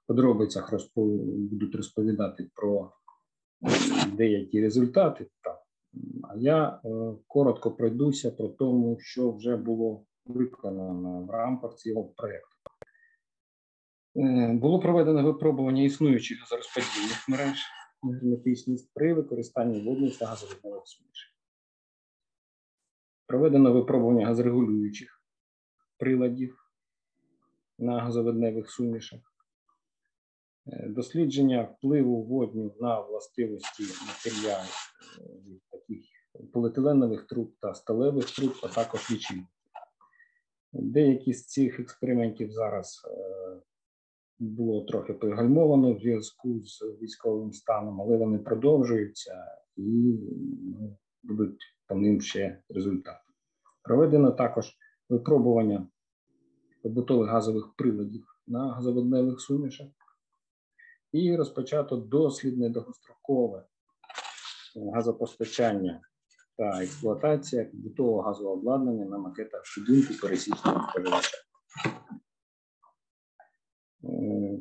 подробицях 0.07 0.72
розпов... 0.72 1.07
будуть 1.24 1.74
розповідати 1.74 2.50
про 2.54 2.92
деякі 4.12 4.61
результати. 4.61 5.26
Так. 5.42 5.62
А 6.22 6.36
я 6.36 6.80
е, 6.84 6.88
коротко 7.26 7.72
пройдуся 7.72 8.30
про 8.30 8.48
тому, 8.48 8.98
що 9.00 9.32
вже 9.32 9.57
було 9.57 10.04
виконано 10.24 11.22
в 11.22 11.30
рамках 11.30 11.74
цього 11.74 12.04
проєкту. 12.04 12.57
Е, 14.16 14.52
було 14.52 14.80
проведено 14.80 15.22
випробування 15.22 15.82
існуючих 15.82 16.40
газорозподільних 16.40 17.28
мереж 17.28 17.62
герметичність 18.02 18.90
при 18.94 19.14
використанні 19.14 19.80
водних 19.80 20.18
та 20.18 20.26
газовиднових 20.26 20.82
сумішей. 20.86 21.32
Проведено 23.26 23.72
випробування 23.72 24.26
газорегулюючих 24.26 25.22
приладів 25.98 26.72
на 27.78 28.00
газовидневих 28.00 28.70
сумішах. 28.70 29.36
Е, 30.73 30.89
дослідження 30.89 31.62
впливу 31.62 32.23
водню 32.23 32.75
на 32.81 33.01
властивості 33.01 33.83
матеріалів 33.83 34.93
е, 35.19 35.61
таких 35.71 36.05
поліетиленових 36.53 37.27
труб 37.27 37.53
та 37.61 37.75
сталевих 37.75 38.31
труб, 38.31 38.53
а 38.62 38.69
також 38.69 39.11
лічильників. 39.11 39.49
Деякі 40.73 41.33
з 41.33 41.47
цих 41.47 41.81
експериментів 41.81 42.53
зараз 42.53 43.03
е, 43.05 43.57
було 44.39 44.85
трохи 44.85 45.12
пригальмовано 45.12 45.95
в 45.95 45.99
зв'язку 45.99 46.61
з 46.64 46.83
військовим 47.03 47.53
станом, 47.53 48.01
але 48.01 48.17
вони 48.17 48.39
продовжуються 48.39 49.45
і 49.77 50.19
ну, 50.62 50.97
будуть 51.23 51.62
по 51.89 51.95
ним 51.95 52.21
ще 52.21 52.62
результати. 52.69 53.21
Проведено 53.83 54.31
також 54.31 54.77
випробування 55.09 55.89
побутових 56.83 57.31
газових 57.31 57.75
приладів 57.77 58.25
на 58.47 58.73
газоводневих 58.73 59.41
сумішах. 59.41 59.87
І 61.17 61.37
розпочато 61.37 61.97
дослідне 61.97 62.69
довгострокове 62.69 63.64
газопостачання 64.95 66.01
та 66.57 66.83
експлуатація 66.83 67.64
побутового 67.64 68.23
газового 68.23 68.57
обладнання 68.57 69.05
на 69.05 69.19
макетах 69.19 69.62
будинку 69.79 70.14
пересічного 70.23 70.89
споживача. 70.91 71.37
Е, 74.05 74.59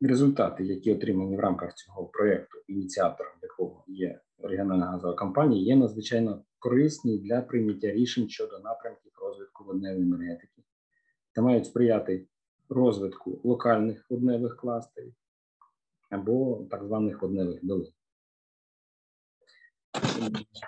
Результати, 0.00 0.64
які 0.64 0.94
отримані 0.94 1.36
в 1.36 1.40
рамках 1.40 1.74
цього 1.74 2.06
проєкту, 2.06 2.58
ініціатором 2.68 3.32
якого 3.42 3.84
є 3.88 4.20
регіональна 4.38 4.86
газова 4.86 5.14
компанія, 5.14 5.62
є 5.62 5.76
надзвичайно 5.76 6.44
корисні 6.58 7.18
для 7.18 7.40
прийняття 7.40 7.90
рішень 7.90 8.28
щодо 8.28 8.58
напрямків 8.58 9.12
розвитку 9.22 9.64
водневої 9.64 10.02
енергетики 10.02 10.62
та 11.32 11.42
мають 11.42 11.66
сприяти 11.66 12.26
розвитку 12.68 13.40
локальних 13.44 14.06
водневих 14.10 14.56
кластерів 14.56 15.14
або 16.10 16.66
так 16.70 16.84
званих 16.84 17.22
водневих 17.22 17.64
долин. 17.64 17.92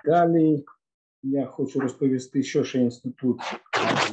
Далі 0.05 0.65
я 1.23 1.47
хочу 1.47 1.81
розповісти, 1.81 2.43
що 2.43 2.65
ще 2.65 2.79
інститут 2.81 3.41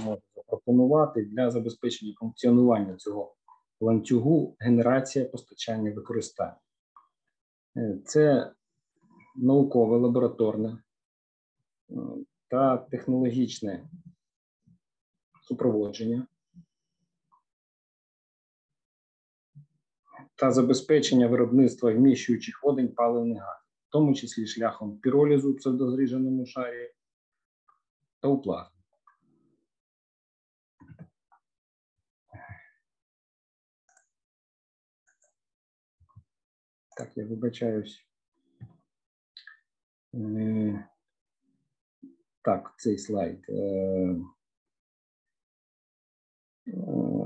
може 0.03 0.21
запропонувати 0.35 1.25
для 1.25 1.51
забезпечення 1.51 2.13
функціонування 2.19 2.95
цього 2.95 3.35
ланцюгу 3.79 4.55
генерація 4.59 5.25
постачання 5.25 5.91
використання. 5.91 6.57
Е, 7.77 7.99
Це 8.05 8.51
наукове, 9.35 9.97
лабораторне 9.97 10.77
е, 11.89 11.93
та 12.47 12.77
технологічне 12.77 13.89
супроводження 15.41 16.27
та 20.35 20.51
забезпечення 20.51 21.27
виробництва 21.27 21.91
вміщуючих 21.91 22.63
водень 22.63 22.93
паливних 22.93 23.43
газів, 23.43 23.65
в 23.87 23.91
тому 23.91 24.13
числі 24.13 24.47
шляхом 24.47 24.97
піролізу 24.97 25.53
в 25.53 25.57
псевдозріженому 25.57 26.45
шарі 26.45 26.91
та 28.19 28.27
у 28.27 28.41
плазмі. 28.41 28.75
Так, 36.97 37.17
я 37.17 37.25
вибачаюсь. 37.25 38.07
Е, 40.15 40.89
Так, 42.41 42.73
цей 42.77 42.97
слайд. 42.97 43.45
Е, 43.49 43.53
е, 46.67 46.71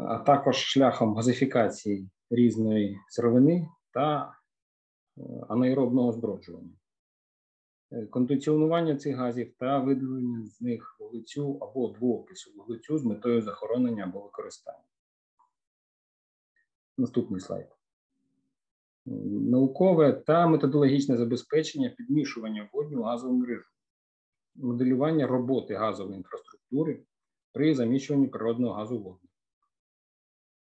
А 0.07 0.18
також 0.18 0.55
шляхом 0.57 1.16
газифікації 1.16 2.10
різної 2.30 2.99
сировини 3.07 3.69
та 3.93 4.36
е, 5.17 5.21
анаеробного 5.49 6.11
зброджування. 6.11 6.73
Е, 7.91 8.05
Кондиціонування 8.05 8.95
цих 8.95 9.15
газів 9.15 9.53
та 9.59 9.80
виділення 9.80 10.45
з 10.45 10.61
них 10.61 10.95
вуглецю 10.99 11.57
або 11.61 11.88
двоокису 11.88 12.51
вуглецю 12.57 12.97
з 12.97 13.03
метою 13.03 13.41
захоронення 13.41 14.03
або 14.03 14.19
використання. 14.19 14.84
Наступний 16.97 17.41
слайд 17.41 17.80
наукове 19.49 20.13
та 20.13 20.47
методологічне 20.47 21.17
забезпечення 21.17 21.89
підмішування 21.89 22.69
водню 22.73 23.01
газову 23.01 23.34
мережу, 23.34 23.69
моделювання 24.55 25.27
роботи 25.27 25.73
газової 25.73 26.17
інфраструктури 26.17 27.03
при 27.53 27.75
заміщуванні 27.75 28.27
природного 28.27 28.73
газу 28.73 28.99
водню, 28.99 29.28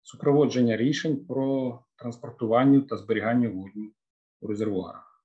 супроводження 0.05 0.76
рішень 0.76 1.24
про 1.26 1.78
транспортування 1.96 2.80
та 2.80 2.96
зберігання 2.96 3.48
водню 3.48 3.90
у 4.40 4.46
резервуарах. 4.46 5.24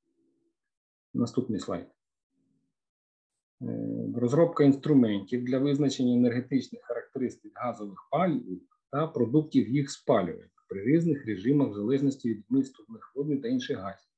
Наступний 1.13 1.59
слайд. 1.59 1.88
Е, 3.61 3.65
Розробка 4.15 4.63
інструментів 4.63 5.43
для 5.43 5.59
визначення 5.59 6.13
енергетичних 6.13 6.82
характеристик 6.84 7.51
газових 7.55 8.07
палів 8.11 8.61
та 8.91 9.07
продуктів 9.07 9.69
їх 9.69 9.91
спалювання 9.91 10.49
при 10.69 10.84
різних 10.86 11.25
режимах 11.25 11.69
в 11.69 11.73
залежності 11.73 12.30
від 12.30 12.45
вмісту 12.49 12.84
водню 13.15 13.41
та 13.41 13.47
інших 13.47 13.77
газів, 13.77 14.09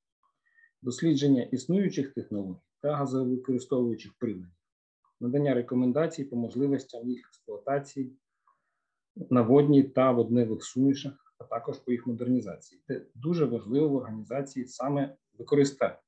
дослідження 0.82 1.42
існуючих 1.42 2.14
технологій 2.14 2.60
та 2.82 2.96
газовикористовуючих 2.96 4.12
приладів, 4.18 4.50
надання 5.20 5.54
рекомендацій 5.54 6.24
по 6.24 6.36
можливостям 6.36 7.08
їх 7.08 7.26
експлуатації 7.28 8.16
на 9.16 9.42
водній 9.42 9.82
та 9.82 10.10
водневих 10.10 10.64
сумішах, 10.64 11.34
а 11.38 11.44
також 11.44 11.78
по 11.78 11.92
їх 11.92 12.06
модернізації. 12.06 12.80
Це 12.86 13.06
дуже 13.14 13.44
важливо 13.44 13.88
в 13.88 13.94
організації 13.94 14.66
саме 14.66 15.16
використання. 15.38 15.98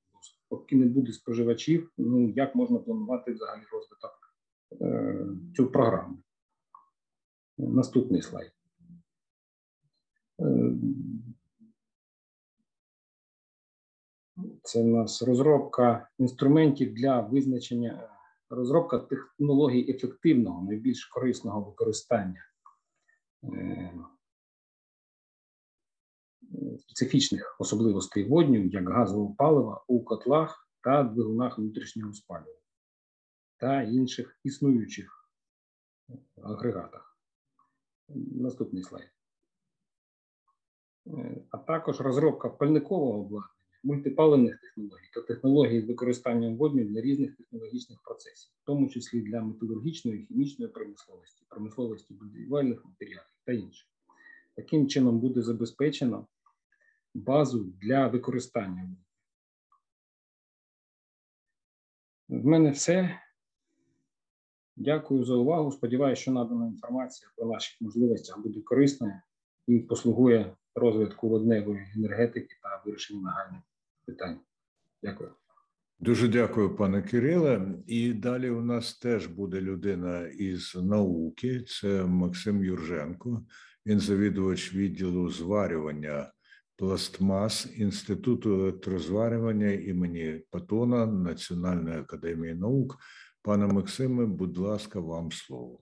Поки 0.48 0.76
не 0.76 0.86
буде 0.86 1.12
споживачів, 1.12 1.92
ну 1.98 2.30
як 2.30 2.55
можна 2.55 2.78
планувати 2.78 3.32
взагалі 3.32 3.62
розвиток 3.72 4.34
е, 4.80 5.26
цю 5.57 5.66
програму? 5.66 6.18
Наступний 7.59 8.22
слайд. 8.22 8.52
Е, 10.40 10.74
Це 14.62 14.82
у 14.82 14.86
нас 14.86 15.22
розробка 15.22 16.09
інструментів 16.18 16.94
для 16.94 17.20
визначення, 17.20 18.11
розробка 18.50 18.98
технологій 18.98 19.90
ефективного, 19.90 20.64
найбільш 20.64 21.05
корисного 21.05 21.61
використання 21.61 22.44
специфічних 26.78 27.57
особливостей 27.59 28.28
водню, 28.28 28.64
як 28.64 28.88
газового 28.88 29.34
палива 29.34 29.84
у 29.88 30.05
котлах 30.05 30.68
та 30.80 31.03
двигунах 31.03 31.59
внутрішнього 31.59 32.12
спалювання 32.12 32.59
та 33.57 33.82
інших 33.82 34.40
існуючих 34.45 35.30
агрегатах. 36.42 37.18
Наступний 38.34 38.82
слайд. 38.82 39.11
Е, 41.07 41.45
а 41.51 41.59
також 41.59 42.01
розробка 42.01 42.49
пальникового 42.49 43.20
обладнання, 43.20 43.55
мультипаливних 43.82 44.61
технологій 44.61 45.11
та 45.14 45.20
технологій 45.20 45.80
з 45.80 45.84
використанням 45.84 46.57
водню 46.57 46.84
для 46.84 47.01
різних 47.01 47.36
технологічних 47.36 48.03
процесів, 48.03 48.53
в 48.62 48.66
тому 48.66 48.88
числі 48.88 49.20
для 49.20 49.40
металургічної, 49.40 50.26
хімічної 50.26 50.72
промисловості, 50.72 51.45
промисловості 51.49 52.14
будівельних 52.14 52.84
матеріалів 52.84 53.34
та 53.45 53.53
інших. 53.53 53.88
Таким 54.57 54.88
чином 54.88 55.20
буде 55.20 55.42
забезпечено 55.42 56.26
базу 57.14 57.64
для 57.64 58.09
використання. 58.09 58.97
В 62.28 62.47
мене 62.47 62.70
все. 62.70 63.20
Дякую 64.76 65.24
за 65.24 65.34
увагу. 65.34 65.72
Сподіваюся, 65.72 66.22
що 66.22 66.32
надана 66.32 66.66
інформація 66.66 67.30
про 67.36 67.47
наші 67.47 67.76
можливостях 67.80 68.38
буде 68.38 68.61
корисною 68.61 69.20
і 69.66 69.78
послугує 69.78 70.57
розвитку 70.74 71.28
водневої 71.28 71.86
енергетики 71.97 72.57
та 72.62 72.82
вирішенню 72.84 73.22
нагальних 73.22 73.62
питань. 74.05 74.40
Дякую. 75.03 75.34
Дуже 75.99 76.28
дякую, 76.28 76.76
пане 76.76 77.03
Кириле. 77.03 77.74
І 77.86 78.12
далі 78.12 78.51
у 78.51 78.61
нас 78.61 78.99
теж 78.99 79.26
буде 79.26 79.61
людина 79.61 80.26
із 80.26 80.74
науки. 80.74 81.61
Це 81.61 82.05
Максим 82.05 82.64
Юрженко. 82.64 83.45
Він 83.86 84.01
завідувач 84.01 84.74
відділу 84.74 85.30
зварювання 85.30 86.32
пластмас 86.76 87.72
Інституту 87.76 88.55
електрозварювання 88.55 89.70
імені 89.70 90.42
Патона 90.51 91.07
Національної 91.07 91.99
академії 91.99 92.55
наук. 92.55 92.97
Пане 93.42 93.66
Максиме, 93.66 94.26
будь 94.26 94.59
ласка, 94.59 95.01
вам 95.01 95.32
слово. 95.32 95.80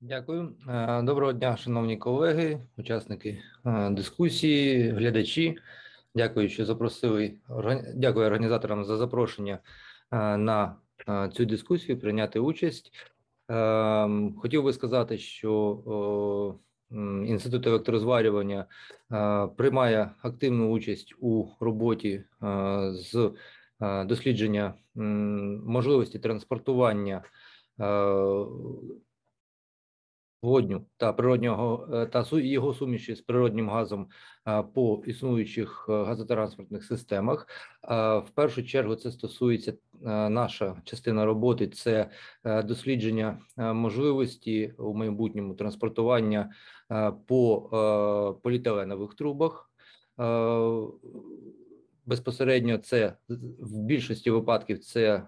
Дякую. 0.00 0.56
Е, 0.68 1.02
Доброго 1.02 1.32
дня, 1.32 1.56
шановні 1.56 1.96
колеги, 1.96 2.66
учасники 2.76 3.42
е, 3.66 3.90
дискусії, 3.90 4.90
глядачі. 4.90 5.58
Дякую, 6.14 6.48
що 6.48 6.64
запросили. 6.64 7.34
Дякую 7.94 8.26
організаторам 8.26 8.84
за 8.84 8.96
запрошення 8.96 9.58
е, 10.12 10.36
на 10.36 10.76
е, 11.08 11.28
цю 11.32 11.44
дискусію, 11.44 12.00
прийняти 12.00 12.40
участь. 12.40 12.92
Ем, 13.48 14.34
Хотів 14.38 14.64
би 14.64 14.72
сказати, 14.72 15.18
що 15.18 16.58
Інститут 17.26 17.66
електрозварювання 17.66 18.66
е, 19.12 19.46
приймає 19.56 20.10
активну 20.22 20.70
участь 20.70 21.14
у 21.20 21.46
роботі 21.60 22.08
е, 22.08 22.24
з 22.92 23.32
е, 23.80 24.04
дослідження 24.04 24.74
можливості 24.94 26.18
транспортування 26.18 27.22
е, 27.80 27.84
водню 30.42 30.86
та 30.96 31.12
природнього 31.12 31.88
е, 31.92 32.06
та 32.06 32.26
його 32.32 32.74
суміші 32.74 33.14
з 33.14 33.20
природнім 33.20 33.70
газом 33.70 34.08
по 34.74 35.02
існуючих 35.06 35.86
е, 35.88 36.04
газотранспортних 36.04 36.84
системах. 36.84 37.46
В 38.26 38.26
першу 38.34 38.62
чергу 38.62 38.94
це 38.94 39.10
стосується 39.10 39.74
наша 40.30 40.82
частина 40.84 41.24
роботи, 41.24 41.68
це 41.68 42.10
дослідження 42.44 43.38
можливості 43.56 44.74
у 44.78 44.94
майбутньому 44.94 45.54
транспортування 45.54 46.50
по 47.26 47.60
поліетиленових 48.42 49.14
трубах. 49.14 49.70
Безпосередньо 52.06 52.78
це 52.78 53.16
в 53.58 53.78
більшості 53.78 54.30
випадків 54.30 54.78
це 54.78 55.22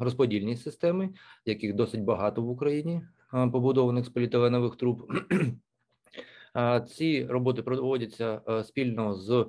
розподільні 0.00 0.56
системи, 0.56 1.10
яких 1.46 1.74
досить 1.74 2.04
багато 2.04 2.42
в 2.42 2.50
Україні 2.50 3.02
побудованих 3.32 4.04
з 4.04 4.08
поліетиленових 4.08 4.76
труб. 4.76 5.12
Ці 6.86 7.26
роботи 7.26 7.62
проводяться 7.62 8.40
спільно 8.64 9.14
з 9.14 9.46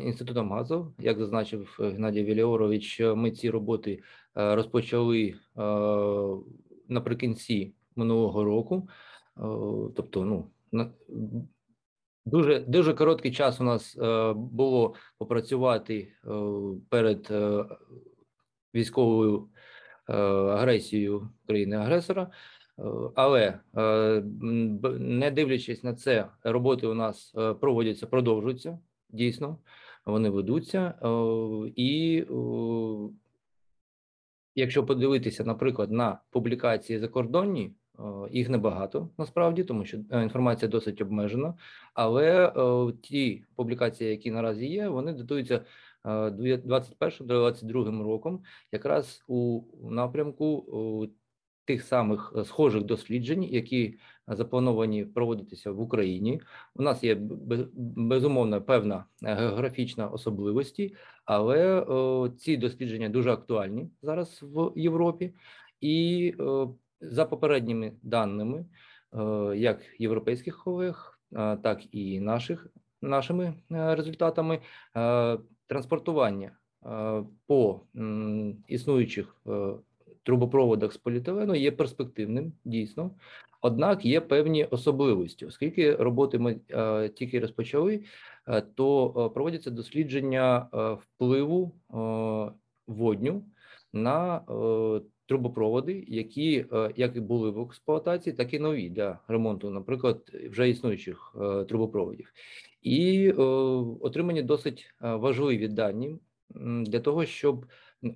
інститутом 0.00 0.52
газу. 0.52 0.94
Як 0.98 1.18
зазначив 1.18 1.76
Геннадій 1.78 2.24
Віліорович, 2.24 3.00
ми 3.00 3.30
ці 3.30 3.50
роботи 3.50 4.02
розпочали 4.34 5.34
наприкінці 6.88 7.74
минулого 7.96 8.44
року. 8.44 8.88
Тобто, 9.96 10.24
ну 10.24 10.50
дуже 12.26 12.60
дуже 12.60 12.94
короткий 12.94 13.32
час 13.32 13.60
у 13.60 13.64
нас 13.64 13.96
було 14.34 14.94
попрацювати 15.18 16.12
перед 16.88 17.32
військовою 18.74 19.48
агресією 20.06 21.30
країни-агресора. 21.46 22.30
Але 23.14 23.58
е, 23.76 24.22
не 24.98 25.30
дивлячись 25.30 25.84
на 25.84 25.94
це, 25.94 26.26
роботи 26.44 26.86
у 26.86 26.94
нас 26.94 27.34
е, 27.38 27.54
проводяться, 27.54 28.06
продовжуються 28.06 28.78
дійсно, 29.08 29.58
вони 30.06 30.30
ведуться. 30.30 30.94
Е, 31.02 31.08
і 31.76 32.24
якщо 34.54 34.86
подивитися, 34.86 35.44
наприклад, 35.44 35.90
на 35.90 36.20
публікації 36.30 36.98
закордонні, 36.98 37.72
їх 38.30 38.48
небагато 38.48 39.10
насправді, 39.18 39.64
тому 39.64 39.84
що 39.84 39.98
інформація 40.12 40.68
досить 40.68 41.00
обмежена. 41.00 41.54
Але 41.94 42.52
ті 43.02 43.44
публікації, 43.56 44.10
які 44.10 44.30
наразі 44.30 44.66
є, 44.66 44.88
вони 44.88 45.12
датуються 45.12 45.64
21-22 46.04 48.02
роком, 48.02 48.42
якраз 48.72 49.24
у 49.28 49.62
напрямку 49.82 50.66
тих 51.70 51.82
самих 51.82 52.32
е, 52.36 52.44
схожих 52.44 52.82
досліджень, 52.82 53.44
які 53.44 53.98
заплановані 54.28 55.04
проводитися 55.04 55.70
в 55.70 55.80
Україні. 55.80 56.40
У 56.74 56.82
нас 56.82 57.04
є 57.04 57.18
безумовно 57.96 58.62
певна 58.62 59.04
е, 59.22 59.34
географічна 59.34 60.08
особливості, 60.08 60.94
але 61.24 61.86
ці 62.38 62.56
дослідження 62.56 63.08
дуже 63.08 63.32
актуальні 63.32 63.90
зараз 64.02 64.40
в 64.42 64.72
Європі, 64.76 65.34
і 65.80 66.34
за 67.00 67.24
попередніми 67.24 67.92
даними, 68.02 68.66
як 69.56 69.80
європейських 69.98 70.64
колег, 70.64 71.20
так 71.62 71.94
і 71.94 72.20
наших 72.20 72.66
нашими 73.02 73.44
е, 73.44 73.94
результатами 73.94 74.58
транспортування 75.66 76.52
по 77.46 77.80
існуючих 78.66 79.36
трубопроводах 80.22 80.92
з 80.92 80.96
поліетилену 80.96 81.54
є 81.54 81.72
перспективним 81.72 82.52
дійсно, 82.64 83.10
однак 83.62 84.04
є 84.04 84.20
певні 84.20 84.64
особливості, 84.64 85.46
оскільки 85.46 85.94
роботи 85.94 86.38
ми 86.38 86.60
е, 86.70 87.08
тільки 87.08 87.40
розпочали, 87.40 88.04
е, 88.48 88.60
то 88.60 89.08
е, 89.08 89.34
проводяться 89.34 89.70
дослідження 89.70 90.68
впливу 91.00 91.74
водню 92.86 93.44
на 93.92 94.40
трубопроводи, 95.26 96.04
які 96.08 96.66
як 96.96 97.16
і 97.16 97.20
були 97.20 97.50
в 97.50 97.60
експлуатації, 97.60 98.36
так 98.36 98.54
і 98.54 98.58
нові 98.58 98.90
для 98.90 99.18
ремонту, 99.28 99.70
наприклад, 99.70 100.32
вже 100.50 100.68
існуючих 100.68 101.36
трубопроводів, 101.68 102.32
і 102.82 103.32
отримані 104.00 104.42
досить 104.42 104.94
важливі 105.00 105.68
дані 105.68 106.16
для 106.60 107.00
того, 107.00 107.24
щоб 107.24 107.66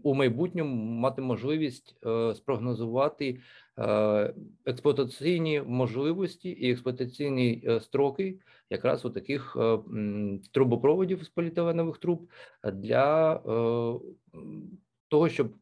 у 0.03 0.15
майбутньому 0.15 0.75
мати 0.75 1.23
можливість 1.23 1.97
е, 2.07 2.35
спрогнозувати 2.35 3.41
е, 3.79 4.35
експлуатаційні 4.65 5.63
можливості 5.67 6.51
і 6.51 6.73
експлуатаційні 6.73 7.65
е, 7.67 7.81
строки 7.81 8.39
якраз 8.71 9.05
у 9.05 9.11
таких 9.11 9.57
трубопроводів 10.53 11.25
з 11.25 11.29
поліетиленових 11.29 11.99
труб 11.99 12.29
для 12.73 13.35
того, 15.09 15.29
щоб 15.29 15.53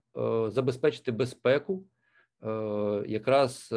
забезпечити 0.53 1.13
безпеку 1.13 1.85
якраз 3.07 3.75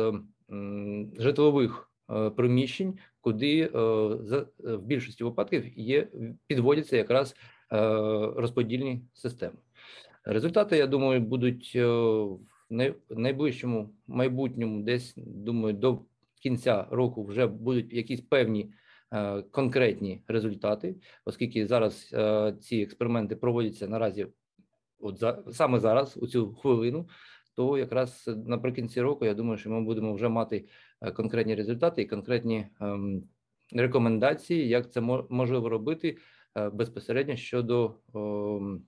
житлових 1.17 1.91
приміщень, 2.35 2.97
куди 3.21 3.67
в 3.67 4.77
більшості 4.81 5.23
випадків 5.23 5.79
є 5.79 6.07
підводяться 6.47 6.97
якраз 6.97 7.35
розподільні 8.35 9.01
системи. 9.13 9.64
Результати, 10.25 10.77
я 10.77 10.87
думаю, 10.87 11.21
будуть 11.21 11.71
е, 11.75 11.85
в 11.85 12.39
найближчому 13.09 13.89
майбутньому, 14.07 14.83
десь 14.83 15.13
думаю, 15.17 15.73
до 15.73 16.01
кінця 16.41 16.87
року 16.91 17.23
вже 17.23 17.47
будуть 17.47 17.93
якісь 17.93 18.21
певні 18.21 18.73
е, 19.11 19.41
конкретні 19.41 20.21
результати, 20.27 20.95
оскільки 21.25 21.67
зараз 21.67 22.09
е, 22.13 22.55
ці 22.61 22.81
експерименти 22.81 23.35
проводяться 23.35 23.87
наразі, 23.87 24.27
от 24.99 25.17
за 25.17 25.43
саме 25.51 25.79
зараз, 25.79 26.17
у 26.17 26.27
цю 26.27 26.53
хвилину. 26.53 27.07
То 27.55 27.77
якраз 27.77 28.29
наприкінці 28.45 29.01
року 29.01 29.25
я 29.25 29.33
думаю, 29.33 29.57
що 29.57 29.69
ми 29.69 29.81
будемо 29.81 30.13
вже 30.13 30.29
мати 30.29 30.65
конкретні 31.15 31.55
результати 31.55 32.01
і 32.01 32.05
конкретні 32.05 32.67
ем, 32.81 33.23
рекомендації, 33.71 34.67
як 34.67 34.91
це 34.91 35.01
можливо 35.29 35.69
робити 35.69 36.17
безпосередньо 36.73 37.35
щодо 37.35 37.95
ем, 38.15 38.81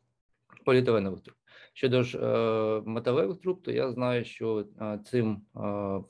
поліетиленових 0.68 1.22
труб. 1.22 1.36
Щодо 1.74 2.04
ж 2.04 2.18
е, 2.18 2.82
металевих 2.86 3.38
труб, 3.38 3.62
то 3.62 3.72
я 3.72 3.92
знаю, 3.92 4.26
що 4.26 4.66
е, 4.82 5.00
цим 5.06 5.42
е, 5.56 6.04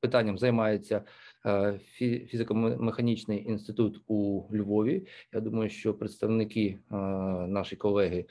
питанням 0.00 0.38
займається 0.38 1.02
фізико-механічний 2.00 3.48
інститут 3.48 4.00
у 4.06 4.42
Львові. 4.52 5.06
Я 5.32 5.40
думаю, 5.40 5.70
що 5.70 5.94
представники 5.94 6.78
наші 7.48 7.76
колеги 7.76 8.26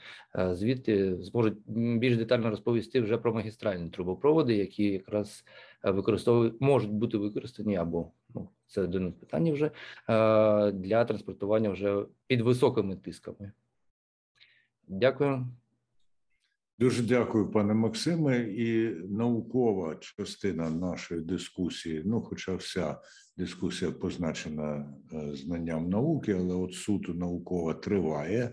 звідти 0.52 1.22
зможуть 1.22 1.58
більш 1.98 2.16
детально 2.16 2.50
розповісти 2.50 3.00
вже 3.00 3.18
про 3.18 3.34
магістральні 3.34 3.90
трубопроводи, 3.90 4.54
які 4.56 4.84
якраз 4.84 5.44
використовують 5.82 6.60
можуть 6.60 6.90
бути 6.90 7.18
використані 7.18 7.76
або 7.76 8.12
ну 8.34 8.48
це 8.66 8.86
до 8.86 9.00
них 9.00 9.14
питання 9.14 9.52
вже 9.52 9.70
для 10.72 11.04
транспортування 11.04 11.70
вже 11.70 12.04
під 12.26 12.40
високими 12.40 12.96
тисками. 12.96 13.52
Дякую. 14.86 15.46
Дуже 16.78 17.02
дякую, 17.02 17.50
пане 17.50 17.74
Максиме. 17.74 18.38
І 18.38 18.94
наукова 19.08 19.96
частина 19.96 20.70
нашої 20.70 21.20
дискусії. 21.20 22.02
Ну, 22.04 22.22
хоча 22.22 22.54
вся 22.54 23.00
дискусія 23.36 23.90
позначена 23.90 24.94
е, 25.12 25.36
знанням 25.36 25.88
науки, 25.88 26.32
але 26.32 26.54
от 26.54 26.74
суто 26.74 27.14
наукова 27.14 27.74
триває. 27.74 28.52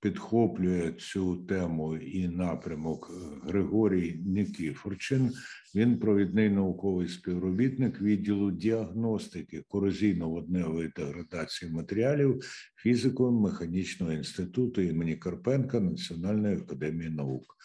Е, 0.00 0.08
підхоплює 0.08 0.92
цю 0.92 1.36
тему 1.36 1.96
і 1.96 2.28
напрямок 2.28 3.10
Григорій 3.42 4.22
Никифорчин. 4.26 5.32
Він 5.74 5.98
провідний 5.98 6.50
науковий 6.50 7.08
співробітник 7.08 8.02
відділу 8.02 8.50
діагностики 8.50 9.64
корозійно-водневої 9.68 10.92
деградації 10.96 11.72
матеріалів 11.72 12.40
фізико-механічного 12.84 14.12
інституту 14.12 14.80
імені 14.80 15.16
Карпенка 15.16 15.80
Національної 15.80 16.56
академії 16.56 17.10
наук. 17.10 17.56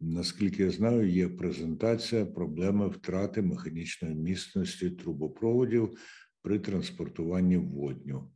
Наскільки 0.00 0.62
я 0.62 0.70
знаю, 0.70 1.08
є 1.08 1.28
презентація 1.28 2.26
проблеми 2.26 2.88
втрати 2.88 3.42
механічної 3.42 4.14
міцності 4.14 4.90
трубопроводів 4.90 5.98
при 6.42 6.58
транспортуванні 6.58 7.56
водню. 7.56 8.33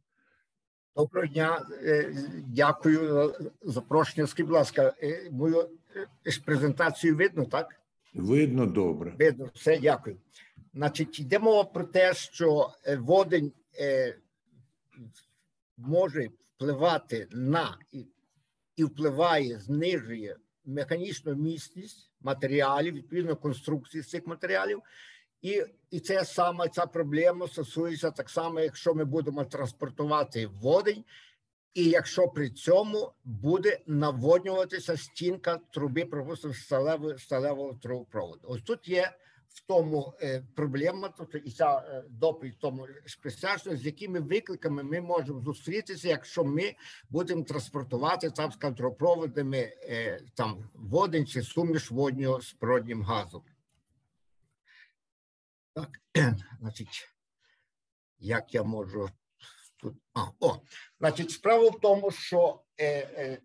Доброго 0.97 1.27
дня, 1.27 1.67
е, 1.83 2.15
дякую 2.47 3.35
за 3.63 3.73
запрошення. 3.73 4.27
Скажіть, 4.27 4.47
будь 4.47 4.55
ласка, 4.55 4.93
е, 5.03 5.29
мою 5.31 5.69
е, 6.27 6.33
презентацію 6.45 7.17
видно, 7.17 7.45
так? 7.45 7.81
Видно 8.15 8.67
добре. 8.67 9.15
Видно, 9.19 9.51
все, 9.55 9.79
дякую. 9.79 10.17
Значить, 10.75 11.21
йде 11.21 11.39
мова 11.39 11.65
про 11.65 11.85
те, 11.85 12.15
що 12.15 12.71
водень 12.99 13.53
може 15.77 16.29
впливати 16.57 17.29
на 17.31 17.79
і 18.77 18.85
впливає, 18.85 19.59
знижує 19.59 20.37
механічну 20.65 21.35
міцність 21.35 22.11
матеріалів, 22.21 22.95
відповідно 22.95 23.37
конструкції 23.37 24.03
цих 24.03 24.27
матеріалів, 24.27 24.83
І 25.43 25.65
і 25.91 26.01
це 26.01 26.25
саме 26.25 26.69
ця 26.69 26.87
проблема 26.87 27.49
стосується 27.49 28.11
так 28.11 28.31
само, 28.31 28.61
якщо 28.61 28.95
ми 28.95 29.05
будемо 29.05 29.45
транспортувати 29.45 30.47
водень, 30.47 31.05
і 31.75 31.85
якщо 31.85 32.29
при 32.29 32.51
цьому 32.51 33.13
буде 33.25 33.81
наводнюватися 33.87 34.97
стінка 34.97 35.61
труби, 35.73 36.05
припустимо, 36.05 36.55
сталевого 36.55 37.19
сталевого 37.19 37.75
трубопроводу. 37.75 38.41
Ось 38.49 38.63
тут 38.63 38.89
є 38.89 39.13
в 39.49 39.67
тому 39.67 40.15
е, 40.23 40.43
проблема, 40.55 41.15
тобто 41.19 41.39
і 41.39 41.51
ця 41.51 41.79
е, 41.79 42.05
доповідь 42.11 42.59
тому 42.59 42.87
присвячена, 43.23 43.77
з 43.77 43.87
якими 43.87 44.21
викликами 44.21 44.83
ми 44.83 45.01
можемо 45.01 45.41
зустрітися, 45.41 46.09
якщо 46.09 46.45
ми 46.45 46.75
будемо 47.11 47.43
транспортувати 47.43 48.31
там 48.31 48.53
з 48.53 48.57
контролпроводами 48.57 49.59
е, 49.59 50.21
там 50.35 50.71
водень 50.75 51.27
чи 51.27 51.43
суміш 51.43 51.91
воднього 51.91 52.41
з 52.41 52.53
природнім 52.53 53.03
газом. 53.03 53.43
Так, 55.79 56.01
значить, 56.61 57.09
як 58.19 58.55
я 58.55 58.63
можу 58.63 59.11
тут. 59.77 59.95
А, 60.15 60.25
о, 60.41 60.61
значить, 61.01 61.31
справа 61.31 61.71
в 61.71 61.81
тому, 61.81 62.11
що 62.11 62.63
е, 62.79 62.87
е, 62.87 63.43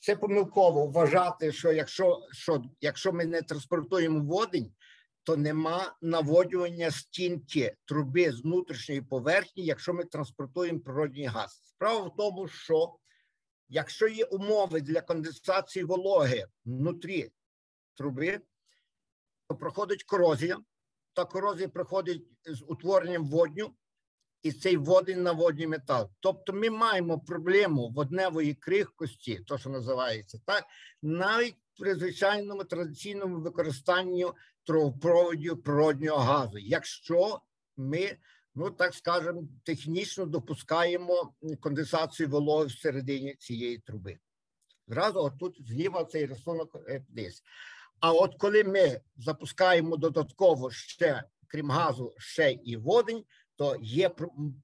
це 0.00 0.16
помилково 0.16 0.86
вважати, 0.86 1.52
що 1.52 1.72
якщо 1.72 2.28
що, 2.32 2.64
якщо 2.80 3.12
ми 3.12 3.24
не 3.24 3.42
транспортуємо 3.42 4.20
водень, 4.20 4.74
то 5.22 5.36
нема 5.36 5.96
наводювання 6.02 6.90
стінки 6.90 7.76
труби 7.84 8.32
з 8.32 8.40
внутрішньої 8.40 9.02
поверхні, 9.02 9.64
якщо 9.64 9.94
ми 9.94 10.04
транспортуємо 10.04 10.80
природний 10.80 11.24
газ. 11.24 11.62
Справа 11.64 12.00
в 12.00 12.16
тому, 12.16 12.48
що 12.48 12.96
якщо 13.68 14.08
є 14.08 14.24
умови 14.24 14.80
для 14.80 15.00
конденсації 15.00 15.84
вологи 15.84 16.46
внутрі 16.64 17.32
труби, 17.94 18.40
то 19.48 19.56
проходить 19.56 20.04
корозія. 20.04 20.58
Та 21.14 21.24
корозія 21.24 21.68
проходить 21.68 22.26
з 22.46 22.62
утворенням 22.62 23.24
водню, 23.24 23.74
і 24.42 24.52
цей 24.52 24.76
водень 24.76 25.22
наводнює 25.22 25.66
метал. 25.66 26.10
Тобто 26.20 26.52
ми 26.52 26.70
маємо 26.70 27.20
проблему 27.20 27.88
водневої 27.88 28.54
крихкості, 28.54 29.40
то 29.46 29.58
що 29.58 29.70
називається 29.70 30.40
так, 30.46 30.64
навіть 31.02 31.56
при 31.80 31.94
звичайному 31.94 32.64
традиційному 32.64 33.40
використанні 33.40 34.26
трубопроводів 34.64 35.62
природнього 35.62 36.18
газу, 36.18 36.58
якщо 36.58 37.40
ми, 37.76 38.16
ну 38.54 38.70
так 38.70 38.94
скажемо, 38.94 39.42
технічно 39.64 40.26
допускаємо 40.26 41.34
конденсацію 41.60 42.28
вологи 42.28 42.66
всередині 42.66 43.34
цієї 43.34 43.78
труби. 43.78 44.18
Зразу 44.88 45.20
отут 45.20 45.56
зліва 45.68 46.04
цей 46.04 46.26
рисунок 46.26 46.76
е, 46.88 47.04
десь. 47.08 47.42
А 48.00 48.12
от 48.12 48.34
коли 48.38 48.64
ми 48.64 49.00
запускаємо 49.16 49.96
додатково 49.96 50.70
ще, 50.70 51.24
крім 51.46 51.70
газу, 51.70 52.14
ще 52.18 52.52
і 52.52 52.76
водень, 52.76 53.24
то 53.56 53.76
є 53.80 54.10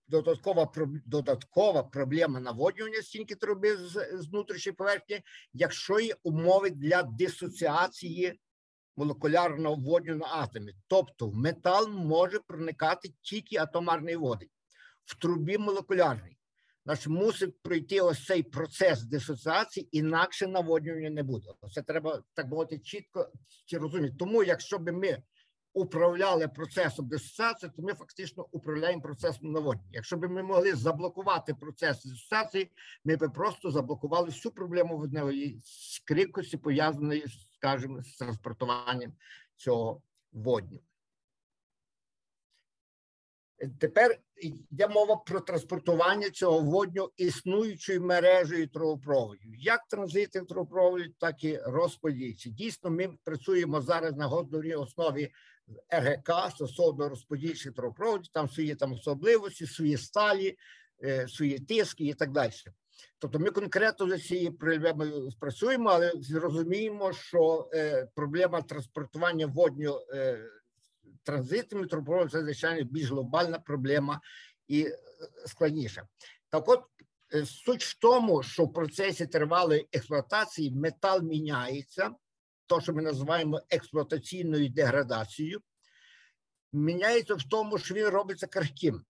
додаткова 0.09 0.73
додаткова 1.07 1.83
проблема 1.83 2.41
наводнювання 2.41 3.03
стінки 3.03 3.35
труби 3.35 3.77
з, 3.77 4.09
з 4.13 4.27
внутрішньої 4.27 4.75
поверхні, 4.75 5.21
якщо 5.53 6.01
є 6.01 6.15
умови 6.23 6.71
для 6.71 7.03
дисоціації 7.03 8.41
молекулярного 8.97 9.75
водню 9.75 10.15
на 10.17 10.27
атомі. 10.27 10.75
Тобто 10.87 11.29
в 11.29 11.35
метал 11.35 11.89
може 11.89 12.39
проникати 12.39 13.13
тільки 13.21 13.57
атомарний 13.57 14.17
водень. 14.17 14.49
В 15.05 15.19
трубі 15.19 15.59
молекулярний. 15.59 16.40
Значить, 16.91 17.07
мусить 17.07 17.63
пройти 17.63 18.01
ось 18.01 18.25
цей 18.25 18.43
процес 18.43 19.03
дисоціації, 19.03 19.99
інакше 19.99 20.47
наводнювання 20.47 21.11
не 21.11 21.23
буде. 21.23 21.47
Це 21.73 21.83
треба 21.83 22.23
так 22.35 22.47
мовити 22.47 22.79
чітко 22.79 23.29
розуміти. 23.73 24.15
Тому, 24.19 24.43
якщо 24.43 24.79
б 24.79 24.93
ми 24.93 25.23
управляли 25.73 26.49
процесом 26.49 27.09
дисоціації, 27.09 27.73
то 27.77 27.83
ми 27.83 27.95
фактично 27.95 28.47
управляємо 28.51 29.03
процесом 29.03 29.53
наводнення. 29.53 29.91
Якщо 29.93 30.17
б 30.17 30.29
ми 30.29 30.43
могли 30.43 30.75
заблокувати 30.75 31.55
процес 31.55 32.05
дисоціації, 32.05 32.71
ми 33.05 33.17
б 33.17 33.33
просто 33.35 33.71
заблокували 33.71 34.27
всю 34.27 34.53
проблему 34.53 34.99
водневої 34.99 35.61
скрикості, 35.65 36.57
пов'язаної, 36.57 37.25
скажімо, 37.55 38.03
з 38.03 38.17
транспортуванням 38.17 39.13
цього 39.57 40.03
водню. 40.33 40.81
Тепер 43.79 44.19
йде 44.37 44.89
мова 44.89 45.17
про 45.17 45.41
транспортування 45.41 46.31
цього 46.31 46.61
водню 46.61 47.11
існуючою 47.17 48.03
мережею 48.03 48.69
трубопроводів. 48.69 49.55
Як 49.57 49.81
транзитних 49.89 50.47
трубопроводів, 50.47 51.13
так 51.19 51.45
і 51.45 51.59
розподільчі. 51.59 52.51
Дійсно, 52.51 52.91
ми 52.91 53.09
працюємо 53.25 53.81
зараз 53.81 54.17
на 54.17 54.27
годній 54.27 54.75
основі 54.75 55.31
РГК 55.95 56.51
стосовно 56.51 57.09
розподільчих 57.09 57.73
трубопроводів, 57.73 58.29
там 58.33 58.49
свої 58.49 58.75
там 58.75 58.93
особливості, 58.93 59.67
свої 59.67 59.97
сталі, 59.97 60.57
е, 61.05 61.29
свої 61.29 61.59
тиски 61.59 62.05
і 62.05 62.15
так 62.15 62.33
далі. 62.33 62.53
Тобто 63.19 63.39
ми 63.39 63.51
конкретно 63.51 64.09
за 64.09 64.19
цією 64.19 64.53
проблемою 64.53 65.29
працюємо, 65.41 65.91
але 65.91 66.13
зрозуміємо, 66.15 67.13
що 67.13 67.71
е, 67.75 68.09
проблема 68.15 68.63
транспортування 68.63 69.47
водню 69.47 70.01
е, 71.11 71.19
транзитами 71.23 71.87
трубопроводів– 71.87 72.31
це 72.33 72.41
звичайно 72.41 72.85
більш 72.85 73.11
глобальна 73.11 73.59
проблема 73.59 74.21
і 74.69 74.89
складніша. 75.47 76.09
Так, 76.49 76.69
от 76.69 76.85
суть 77.45 77.85
в 77.85 77.99
тому, 77.99 78.43
що 78.43 78.65
в 78.65 78.73
процесі 78.73 79.27
тривалої 79.27 79.89
експлуатації 79.93 80.71
метал 80.71 81.23
міняється 81.23 82.11
то, 82.67 82.81
що 82.81 82.93
ми 82.93 83.03
називаємо 83.03 83.61
експлуатаційною 83.71 84.69
деградацією, 84.69 85.61
міняється 86.73 87.35
в 87.35 87.43
тому, 87.43 87.79
що 87.79 87.95
він 87.95 88.07
робиться 88.07 88.47
крихким. 88.47 89.05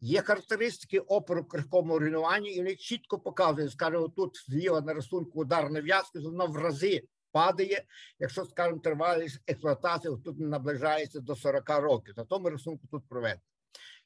Є 0.00 0.22
характеристики 0.22 0.98
опору 0.98 1.44
крихкому 1.44 1.98
руйнуванню, 1.98 2.46
і 2.46 2.56
вони 2.56 2.76
чітко 2.76 3.18
показують, 3.18 3.72
скажімо, 3.72 4.08
тут 4.08 4.44
зліва 4.48 4.80
на 4.80 4.94
рисунку 4.94 5.40
ударної 5.40 5.84
в'язки, 5.84 6.18
воно 6.18 6.46
в 6.46 6.56
рази 6.56 7.02
падає, 7.34 7.84
якщо, 8.18 8.44
скажімо, 8.44 8.78
тривалість 8.78 9.40
експлуатації 9.46 10.16
тут 10.24 10.38
наближається 10.38 11.20
до 11.20 11.36
40 11.36 11.70
років. 11.70 12.14
На 12.16 12.24
тому 12.24 12.50
рисунку 12.50 12.86
тут 12.90 13.08
проведено. 13.08 13.40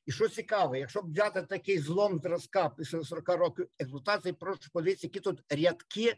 І 0.07 0.13
що 0.13 0.29
цікаво, 0.29 0.77
якщо 0.77 1.03
б 1.03 1.11
взяти 1.11 1.43
такий 1.43 1.79
злом 1.79 2.19
зразка 2.19 2.69
після 2.69 3.05
40 3.05 3.29
років 3.29 3.69
експлуатації, 3.79 4.33
прошу 4.33 4.71
подивитися, 4.73 5.07
які 5.07 5.21
тут 5.21 5.43
рядки 5.49 6.17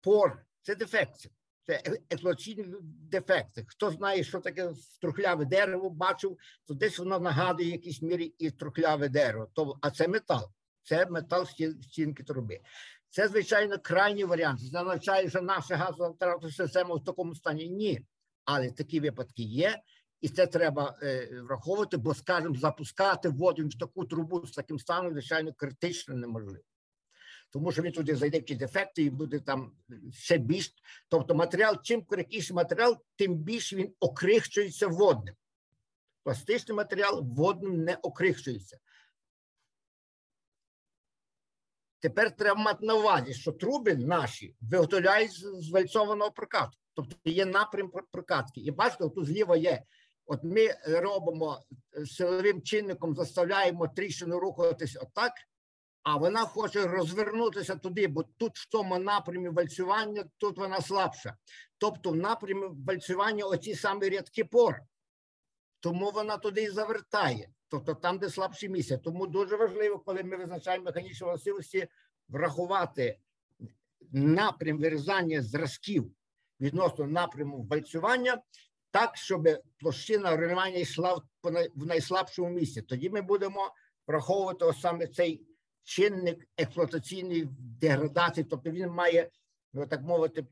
пор. 0.00 0.42
Це 0.62 0.74
дефекція 0.74 1.34
це 1.66 1.82
експлуатаційні 2.10 2.64
дефекти. 2.82 3.64
Хто 3.68 3.90
знає, 3.90 4.24
що 4.24 4.40
таке 4.40 4.72
трухляве 5.00 5.44
дерево, 5.44 5.90
бачив, 5.90 6.38
то 6.64 6.74
десь 6.74 6.98
воно 6.98 7.18
нагадує 7.18 7.68
в 7.68 7.72
якійсь 7.72 8.02
мірі 8.02 8.34
і 8.38 8.50
трухляве 8.50 9.08
дерево. 9.08 9.48
То, 9.52 9.78
А 9.80 9.90
це 9.90 10.08
метал, 10.08 10.50
це 10.82 11.06
метал 11.06 11.46
стінки 11.82 12.22
труби. 12.22 12.60
Це, 13.10 13.28
звичайно, 13.28 13.78
крайній 13.82 14.24
варіант. 14.24 14.60
Це 14.72 14.80
означає, 14.80 15.30
що 15.30 15.42
наша 15.42 15.76
газова 15.76 16.50
система 16.50 16.94
в 16.94 17.04
такому 17.04 17.34
стані 17.34 17.68
ні. 17.68 18.00
Але 18.44 18.70
такі 18.70 19.00
випадки 19.00 19.42
є, 19.42 19.82
і 20.20 20.28
це 20.28 20.46
треба 20.46 20.98
е, 21.02 21.28
враховувати, 21.48 21.96
бо, 21.96 22.14
скажімо, 22.14 22.54
запускати 22.54 23.28
воду 23.28 23.68
в 23.68 23.78
таку 23.78 24.04
трубу 24.04 24.46
з 24.46 24.52
таким 24.52 24.78
станом, 24.78 25.12
звичайно, 25.12 25.52
критично 25.52 26.14
неможливо 26.14 26.64
тому 27.56 27.72
що 27.72 27.82
він 27.82 27.92
туди 27.92 28.16
зайде 28.16 28.36
якісь 28.36 28.58
дефекти 28.58 29.02
і 29.02 29.10
буде 29.10 29.40
там 29.40 29.72
ще 30.12 30.38
більш. 30.38 30.74
Тобто 31.08 31.34
матеріал, 31.34 31.76
чим 31.82 32.04
крихкіший 32.04 32.56
матеріал, 32.56 33.04
тим 33.16 33.34
більше 33.34 33.76
він 33.76 33.92
окрихчується 34.00 34.86
водним. 34.86 35.34
Пластичний 36.22 36.76
матеріал 36.76 37.22
водним 37.24 37.84
не 37.84 37.94
окрихчується. 37.94 38.78
Тепер 42.00 42.36
треба 42.36 42.60
мати 42.60 42.86
на 42.86 42.94
увазі, 42.94 43.34
що 43.34 43.52
труби 43.52 43.94
наші 43.94 44.56
виготовляють 44.60 45.32
з 45.32 45.70
вальцованого 45.70 46.30
прокату. 46.30 46.78
Тобто 46.94 47.16
є 47.24 47.46
напрям 47.46 47.90
прокатки. 48.12 48.60
І 48.60 48.70
бачите, 48.70 49.08
тут 49.08 49.26
зліва 49.26 49.56
є. 49.56 49.82
От 50.26 50.44
ми 50.44 50.74
робимо 50.86 51.60
силовим 52.06 52.62
чинником, 52.62 53.14
заставляємо 53.14 53.88
тріщину 53.88 54.38
рухатись 54.38 54.96
отак, 54.96 55.32
а 56.02 56.16
вона 56.16 56.44
хоче 56.44 56.86
розвернутися 56.86 57.76
туди, 57.76 58.06
бо 58.06 58.22
тут 58.22 58.56
в 58.56 58.68
тому 58.70 58.98
напрямі 58.98 59.48
вальцювання, 59.48 60.24
тут 60.38 60.58
вона 60.58 60.80
слабша. 60.80 61.36
Тобто, 61.78 62.10
в 62.10 62.16
напрямі 62.16 62.66
вальцювання 62.86 63.44
оці 63.44 63.74
самі 63.74 64.08
рядки 64.08 64.44
пор. 64.44 64.80
Тому 65.80 66.10
вона 66.10 66.36
туди 66.36 66.62
і 66.62 66.70
завертає, 66.70 67.48
тобто 67.68 67.94
там, 67.94 68.18
де 68.18 68.30
слабші 68.30 68.68
місця. 68.68 68.98
Тому 68.98 69.26
дуже 69.26 69.56
важливо, 69.56 69.98
коли 69.98 70.22
ми 70.22 70.36
визначаємо 70.36 70.84
механічні 70.84 71.26
властивості, 71.26 71.88
врахувати 72.28 73.18
напрям 74.12 74.78
вирізання 74.78 75.42
зразків 75.42 76.12
відносно 76.60 77.06
напряму 77.06 77.62
вальцювання, 77.62 78.42
так, 78.90 79.16
щоб 79.16 79.48
площина 79.78 80.36
руйнування 80.36 80.78
йшла 80.78 81.22
в 81.74 81.86
найслабшому 81.86 82.50
місці. 82.50 82.82
Тоді 82.82 83.10
ми 83.10 83.22
будемо 83.22 83.74
враховувати 84.06 84.80
саме 84.80 85.06
цей 85.06 85.46
чинник 85.84 86.48
експлуатаційної 86.56 87.48
деградації, 87.80 88.46
тобто 88.50 88.70
він 88.70 88.90
має, 88.90 89.30
ну, 89.72 89.86
так 89.86 90.02
мовити, 90.02 90.46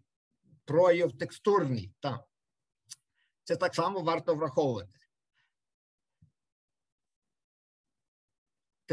прояв 0.65 1.12
текстурний. 1.12 1.93
Так. 2.01 2.25
Це 3.45 3.57
так 3.57 3.75
само 3.75 4.01
варто 4.01 4.35
враховувати. 4.35 4.89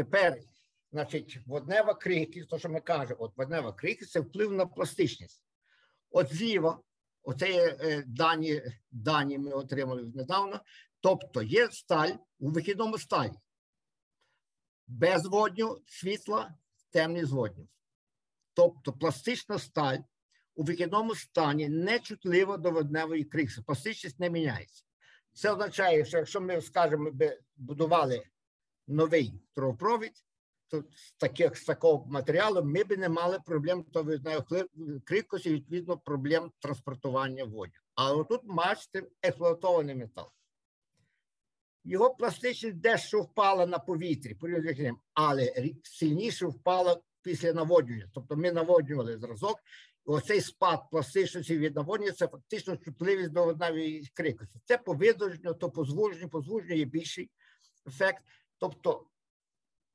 Тепер, 0.02 0.38
значить, 0.92 1.38
воднева 1.46 1.94
крихкість, 1.94 2.48
то 2.48 2.58
що 2.58 2.68
ми 2.68 2.80
кажемо, 2.80 3.16
от 3.20 3.36
воднева 3.36 3.72
крихкість 3.72 4.10
це 4.10 4.20
вплив 4.20 4.52
на 4.52 4.66
пластичність. 4.66 5.44
От 6.10 6.34
зліва, 6.34 6.80
оце 7.22 7.76
е, 7.80 8.04
дані, 8.06 8.62
дані 8.90 9.38
ми 9.38 9.52
отримали 9.52 10.02
недавно. 10.02 10.60
Тобто 11.00 11.42
є 11.42 11.68
сталь 11.70 12.10
у 12.38 12.50
вихідному 12.50 12.98
стані. 12.98 13.38
Без 14.86 15.26
водню 15.26 15.82
світла, 15.86 16.54
темний 16.90 17.24
водню. 17.24 17.68
Тобто 18.54 18.92
пластична 18.92 19.58
сталь 19.58 19.98
у 20.54 20.64
вихідному 20.64 21.14
стані 21.14 21.68
не 21.68 21.98
чутлива 21.98 22.56
до 22.56 22.70
водневої 22.70 23.24
крихти. 23.24 23.62
Пластичність 23.62 24.20
не 24.20 24.30
міняється. 24.30 24.84
Це 25.32 25.52
означає, 25.52 26.04
що 26.04 26.18
якщо 26.18 26.40
ми, 26.40 26.60
скажімо, 26.60 27.12
будували 27.56 28.31
новий 28.88 29.32
трубопровід, 29.54 30.12
то 30.68 30.84
з 30.94 31.12
таких 31.12 31.56
з 31.56 31.64
такого 31.64 32.06
матеріалу 32.06 32.64
ми 32.64 32.84
б 32.84 32.96
не 32.96 33.08
мали 33.08 33.38
проблем 33.46 33.84
то 33.92 34.18
крихкості, 35.04 35.50
відповідно, 35.50 35.98
проблем 35.98 36.52
транспортування 36.58 37.44
водів. 37.44 37.82
Але 37.94 38.24
тут 38.24 38.40
бачите 38.44 39.02
експлуатований 39.22 39.94
метал. 39.94 40.30
Його 41.84 42.14
пластичність 42.14 42.76
дещо 42.76 43.20
впала 43.20 43.66
на 43.66 43.78
повітрі, 43.78 44.36
але 45.14 45.52
сильніше 45.82 46.46
впала 46.46 47.00
після 47.22 47.52
наводнювання. 47.52 48.10
Тобто 48.14 48.36
ми 48.36 48.52
наводнювали 48.52 49.18
зразок, 49.18 49.60
оцей 50.04 50.40
спад 50.40 50.90
пластичності 50.90 51.58
від 51.58 51.76
наводнення 51.76 52.12
це 52.12 52.28
фактично 52.28 52.76
чутливість 52.76 53.30
до 53.30 53.54
навіть 53.54 54.10
крикості. 54.10 54.60
Це 54.64 54.78
по 54.78 54.94
видовженню, 54.94 55.54
то 55.54 55.70
по 55.70 55.84
звуженню, 55.84 56.28
по 56.28 56.42
звуженню 56.42 56.76
є 56.76 56.84
більший 56.84 57.30
ефект. 57.86 58.22
Тобто 58.62 59.06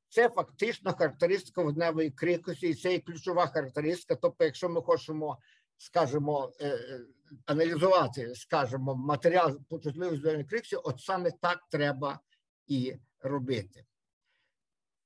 це 0.08 0.28
фактично 0.28 0.92
характеристика 0.92 1.62
водневої 1.62 2.10
крикості, 2.10 2.68
і 2.68 2.74
це 2.74 2.92
є 2.92 2.98
ключова 2.98 3.46
характеристика. 3.46 4.20
Тобто, 4.22 4.44
якщо 4.44 4.68
ми 4.68 4.82
хочемо, 4.82 5.38
скажімо, 5.76 6.52
е, 6.60 6.68
е, 6.68 7.00
аналізувати, 7.46 8.34
скажімо, 8.34 8.94
матеріал 8.94 9.58
по 9.68 9.78
чутливості 9.78 10.16
водневої 10.16 10.44
крикості, 10.44 10.76
от 10.76 11.00
саме 11.00 11.30
так 11.30 11.60
треба 11.70 12.20
і 12.66 12.94
робити. 13.20 13.84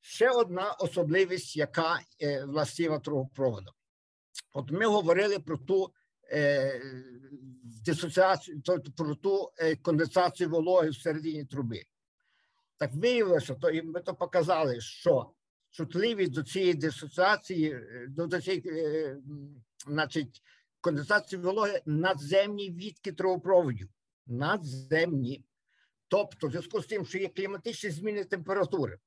Ще 0.00 0.30
одна 0.30 0.72
особливість, 0.72 1.56
яка 1.56 2.00
е, 2.22 2.44
властива 2.44 2.98
трубопроводу. 2.98 3.72
От 4.52 4.70
ми 4.70 4.86
говорили 4.86 5.38
про 5.38 5.58
ту 5.58 5.92
дисоціацію, 7.84 8.62
про 8.96 9.14
ту 9.14 9.52
конденсацію 9.82 10.50
вологи 10.50 10.90
всередині 10.90 11.44
труби. 11.44 11.84
Так 12.82 12.94
виявилося, 12.94 13.54
то 13.54 13.70
і 13.70 13.82
ми 13.82 14.00
то 14.00 14.14
показали, 14.14 14.80
що 14.80 15.30
чутливість 15.70 16.32
до 16.32 16.42
цієї 16.42 16.74
дисоціації, 16.74 17.72
е, 17.72 18.06
до 18.08 18.40
цієї, 18.40 18.62
е, 18.66 19.16
значить, 19.86 20.42
конденсації 20.80 21.42
вологи 21.42 21.82
надземні 21.86 22.70
відки 22.70 23.12
трубопроводів. 23.12 23.88
Надземні. 24.26 25.44
Тобто, 26.08 26.46
в 26.46 26.50
зв'язку 26.50 26.82
з 26.82 26.86
тим, 26.86 27.06
що 27.06 27.18
є 27.18 27.28
кліматичні 27.28 27.90
зміни 27.90 28.24
температури, 28.24 28.98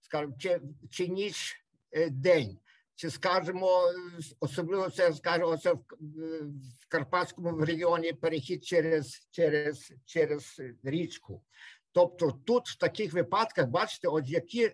скажімо, 0.00 0.34
чи, 0.38 0.60
чи 0.90 1.08
ніч 1.08 1.64
е, 1.92 2.10
день, 2.10 2.58
чи 2.94 3.10
скажімо, 3.10 3.82
особливо 4.40 4.90
це 4.90 5.12
скажімо, 5.12 5.56
це 5.56 5.72
в, 5.72 5.80
в 6.80 6.88
Карпатському 6.88 7.64
регіоні 7.64 8.12
перехід 8.12 8.64
через, 8.64 9.28
через, 9.30 9.92
через 10.04 10.60
річку. 10.82 11.42
Тобто 11.96 12.30
тут 12.30 12.68
в 12.68 12.78
таких 12.78 13.12
випадках, 13.12 13.68
бачите, 13.68 14.08
от 14.08 14.28
які 14.28 14.72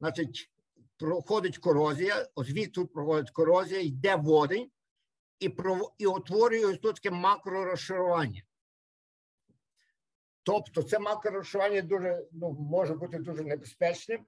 значить, 0.00 0.50
проходить 0.96 1.58
корозія, 1.58 2.28
ось 2.34 2.46
звідти 2.46 2.84
проходить 2.84 3.30
корозія, 3.30 3.80
йде 3.80 4.16
водень 4.16 4.70
і 5.38 5.50
і 5.98 6.06
утворює 6.06 6.76
тут 6.76 6.94
таке 6.94 7.10
макророзшарування. 7.10 8.42
Тобто 10.42 10.82
це 10.82 10.98
макророзшарування 10.98 11.82
дуже 11.82 12.26
ну, 12.32 12.52
може 12.52 12.94
бути 12.94 13.18
дуже 13.18 13.42
небезпечним. 13.42 14.26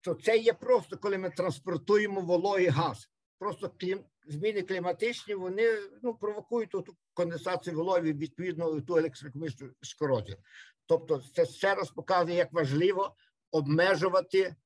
То 0.00 0.14
це 0.14 0.38
є 0.38 0.52
просто 0.52 0.98
коли 0.98 1.18
ми 1.18 1.30
транспортуємо 1.30 2.20
вологий 2.20 2.68
газ. 2.68 3.10
Просто 3.38 3.70
клім, 3.80 4.04
зміни 4.26 4.62
кліматичні, 4.62 5.34
вони 5.34 5.68
ну, 6.02 6.14
провокують 6.14 6.70
ту 6.70 6.84
конденсацію 7.14 7.76
вологи, 7.76 8.12
відповідно 8.12 8.80
ту 8.80 8.96
електрокемічну 8.96 9.70
корозію. 9.98 10.36
Тобто, 10.86 11.22
це 11.34 11.46
ще 11.46 11.74
раз 11.74 11.90
показує, 11.90 12.36
як 12.36 12.52
важливо 12.52 13.16
обмежувати 13.50 14.56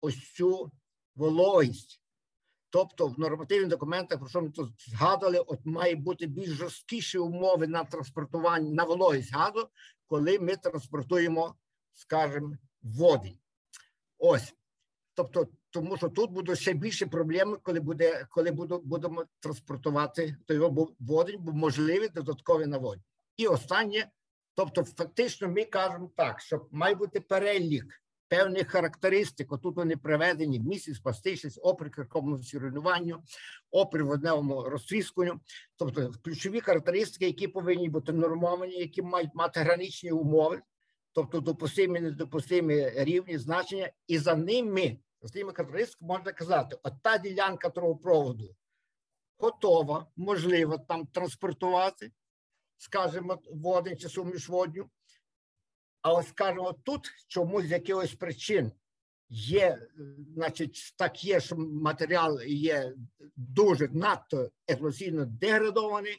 ось 0.00 0.32
цю 0.32 0.72
вологість. 1.14 2.00
Тобто, 2.70 3.06
в 3.06 3.18
нормативних 3.18 3.68
документах, 3.68 4.18
про 4.18 4.28
що 4.28 4.42
ми 4.42 4.50
тут 4.50 4.70
згадували, 4.88 5.38
от 5.38 5.60
має 5.64 5.96
бути 5.96 6.26
більш 6.26 6.48
жорсткіші 6.48 7.18
умови 7.18 7.66
на 7.66 7.84
транспортування 7.84 8.70
на 8.70 8.84
вологість 8.84 9.32
газу, 9.34 9.68
коли 10.06 10.38
ми 10.38 10.56
транспортуємо, 10.56 11.54
скажімо, 11.94 12.56
води. 12.82 13.38
Ось. 14.18 14.54
Тобто, 15.14 15.48
тому 15.76 15.96
що 15.96 16.08
тут 16.08 16.30
будуть 16.30 16.58
ще 16.58 16.72
більше 16.72 17.06
проблеми, 17.06 17.56
коли 17.62 17.80
буде, 17.80 18.26
коли 18.30 18.50
буду, 18.50 18.82
будемо 18.84 19.24
транспортувати 19.40 20.36
то 20.46 20.88
водень, 21.00 21.36
бо 21.38 21.52
можливі 21.52 22.08
додаткові 22.08 22.66
наводні. 22.66 23.02
І 23.36 23.46
останнє, 23.46 24.10
тобто, 24.54 24.84
фактично, 24.84 25.48
ми 25.48 25.64
кажемо 25.64 26.10
так, 26.16 26.40
що 26.40 26.66
має 26.70 26.94
бути 26.94 27.20
перелік 27.20 28.02
певних 28.28 28.68
характеристик. 28.68 29.52
Отут 29.52 29.76
вони 29.76 29.96
приведені: 29.96 30.60
місяць, 30.60 30.98
пластичність, 30.98 31.60
опір 31.62 31.90
кірковності 31.90 32.58
руйнуванню, 32.58 33.22
опір 33.70 34.04
водневому 34.04 34.62
розтріскуванню. 34.62 35.40
Тобто 35.76 36.12
ключові 36.24 36.60
характеристики, 36.60 37.26
які 37.26 37.48
повинні 37.48 37.88
бути 37.88 38.12
нормовані, 38.12 38.78
які 38.78 39.02
мають 39.02 39.34
мати 39.34 39.60
граничні 39.60 40.10
умови, 40.10 40.62
тобто 41.12 41.40
допустимі, 41.40 42.00
недопустимі 42.00 42.90
рівні 42.90 43.38
значення, 43.38 43.90
і 44.06 44.18
за 44.18 44.34
ними, 44.34 44.98
за 45.26 45.32
цими 45.32 45.52
можна 46.00 46.32
казати, 46.32 46.78
от 46.82 46.92
та 47.02 47.18
ділянка 47.18 47.70
трубопроводу 47.70 48.56
готова, 49.38 50.06
можливо 50.16 50.78
там 50.78 51.06
транспортувати, 51.06 52.12
скажімо, 52.76 53.38
водень 53.52 53.96
чи 53.96 54.08
суміш 54.08 54.48
водню. 54.48 54.90
А 56.02 56.22
скажімо, 56.22 56.72
тут 56.72 57.10
чомусь 57.28 57.64
з 57.64 57.70
якихось 57.70 58.14
причин 58.14 58.72
є, 59.28 59.88
значить, 60.34 60.94
так 60.98 61.24
є, 61.24 61.40
що 61.40 61.56
матеріал 61.56 62.42
є 62.42 62.94
дуже 63.36 63.88
надто 63.88 64.50
експлуатаційно 64.66 65.24
деградований, 65.24 66.16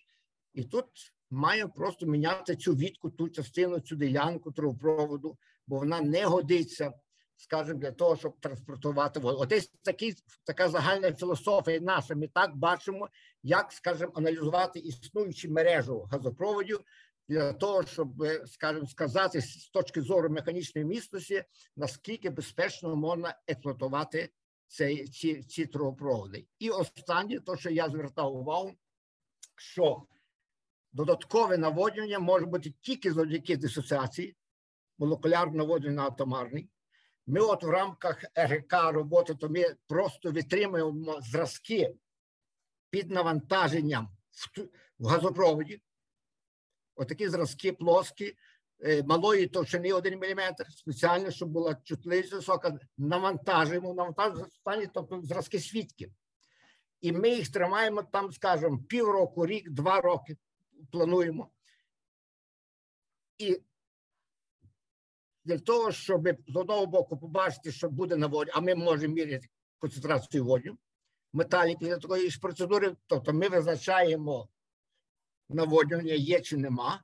і 0.53 0.63
тут 0.63 0.85
маємо 1.29 1.71
просто 1.71 2.05
міняти 2.05 2.55
цю 2.55 2.75
відку, 2.75 3.09
ту 3.09 3.29
частину, 3.29 3.79
цю 3.79 3.95
ділянку 3.95 4.51
трубопроводу, 4.51 5.37
бо 5.67 5.77
вона 5.77 6.01
не 6.01 6.25
годиться, 6.25 6.93
скажімо, 7.37 7.79
для 7.79 7.91
того, 7.91 8.15
щоб 8.15 8.39
транспортувати 8.39 9.19
воду. 9.19 9.47
Ось 9.51 9.71
такий, 9.81 10.15
така 10.43 10.69
загальна 10.69 11.13
філософія 11.13 11.79
наша. 11.79 12.15
Ми 12.15 12.27
так 12.27 12.55
бачимо, 12.55 13.09
як, 13.43 13.71
скажімо, 13.71 14.11
аналізувати 14.15 14.79
існуючу 14.79 15.51
мережу 15.51 16.07
газопроводів 16.11 16.79
для 17.27 17.53
того, 17.53 17.83
щоб, 17.83 18.09
скажімо, 18.45 18.87
сказати 18.87 19.41
з 19.41 19.69
точки 19.69 20.01
зору 20.01 20.29
механічної 20.29 20.85
міцності, 20.85 21.43
наскільки 21.75 22.29
безпечно 22.29 22.95
можна 22.95 23.39
експлуатувати 23.47 24.29
цей, 24.67 25.07
ці, 25.07 25.43
ці 25.43 25.65
трубопроводи. 25.65 26.47
І 26.59 26.69
останнє, 26.69 27.39
то, 27.39 27.57
що 27.57 27.69
я 27.69 27.89
звертав 27.89 28.35
увагу, 28.35 28.73
що 29.55 30.03
додаткове 30.93 31.57
наводнення 31.57 32.19
може 32.19 32.45
бути 32.45 32.73
тільки 32.81 33.13
завдяки 33.13 33.57
дисоціації, 33.57 34.35
молекулярно 34.97 35.57
наводнення 35.57 35.95
на 35.95 36.07
атомарний. 36.07 36.69
Ми 37.27 37.39
от 37.39 37.63
в 37.63 37.69
рамках 37.69 38.23
РГК 38.37 38.73
роботи, 38.73 39.35
то 39.35 39.49
ми 39.49 39.75
просто 39.87 40.31
витримуємо 40.31 41.21
зразки 41.21 41.95
під 42.89 43.11
навантаженням 43.11 44.09
в 44.99 45.07
газопроводі, 45.07 45.81
Отакі 46.95 47.29
зразки 47.29 47.73
плоскі, 47.73 48.37
малої 49.05 49.47
товщини 49.47 49.93
1 49.93 50.19
мм, 50.19 50.55
спеціально, 50.69 51.31
щоб 51.31 51.49
була 51.49 51.75
чутливість 51.83 52.33
висока, 52.33 52.79
навантажуємо, 52.97 53.93
навантажуємо 53.93 54.49
стані, 54.49 54.87
тобто 54.93 55.21
зразки 55.21 55.59
свідків. 55.59 56.11
І 57.01 57.11
ми 57.11 57.29
їх 57.29 57.51
тримаємо 57.51 58.03
там, 58.03 58.31
скажімо, 58.31 58.79
півроку, 58.89 59.45
рік, 59.45 59.69
два 59.69 60.01
роки 60.01 60.37
плануємо. 60.91 61.51
І 63.37 63.61
для 65.47 65.57
того, 65.57 65.91
щоб 65.91 66.27
з 66.47 66.55
одного 66.55 66.85
боку 66.85 67.17
побачити, 67.17 67.71
що 67.71 67.89
буде 67.89 68.15
на 68.15 68.27
воді, 68.27 68.51
а 68.53 68.61
ми 68.61 68.75
можемо 68.75 69.13
міряти 69.13 69.47
концентрацію 69.79 70.45
водню, 70.45 70.77
металі 71.33 71.75
після 71.79 71.97
такої 71.97 72.29
ж 72.29 72.39
процедури, 72.39 72.95
тобто 73.07 73.33
ми 73.33 73.49
визначаємо 73.49 74.49
наводнення 75.49 76.13
є 76.13 76.41
чи 76.41 76.57
нема. 76.57 77.03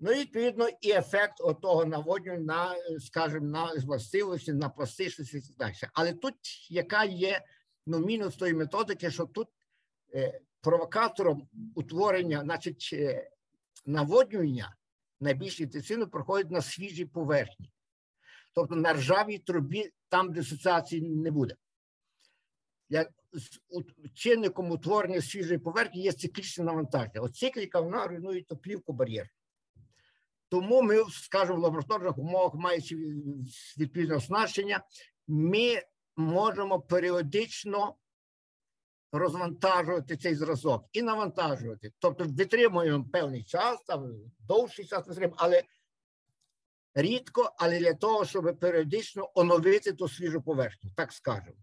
Ну 0.00 0.12
і 0.12 0.20
відповідно 0.20 0.68
і 0.80 0.90
ефект 0.90 1.40
отого 1.40 1.84
наводню 1.84 2.38
на, 2.38 2.74
скажімо, 3.00 3.46
на 3.46 3.72
властивості, 3.86 4.52
на 4.52 4.68
пластичності 4.68 5.36
і 5.36 5.40
так 5.40 5.56
далі. 5.56 5.90
Але 5.92 6.12
тут 6.12 6.34
яка 6.70 7.04
є 7.04 7.42
ну, 7.86 7.98
мінус 7.98 8.36
тої 8.36 8.54
методики, 8.54 9.10
що 9.10 9.26
тут 9.26 9.48
е, 10.14 10.40
провокатором 10.60 11.48
утворення, 11.74 12.40
значить, 12.40 12.90
е, 12.92 13.30
наводнювання 13.86 14.76
найбільш 15.20 15.60
інтенсивно 15.60 16.06
проходить 16.06 16.50
на 16.50 16.62
свіжій 16.62 17.04
поверхні. 17.04 17.73
Тобто 18.54 18.76
на 18.76 18.92
ржавій 18.92 19.38
трубі, 19.38 19.90
там 20.08 20.32
дисоціації 20.32 21.02
не 21.02 21.30
буде. 21.30 21.56
Як 22.88 23.10
чинником 24.14 24.70
утворення 24.70 25.20
свіжої 25.20 25.58
поверхні 25.58 26.02
є 26.02 26.12
циклічне 26.12 26.64
навантаження. 26.64 27.20
От 27.20 27.36
цикліка 27.36 27.80
вона 27.80 28.06
руйнує 28.06 28.42
топлівку 28.42 28.92
бар'єр. 28.92 29.28
Тому 30.48 30.82
ми, 30.82 31.04
скажімо, 31.10 31.56
в 31.56 31.60
лабораторних 31.60 32.18
умовах, 32.18 32.54
маючи 32.54 32.96
відповідне 33.78 34.16
оснащення, 34.16 34.84
ми 35.28 35.82
можемо 36.16 36.80
періодично 36.80 37.94
розвантажувати 39.12 40.16
цей 40.16 40.34
зразок 40.34 40.84
і 40.92 41.02
навантажувати. 41.02 41.92
Тобто 41.98 42.24
витримуємо 42.24 43.06
певний 43.12 43.44
час, 43.44 43.82
там 43.86 44.12
довший 44.38 44.84
час 44.84 45.06
витримуємо, 45.06 45.36
але 45.38 45.62
рідко, 46.94 47.52
але 47.58 47.78
для 47.78 47.94
того, 47.94 48.24
щоб 48.24 48.58
періодично 48.60 49.30
оновити 49.34 49.92
ту 49.92 50.08
свіжу 50.08 50.42
поверхню, 50.42 50.90
так 50.96 51.12
скажемо. 51.12 51.56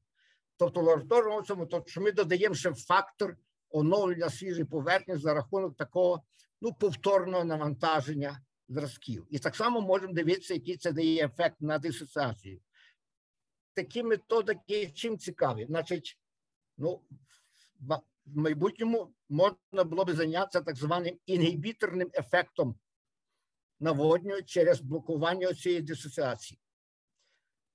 Тобто 0.57 0.81
лабораторному 0.81 1.41
цьому, 1.41 1.65
тобто, 1.65 1.91
що 1.91 2.01
ми 2.01 2.11
додаємо 2.11 2.55
ще 2.55 2.73
фактор 2.73 3.37
оновлення 3.69 4.29
свіжої 4.29 4.65
поверхні 4.65 5.15
за 5.15 5.33
рахунок 5.33 5.77
такого 5.77 6.23
ну, 6.61 6.73
повторного 6.73 7.43
навантаження 7.43 8.41
зразків. 8.69 9.27
І 9.29 9.39
так 9.39 9.55
само 9.55 9.81
можемо 9.81 10.13
дивитися, 10.13 10.53
який 10.53 10.77
це 10.77 10.91
дає 10.91 11.25
ефект 11.25 11.55
на 11.61 11.77
дисоціацію. 11.77 12.59
Такі 13.73 14.03
методики 14.03 14.91
чим 14.93 15.17
цікаві. 15.17 15.65
Значить, 15.65 16.19
ну, 16.77 17.01
в 18.25 18.37
майбутньому 18.37 19.13
можна 19.29 19.83
було 19.83 20.05
б 20.05 20.11
зайнятися 20.11 20.61
так 20.61 20.75
званим 20.75 21.17
інгібіторним 21.25 22.11
ефектом 22.13 22.75
наводню 23.81 24.41
через 24.41 24.81
блокування 24.81 25.53
цієї 25.53 25.81
дисоціації. 25.81 26.59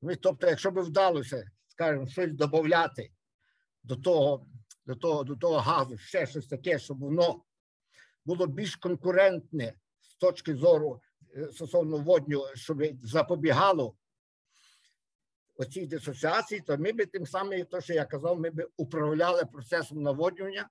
Ну, 0.03 0.16
тобто, 0.16 0.47
якщо 0.47 0.70
б 0.70 0.81
вдалося, 0.81 1.51
скажімо, 1.69 2.07
щось 2.07 2.33
додати 2.33 3.11
до 3.83 3.97
того, 3.97 4.47
до 4.87 4.95
того, 4.95 5.24
до 5.24 5.37
того 5.37 5.59
газу, 5.59 5.99
ще 5.99 6.27
щось 6.27 6.47
таке, 6.47 6.78
щоб 6.78 6.99
воно 6.99 7.43
було 8.24 8.47
більш 8.47 8.77
конкурентне 8.77 9.74
з 10.01 10.15
точки 10.15 10.55
зору 10.55 11.01
е, 11.37 11.53
стосовно 11.53 11.97
водню, 11.97 12.45
щоб 12.55 12.83
запобігало 13.03 13.97
оцій 15.57 15.87
дисоціації, 15.87 16.61
то 16.61 16.78
ми 16.78 16.93
би 16.93 17.07
тим 17.07 17.27
самим, 17.27 17.65
то, 17.65 17.81
що 17.81 17.93
я 17.93 18.05
казав, 18.05 18.41
ми 18.41 18.51
би 18.51 18.69
управляли 18.77 19.45
процесом 19.45 20.03
наводнювання 20.03 20.69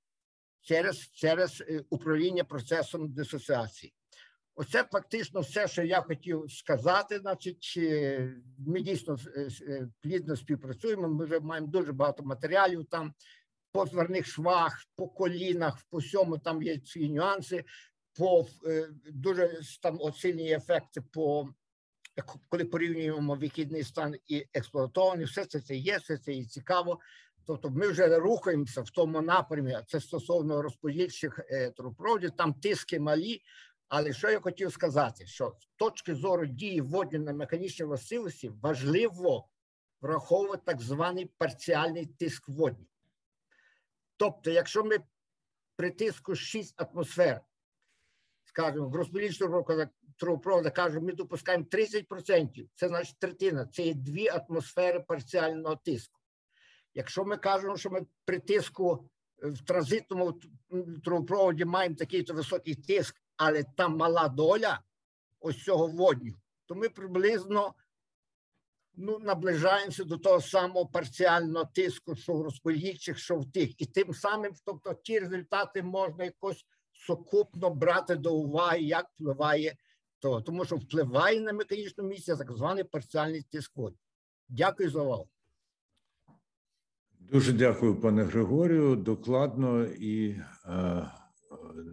через, 0.62 1.12
через 1.12 1.62
е, 1.62 1.84
управління 1.90 2.44
процесом 2.44 3.14
дисоціації. 3.14 3.94
Оце 4.56 4.84
фактично 4.84 5.42
все, 5.42 5.68
що 5.68 5.84
я 5.84 6.02
хотів 6.02 6.46
сказати. 6.50 7.20
Значить, 7.20 7.80
ми 8.58 8.82
дійсно 8.82 9.18
е, 9.38 9.90
плідно 10.02 10.36
співпрацюємо. 10.36 11.08
Ми 11.08 11.26
вже 11.26 11.40
маємо 11.40 11.68
дуже 11.68 11.92
багато 11.92 12.24
матеріалів 12.24 12.86
там 12.86 13.14
по 13.72 13.86
зверних 13.86 14.26
швах, 14.26 14.86
по 14.96 15.08
колінах, 15.08 15.78
по 15.90 15.98
всьому 15.98 16.38
там 16.38 16.64
є 16.64 16.78
ці 16.78 17.10
нюанси, 17.10 17.66
по 18.18 18.48
е, 18.66 18.88
дуже 19.12 19.60
там 19.82 20.00
сильні 20.14 20.52
ефекти 20.52 21.02
по 21.02 21.50
коли 22.50 22.66
порівнюємо 22.66 23.36
вихідний 23.36 23.84
стан 23.84 24.16
і 24.28 24.46
експлуатований, 24.54 25.26
все 25.26 25.46
це 25.46 25.60
це 25.60 25.76
є, 25.76 25.98
все 25.98 26.18
це 26.18 26.34
і 26.34 26.46
цікаво. 26.46 27.00
Тобто 27.48 27.70
ми 27.70 27.88
вже 27.88 28.20
рухаємося 28.20 28.82
в 28.82 28.90
тому 28.90 29.22
напрямі, 29.22 29.78
це 29.88 30.00
стосовно 30.00 30.62
розподільчих 30.62 31.40
е, 31.50 31.72
трубопроводів, 31.72 32.32
там 32.32 32.54
тиски 32.54 33.00
малі. 33.00 33.42
Але 33.88 34.14
що 34.14 34.30
я 34.30 34.40
хотів 34.40 34.74
сказати, 34.74 35.26
що 35.26 35.56
з 35.60 35.68
точки 35.76 36.16
зору 36.16 36.46
дії 36.46 36.82
водні 36.82 37.20
на 37.20 37.34
механічній 37.34 37.86
властивості 37.86 38.50
важливо 38.50 39.50
враховувати 40.02 40.64
так 40.66 40.82
званий 40.82 41.26
парціальний 41.38 42.06
тиск 42.06 42.50
водні. 42.50 42.88
Тобто, 44.18 44.52
якщо 44.52 44.84
ми 44.84 44.98
при 45.76 45.92
тиску 45.92 46.36
6 46.36 46.82
атмосфер, 46.82 47.42
скажімо, 48.44 48.90
в 48.90 48.96
розподільчому 48.96 49.66
трубопроводу 50.18 50.72
кажемо, 50.76 51.06
ми 51.06 51.14
допускаємо 51.14 51.64
30%, 51.64 52.70
це 52.76 52.88
значить 52.88 53.20
третина, 53.20 53.66
це 53.66 53.84
є 53.84 53.94
дві 53.94 54.28
атмосфери 54.28 55.00
парціального 55.00 55.76
тиску. 55.76 56.22
Якщо 56.94 57.26
ми 57.26 57.38
кажемо, 57.38 57.78
що 57.78 57.90
ми 57.90 58.06
при 58.26 58.40
тиску 58.40 59.10
в 59.38 59.66
транзитному 59.66 60.40
трубопроводі 61.04 61.66
маємо 61.66 61.96
такий 61.96 62.24
то 62.24 62.34
високий 62.34 62.76
тиск, 62.76 63.22
але 63.38 63.64
там 63.64 63.98
мала 63.98 64.28
доля 64.28 64.82
ось 65.40 65.64
цього 65.64 65.88
водню, 65.88 66.34
то 66.66 66.76
ми 66.76 66.90
приблизно 66.90 67.74
ну, 68.94 69.20
наближаємося 69.20 70.04
до 70.04 70.18
того 70.18 70.42
самого 70.42 70.86
парціального 70.86 71.66
тиску, 71.66 72.16
що 72.16 72.34
в 72.34 72.42
розподільчих, 72.42 73.18
що 73.18 73.38
в 73.38 73.52
тих. 73.52 73.82
І 73.82 73.86
тим 73.86 74.14
самим, 74.14 74.54
тобто, 74.66 74.94
ті 74.94 75.20
результати 75.20 75.84
можна 75.84 76.24
якось 76.24 76.66
сукупно 76.92 77.70
брати 77.70 78.16
до 78.16 78.36
уваги, 78.36 78.82
як 78.82 79.10
впливає 79.10 79.78
то, 80.20 80.42
тому 80.42 80.66
що 80.66 80.76
впливає 80.76 81.42
на 81.42 81.54
механічну 81.54 82.04
місію 82.04 82.38
так 82.38 82.52
званий 82.52 82.84
парціальний 82.84 83.42
тиск 83.42 83.78
воді. 83.78 83.98
Дякую 84.50 84.90
за 84.90 85.02
увагу. 85.02 85.30
Дуже 87.20 87.54
дякую, 87.54 87.96
пане 87.96 88.24
Григорію. 88.24 88.96
Докладно 88.96 89.86
і 89.86 90.30
е, 90.66 91.12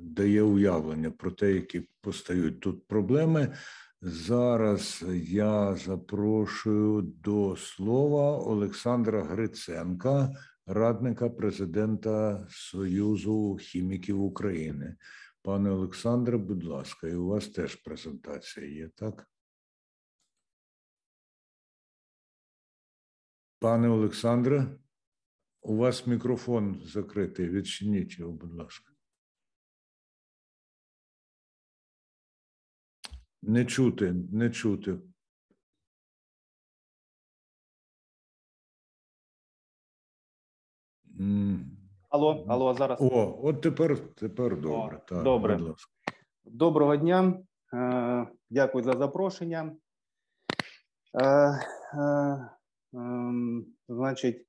дає 0.02 0.42
уявлення 0.42 1.10
про 1.10 1.30
те, 1.30 1.52
які 1.52 1.88
постають 2.00 2.60
тут 2.60 2.86
проблеми. 2.86 3.56
Зараз 4.02 5.04
я 5.24 5.76
запрошую 5.76 7.02
до 7.02 7.56
слова 7.56 8.38
Олександра 8.38 9.24
Гриценка, 9.24 10.30
радника 10.66 11.30
президента 11.30 12.46
Союзу 12.50 13.56
хіміків 13.56 14.22
України. 14.22 14.96
Пане 15.42 15.70
Олександре, 15.70 16.38
будь 16.38 16.64
ласка, 16.64 17.08
і 17.08 17.14
у 17.14 17.26
вас 17.26 17.48
теж 17.48 17.76
презентація 17.76 18.66
є, 18.66 18.88
так? 18.88 19.28
Пане 23.58 23.88
Олександре, 23.88 24.78
у 25.60 25.76
вас 25.76 26.06
мікрофон 26.06 26.82
закритий. 26.84 27.48
Відчиніть 27.48 28.18
його, 28.18 28.32
будь 28.32 28.54
ласка. 28.54 28.91
Не 33.42 33.64
чути, 33.64 34.14
не 34.32 34.50
чути. 34.50 34.98
Алло, 42.10 42.44
алло, 42.48 42.74
зараз. 42.74 42.98
О, 43.00 43.40
от 43.42 43.60
тепер 43.60 44.14
тепер 44.14 44.60
добре. 44.60 44.96
О, 44.96 45.08
так, 45.08 45.22
добре. 45.22 45.56
будь 45.56 45.68
ласка. 45.68 45.92
Доброго 46.44 46.96
дня. 46.96 47.38
Е, 47.74 48.26
Дякую 48.50 48.84
за 48.84 48.92
запрошення. 48.92 49.76
Е, 51.14 51.24
е, 51.24 51.58
е, 52.00 53.32
Значить, 53.88 54.46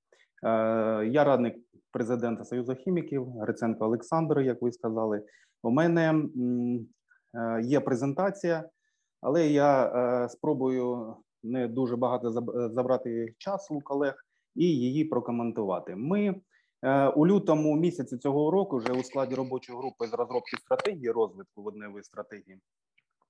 я 1.11 1.23
радник 1.23 1.55
президента 1.91 2.43
Союзу 2.43 2.75
хіміків 2.75 3.29
Гриценко 3.29 3.85
Олександр, 3.85 4.39
як 4.39 4.61
ви 4.61 4.71
сказали. 4.71 5.25
У 5.63 5.71
мене 5.71 6.23
є 7.63 7.79
презентація, 7.79 8.69
але 9.23 9.47
я 9.47 9.85
е, 9.85 10.29
спробую 10.29 11.15
не 11.43 11.67
дуже 11.67 11.95
багато 11.95 12.31
забрати 12.73 13.33
часу 13.37 13.75
у 13.75 13.81
колег 13.81 14.25
і 14.55 14.65
її 14.65 15.05
прокоментувати. 15.05 15.95
Ми 15.95 16.35
Е, 16.83 17.07
У 17.07 17.27
лютому 17.27 17.75
місяці 17.75 18.17
цього 18.17 18.51
року 18.51 18.77
вже 18.77 18.93
у 18.93 19.03
складі 19.03 19.35
робочої 19.35 19.77
групи 19.77 20.07
з 20.07 20.13
розробки 20.13 20.57
стратегії 20.57 21.11
розвитку 21.11 21.63
водневої 21.63 22.03
стратегії 22.03 22.57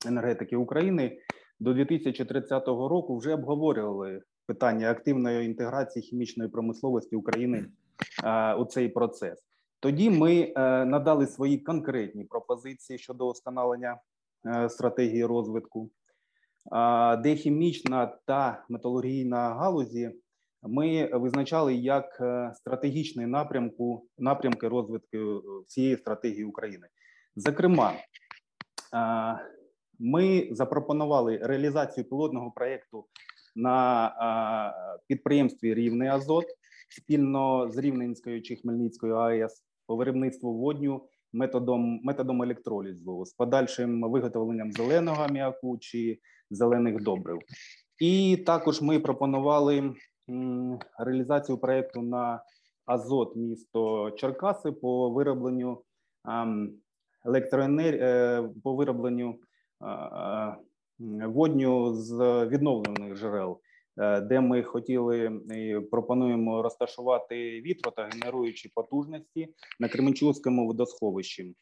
енергетики 0.05 0.55
України 0.55 1.17
до 1.59 1.73
2030 1.73 2.67
року 2.67 3.17
вже 3.17 3.33
обговорювали 3.33 4.21
питання 4.45 4.91
активної 4.91 5.45
інтеграції 5.45 6.03
хімічної 6.03 6.49
промисловості 6.49 7.15
України 7.15 7.65
е, 8.23 8.55
у 8.55 8.65
цей 8.65 8.89
процес. 8.89 9.43
Тоді 9.79 10.09
ми 10.09 10.53
е, 10.55 10.85
надали 10.85 11.27
свої 11.27 11.57
конкретні 11.57 12.23
пропозиції 12.23 12.99
щодо 12.99 13.31
встановлення 13.31 13.97
стратегії 14.69 15.25
розвитку, 15.25 15.89
де 17.23 17.35
хімічна 17.35 18.17
та 18.25 18.65
металургійна 18.69 19.37
галузі 19.37 20.11
ми 20.63 21.09
визначали 21.13 21.75
як 21.75 22.17
е, 22.21 22.51
стратегічний 22.55 23.25
напрямку 23.25 24.07
напрямки 24.17 24.67
розвитку 24.67 25.17
всієї 25.67 25.97
стратегії 25.97 26.45
України. 26.45 26.87
Зокрема, 27.35 27.93
Ми 29.99 30.47
запропонували 30.51 31.37
реалізацію 31.37 32.09
пілотного 32.09 32.51
проєкту 32.51 33.05
на 33.55 34.13
підприємстві 35.07 35.73
Рівний 35.73 36.07
Азот 36.07 36.45
спільно 36.89 37.71
з 37.71 37.77
Рівненською 37.77 38.41
чи 38.41 38.55
Хмельницькою 38.55 39.15
АЕС 39.15 39.63
по 39.87 39.95
виробництву 39.95 40.57
водню 40.57 41.07
методом 41.33 41.99
методом 42.03 42.43
електролізу 42.43 43.25
з 43.25 43.33
подальшим 43.33 44.01
виготовленням 44.01 44.71
зеленого 44.71 45.23
аміаку 45.23 45.77
чи 45.77 46.19
зелених 46.49 47.03
добрив. 47.03 47.39
І 47.99 48.37
також 48.45 48.81
ми 48.81 48.99
пропонували 48.99 49.93
реалізацію 50.99 51.57
проєкту 51.57 52.01
на 52.01 52.43
Азот, 52.85 53.35
місто 53.35 54.11
Черкаси 54.11 54.71
по 54.71 55.09
виробленню 55.09 55.81
електроенергії 57.25 58.01
е, 58.01 58.49
по 58.63 58.75
виробленню 58.75 59.39
водню 61.27 61.93
з 61.93 62.45
відновлених 62.45 63.17
джерел, 63.17 63.59
де 63.97 64.41
ми 64.41 64.63
хотіли 64.63 65.41
і 65.55 65.79
пропонуємо 65.91 66.61
розташувати 66.61 67.61
вітро 67.61 67.91
та 67.91 68.09
генеруючі 68.13 68.71
потужності 68.75 69.53
на 69.79 69.87
Кременчуцькому 69.87 70.67
водосховищі. 70.67 71.55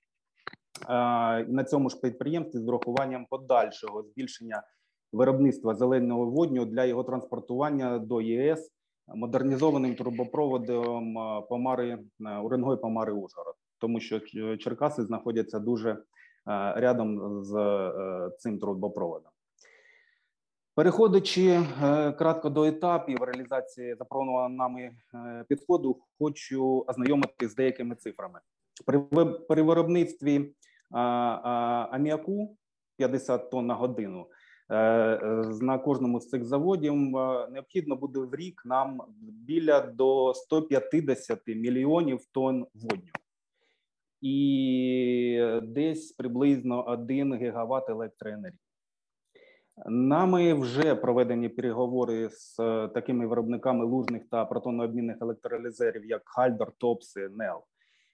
На 1.48 1.64
цьому 1.70 1.90
ж 1.90 2.00
підприємстві 2.02 2.60
з 2.60 2.68
урахуванням 2.68 3.26
подальшого 3.30 4.04
збільшення 4.04 4.64
виробництва 5.14 5.76
зеленого 5.76 6.26
водню 6.26 6.66
для 6.66 6.86
його 6.86 7.04
транспортування 7.04 8.00
до 8.00 8.22
ЄС 8.22 8.72
модернізованим 9.16 9.96
трубопроводом 9.96 11.16
Помари 11.50 12.00
Уренгой 12.44 12.78
Помари 12.78 13.14
Ужгород, 13.14 13.56
тому 13.80 14.00
що 14.00 14.20
Черкаси 14.58 15.04
знаходяться 15.04 15.60
дуже 15.60 16.04
рядом 16.76 17.44
з 17.44 17.56
цим 18.40 18.60
трубопроводом. 18.60 19.32
Переходячи 20.76 21.60
кратко 22.18 22.50
до 22.50 22.64
етапів 22.64 23.18
реалізації 23.18 23.96
запропонованого 23.96 24.50
нами 24.50 24.92
підходу, 25.48 26.02
хочу 26.20 26.86
ознайомити 26.88 27.48
з 27.48 27.56
деякими 27.56 27.96
цифрами. 27.96 28.40
При 29.48 29.62
виробництві 29.62 30.56
аміаку 30.92 32.58
50 32.98 33.52
тонн 33.52 33.66
на 33.66 33.74
годину 33.74 34.28
на 35.62 35.80
кожному 35.84 36.20
з 36.20 36.30
цих 36.30 36.46
заводів 36.46 36.94
необхідно 37.52 37.96
буде 37.96 38.20
в 38.20 38.36
рік 38.36 38.62
нам 38.66 39.02
біля 39.22 39.82
до 39.82 40.34
150 40.34 41.48
мільйонів 41.48 42.26
тонн 42.32 42.68
водню 42.74 43.12
і 44.22 45.60
десь 45.64 46.12
приблизно 46.12 46.86
1 46.88 47.36
гігават 47.36 47.90
електроенергії. 47.90 48.60
Нами 49.86 50.54
вже 50.54 50.96
проведені 50.96 51.50
переговори 51.50 52.30
з 52.30 52.56
такими 52.94 53.28
виробниками 53.28 53.86
лужних 53.86 54.24
та 54.32 54.46
протонообмінних 54.46 55.18
електролізерів, 55.22 56.06
як 56.06 56.22
Хальдер, 56.26 56.72
Топси, 56.78 57.30
НЕЛ. 57.30 57.58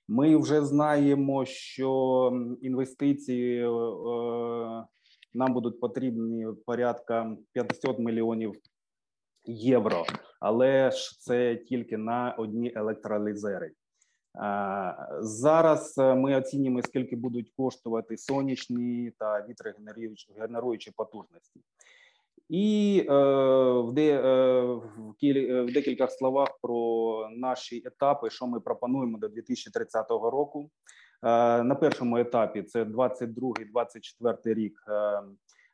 Ми 0.07 0.37
вже 0.37 0.65
знаємо, 0.65 1.45
що 1.45 2.31
інвестиції 2.61 3.63
е, 3.63 3.69
нам 5.33 5.53
будуть 5.53 5.79
потрібні 5.79 6.47
порядка 6.65 7.37
500 7.53 7.99
мільйонів 7.99 8.53
євро, 9.45 10.05
але 10.39 10.91
ж 10.91 11.19
це 11.19 11.55
тільки 11.55 11.97
на 11.97 12.35
одні 12.37 12.73
електролізери. 12.75 13.71
Зараз 15.19 15.97
е, 15.97 16.15
ми 16.15 16.37
оцінюємо, 16.37 16.81
скільки 16.81 17.15
будуть 17.15 17.51
коштувати 17.57 18.17
сонячні 18.17 19.11
та 19.19 19.45
вітрогенеруючі 19.49 20.91
потужності. 20.91 21.61
І 22.49 23.05
е, 23.09 23.13
в, 23.71 23.91
де, 23.93 24.21
е, 24.21 24.61
в, 24.97 25.13
кіль, 25.19 25.63
в 25.63 25.73
декількох 25.73 26.11
словах 26.11 26.49
про 26.61 27.29
наші 27.31 27.83
етапи, 27.85 28.29
що 28.29 28.47
ми 28.47 28.59
пропонуємо 28.59 29.17
до 29.17 29.27
2030 29.27 30.09
року. 30.09 30.69
Е, 31.23 31.63
на 31.63 31.75
першому 31.75 32.17
етапі 32.17 32.63
це 32.63 32.83
22-24 32.83 34.53
рік. 34.53 34.83
Е, 34.89 35.21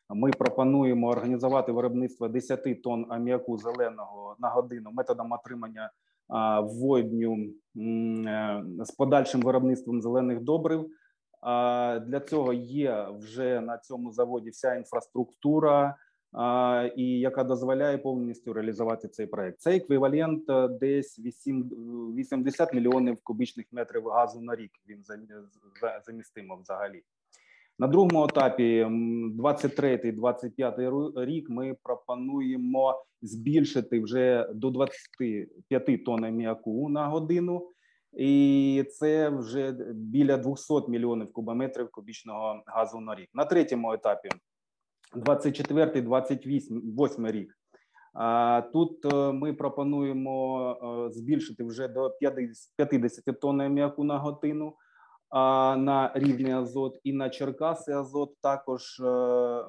ми 0.09 0.31
пропонуємо 0.31 1.07
організувати 1.07 1.71
виробництво 1.71 2.27
10 2.27 2.83
тонн 2.83 3.05
аміаку 3.09 3.57
зеленого 3.57 4.35
на 4.39 4.49
годину 4.49 4.91
методом 4.91 5.31
отримання 5.31 5.91
водню 6.61 7.37
е, 7.37 8.63
з 8.79 8.91
подальшим 8.91 9.41
виробництвом 9.41 10.01
зелених 10.01 10.41
добрив. 10.41 10.89
Для 12.05 12.19
цього 12.27 12.53
є 12.53 13.07
вже 13.19 13.61
на 13.61 13.77
цьому 13.77 14.11
заводі 14.11 14.49
вся 14.49 14.75
інфраструктура, 14.75 15.95
і 16.95 17.19
яка 17.19 17.43
дозволяє 17.43 17.97
повністю 17.97 18.53
реалізувати 18.53 19.07
цей 19.07 19.27
проект. 19.27 19.59
Це 19.59 19.75
еквівалент 19.75 20.49
е, 20.49 20.67
десь 20.67 21.19
8, 21.19 21.69
80 22.17 22.73
мільйонів 22.73 23.17
кубічних 23.23 23.65
метрів 23.71 24.07
газу 24.07 24.41
на 24.41 24.55
рік. 24.55 24.71
Він 24.87 25.03
замістимо 26.05 26.55
взагалі. 26.55 27.03
На 27.79 27.87
другому 27.87 28.23
етапі, 28.23 28.87
23-25 29.39 31.25
рік, 31.25 31.49
ми 31.49 31.75
пропонуємо 31.83 33.03
збільшити 33.21 33.99
вже 33.99 34.49
до 34.53 34.69
25 34.69 36.05
тонн 36.05 36.23
аміаку 36.23 36.89
на 36.89 37.07
годину, 37.07 37.69
і 38.17 38.85
це 38.91 39.29
вже 39.29 39.71
біля 39.93 40.37
200 40.37 40.73
мільйонів 40.87 41.33
кубометрів 41.33 41.91
кубічного 41.91 42.63
газу 42.65 42.99
на 42.99 43.15
рік. 43.15 43.29
На 43.33 43.45
третьому 43.45 43.93
етапі, 43.93 44.29
24-28 45.15 47.31
рік. 47.31 47.57
Тут 48.73 49.05
е, 49.05 49.31
ми 49.31 49.53
пропонуємо 49.53 50.69
е, 50.71 50.75
збільшити 51.13 51.63
вже 51.63 51.87
до 51.87 52.09
50 52.19 53.39
тонн 53.41 53.61
аміаку 53.61 54.03
на 54.03 54.17
годину 54.17 54.73
на 55.33 56.11
рівний 56.15 56.51
азот 56.51 56.99
і 57.03 57.13
на 57.13 57.29
Черкаси 57.29 57.91
Азот 57.91 58.33
також 58.41 58.99
е, 58.99 59.05
е, 59.05 59.63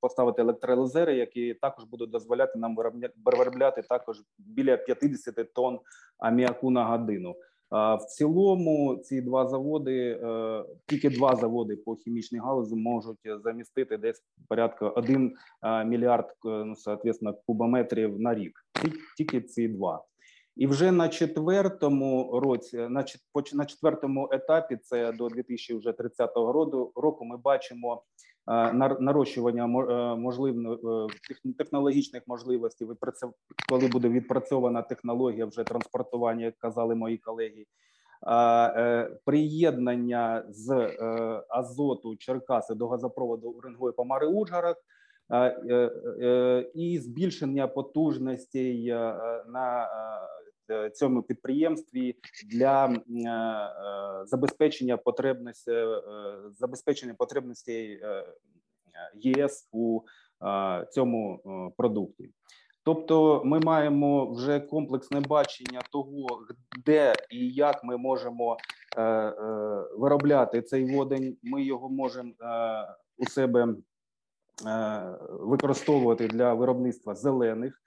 поставити 0.00 0.42
електролизери, 0.42 1.16
які 1.16 1.54
також 1.54 1.84
будуть 1.84 2.10
дозволяти 2.10 2.58
нам 2.58 2.76
виробляти 3.24 3.82
також 3.82 4.22
біля 4.38 4.76
50 4.76 5.54
тонн 5.54 5.80
аміаку 6.18 6.70
на 6.70 6.84
годину. 6.84 7.36
В 7.70 8.00
цілому 8.08 8.96
ці 8.96 9.20
два 9.20 9.46
заводи, 9.46 10.20
е, 10.22 10.64
тільки 10.86 11.10
два 11.10 11.36
заводи 11.36 11.76
по 11.76 11.94
хімічній 11.94 12.38
галузі 12.38 12.76
можуть 12.76 13.18
замістити 13.44 13.96
десь 13.96 14.22
порядка 14.48 14.88
1 14.88 15.36
мільярд 15.84 16.34
ну, 16.44 16.74
кубометрів 17.46 18.20
на 18.20 18.34
рік. 18.34 18.66
Тільки 19.16 19.40
ці 19.40 19.68
два. 19.68 20.04
І 20.56 20.66
вже 20.66 20.92
на 20.92 21.08
четвертому 21.08 22.40
році, 22.40 22.76
на 22.76 23.04
на 23.52 23.64
четвертому 23.64 24.28
етапі, 24.32 24.76
це 24.76 25.12
до 25.12 25.28
2030 25.28 26.30
року, 26.96 27.24
ми 27.24 27.36
бачимо 27.36 28.02
е, 28.48 28.72
нарощування 29.00 29.64
е, 29.64 30.16
можливо 30.16 30.72
е, 30.72 31.52
технологічних 31.58 32.22
можливостей. 32.26 32.88
коли 33.68 33.88
буде 33.88 34.08
відпрацьована 34.08 34.82
технологія 34.82 35.46
вже 35.46 35.64
транспортування, 35.64 36.44
як 36.44 36.58
казали 36.58 36.94
мої 36.94 37.18
колеги. 37.18 37.64
Приєднання 39.24 40.44
з 40.48 40.96
азоту 41.48 42.16
Черкаси 42.16 42.74
до 42.74 42.88
газопроводу 42.88 43.50
Уренгой 43.50 43.92
Помари 43.92 44.26
Ужгород 44.26 44.76
і 46.74 46.98
збільшення 46.98 47.68
потужностей 47.68 48.86
на 49.46 49.88
цьому 50.94 51.22
підприємстві 51.22 52.16
для 52.46 52.86
е, 52.86 52.94
е, 53.20 54.26
забезпечення 54.26 54.96
потребності 54.96 55.72
забезпечення 56.50 57.14
потребностей 57.14 58.00
ЄС 59.14 59.68
у 59.72 60.00
цьому 60.90 61.40
продукті. 61.76 62.30
Тобто, 62.84 63.42
ми 63.44 63.60
маємо 63.60 64.32
вже 64.32 64.60
комплексне 64.60 65.20
бачення 65.20 65.80
того, 65.92 66.26
де 66.84 67.14
і 67.30 67.48
як 67.48 67.84
ми 67.84 67.96
можемо 67.96 68.56
виробляти 69.98 70.62
цей 70.62 70.96
водень. 70.96 71.36
Ми 71.42 71.64
його 71.64 71.88
можемо 71.88 72.32
у 73.16 73.26
себе 73.26 73.68
використовувати 75.30 76.28
для 76.28 76.54
виробництва 76.54 77.14
зелених 77.14 77.80
Е, 77.80 77.83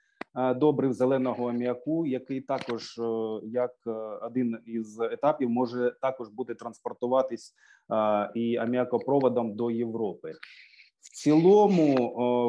добрив 0.56 0.92
зеленого 0.92 1.48
аміаку, 1.48 2.06
який 2.06 2.40
також 2.40 2.98
е, 2.98 3.40
як 3.44 3.72
е, 3.86 3.90
один 4.22 4.58
із 4.66 5.00
етапів 5.00 5.50
може 5.50 5.96
також 6.00 6.28
бути 6.28 6.54
транспортуватись 6.54 7.54
і 8.34 8.56
аміакопроводом 8.56 9.54
до 9.54 9.70
Європи. 9.70 10.32
В 11.00 11.10
цілому 11.22 11.96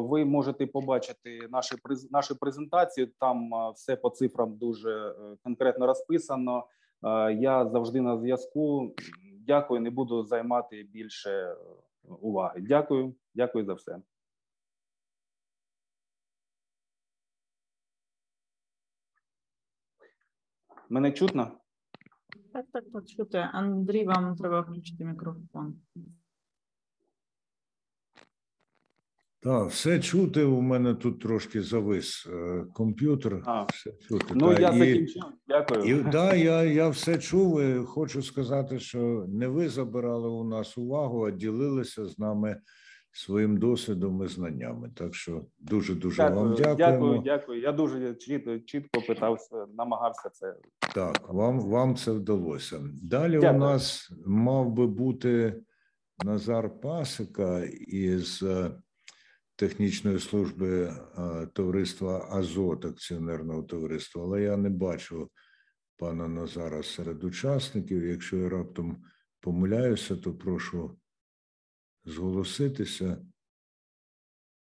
ви 0.10 0.26
можете 0.26 0.68
побачити 0.68 1.40
наші 1.50 1.76
нашу 2.12 2.40
презентацію. 2.40 3.08
Там 3.20 3.50
все 3.76 3.96
по 3.96 4.10
цифрам 4.10 4.58
дуже 4.58 5.16
конкретно 5.44 5.88
розписано. 5.88 6.66
Я 7.40 7.70
завжди 7.70 8.02
на 8.02 8.18
зв'язку. 8.18 8.96
Дякую, 9.48 9.82
не 9.82 9.90
буду 9.90 10.24
займати 10.24 10.84
більше 10.84 11.56
уваги. 12.22 12.62
Дякую, 12.62 13.16
дякую 13.36 13.66
за 13.66 13.74
все. 13.74 13.98
Мене 20.90 21.12
чутно? 21.12 21.52
Так, 22.54 22.66
так, 22.74 22.84
так, 22.94 23.08
чути. 23.08 23.38
Андрій, 23.54 24.06
вам 24.06 24.36
треба 24.36 24.62
включити 24.62 25.06
мікрофон. 25.06 25.76
Так, 29.42 29.70
все 29.70 30.00
чути. 30.00 30.44
У 30.44 30.62
мене 30.62 30.96
тут 30.96 31.22
трошки 31.22 31.62
завис 31.62 32.28
е, 32.28 32.66
комп'ютер. 32.74 33.44
А, 33.46 33.64
все 33.64 33.92
чути. 33.92 34.26
Ну, 34.36 34.56
Та, 34.56 34.62
я 34.62 34.70
і- 34.70 34.80
закінчив. 34.80 35.24
Дякую. 35.48 36.04
Да, 36.12 36.34
я, 36.36 36.64
я 36.64 36.90
все 36.90 37.18
чув. 37.18 37.62
і 37.62 37.86
Хочу 37.86 38.22
сказати, 38.22 38.80
що 38.80 39.26
не 39.30 39.48
ви 39.48 39.70
забирали 39.70 40.30
у 40.30 40.44
нас 40.44 40.78
увагу, 40.78 41.26
а 41.26 41.32
ділилися 41.32 42.06
з 42.06 42.20
нами 42.20 42.62
своїм 43.20 43.58
досвідом 43.58 44.24
і 44.24 44.28
знаннями. 44.28 44.92
Так 44.96 45.16
що 45.16 45.46
дуже 45.60 45.96
дуже 45.96 46.24
вам 46.24 46.56
Дякую, 46.58 46.76
дякуємо. 46.76 47.08
дякую, 47.08 47.22
дякую. 47.22 47.62
Я 47.62 47.72
дуже 47.72 48.16
чітко, 48.16 48.60
чітко 48.60 49.02
питався, 49.08 49.66
намагався 49.78 50.30
це. 50.30 50.56
Так, 50.96 51.30
вам, 51.30 51.60
вам 51.60 51.96
це 51.96 52.12
вдалося. 52.12 52.80
Далі 53.04 53.38
у 53.38 53.54
нас 53.54 54.12
мав 54.26 54.72
би 54.72 54.88
бути 54.88 55.62
Назар 56.26 56.82
Пасика 56.82 57.64
із 57.88 58.44
е, 58.44 58.72
технічної 59.56 60.20
служби 60.20 60.84
е, 60.84 61.48
товариства 61.54 62.28
Азот 62.32 62.86
акціонерного 62.86 63.64
товариства, 63.64 64.24
але 64.24 64.42
я 64.42 64.58
не 64.58 64.70
бачу 64.70 65.30
пана 65.98 66.28
Назара 66.28 66.84
серед 66.84 67.24
учасників. 67.24 68.06
Якщо 68.06 68.38
я 68.38 68.50
раптом 68.50 69.04
помиляюся, 69.40 70.16
то 70.16 70.34
прошу 70.34 70.98
зголоситися. 72.06 73.18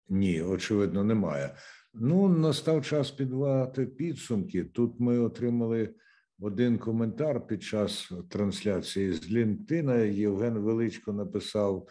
Ні, 0.10 0.42
очевидно, 0.42 1.04
немає. 1.04 1.56
Ну, 1.94 2.30
настав 2.30 2.86
час 2.86 3.12
підвати 3.12 3.86
підсумки. 3.86 4.64
Тут 4.64 5.00
ми 5.00 5.20
отримали 5.20 5.96
один 6.40 6.78
коментар 6.78 7.48
під 7.48 7.64
час 7.64 8.12
трансляції 8.30 9.14
з 9.14 9.32
LinkedIn. 9.32 10.12
Євген 10.12 10.60
Величко 10.60 11.14
написав: 11.14 11.88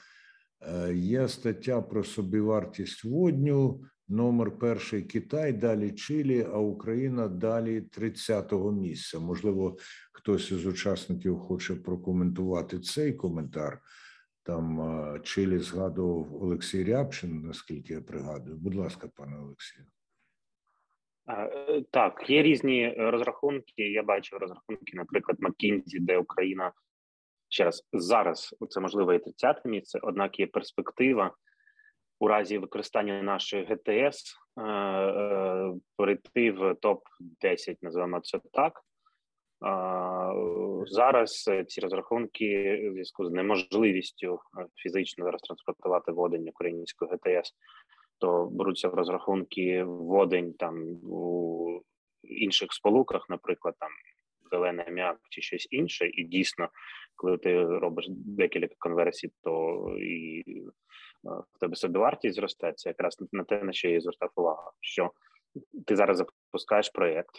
е, 0.60 0.94
є 0.94 1.28
стаття 1.28 1.82
про 1.82 2.04
собівартість 2.04 3.04
водню, 3.04 3.84
номер 4.08 4.58
перший 4.58 5.02
Китай, 5.02 5.52
далі 5.52 5.90
Чилі, 5.90 6.46
а 6.52 6.58
Україна 6.58 7.28
далі 7.28 7.80
30-го 7.98 8.72
місця. 8.72 9.18
Можливо, 9.18 9.76
хтось 10.12 10.50
із 10.50 10.66
учасників 10.66 11.38
хоче 11.38 11.74
прокоментувати 11.74 12.78
цей 12.78 13.12
коментар. 13.12 13.80
Там 14.42 15.20
Чилі 15.22 15.58
згадував 15.58 16.42
Олексій 16.42 16.84
Рябчин, 16.84 17.42
наскільки 17.42 17.94
я 17.94 18.00
пригадую. 18.00 18.56
Будь 18.56 18.74
ласка, 18.74 19.08
пане 19.16 19.38
Олексію. 19.38 19.86
Е, 21.28 21.82
Так, 21.90 22.30
є 22.30 22.42
різні 22.42 22.94
розрахунки. 22.98 23.82
Я 23.82 24.02
бачив 24.02 24.38
розрахунки, 24.38 24.92
наприклад, 24.96 25.38
McKinsey, 25.40 26.00
де 26.00 26.18
Україна 26.18 26.72
ще 27.48 27.64
раз 27.64 27.88
зараз 27.92 28.56
це 28.68 28.80
можливо 28.80 29.12
і 29.12 29.18
30 29.18 29.64
місце, 29.64 29.98
однак 30.02 30.40
є 30.40 30.46
перспектива 30.46 31.34
у 32.18 32.28
разі 32.28 32.58
використання 32.58 33.22
нашої 33.22 33.64
ГТС 33.64 34.34
е, 34.58 34.62
е, 34.62 35.74
перейти 35.96 36.52
в 36.52 36.74
топ 36.74 37.02
10 37.20 37.82
називаємо 37.82 38.20
це 38.20 38.40
так. 38.52 38.80
Зараз 40.86 41.44
е, 41.48 41.64
ці 41.64 41.80
розрахунки 41.80 42.80
в 42.88 42.92
зв'язку 42.92 43.24
з 43.24 43.30
неможливістю 43.30 44.38
е, 44.58 44.66
фізично 44.76 45.24
зараз 45.24 45.40
транспортувати 45.40 46.12
водень 46.12 46.48
української 46.48 47.10
ГТС 47.10 47.54
то 48.22 48.48
беруться 48.52 48.88
в 48.88 48.94
розрахунки 48.94 49.84
водень 49.84 50.52
там 50.52 50.82
у 51.04 51.80
інших 52.22 52.72
сполуках, 52.72 53.26
наприклад, 53.30 53.74
там 53.78 53.90
зелений 54.50 54.86
аміак 54.88 55.18
чи 55.30 55.42
щось 55.42 55.68
інше, 55.70 56.10
і 56.12 56.24
дійсно, 56.24 56.68
коли 57.16 57.38
ти 57.38 57.64
робиш 57.64 58.06
декілька 58.10 58.74
конверсій, 58.78 59.30
то 59.42 59.84
і 59.98 60.44
е, 60.48 60.62
в 61.54 61.58
тебе 61.60 61.76
собівартість 61.76 62.36
зросте. 62.36 62.74
Якраз 62.86 63.16
на 63.32 63.44
те, 63.44 63.64
на 63.64 63.72
що 63.72 63.88
я 63.88 63.96
і 63.96 64.00
звертав 64.00 64.30
увагу, 64.36 64.70
що 64.80 65.10
ти 65.86 65.96
зараз 65.96 66.16
запускаєш 66.16 66.90
проєкт. 66.90 67.34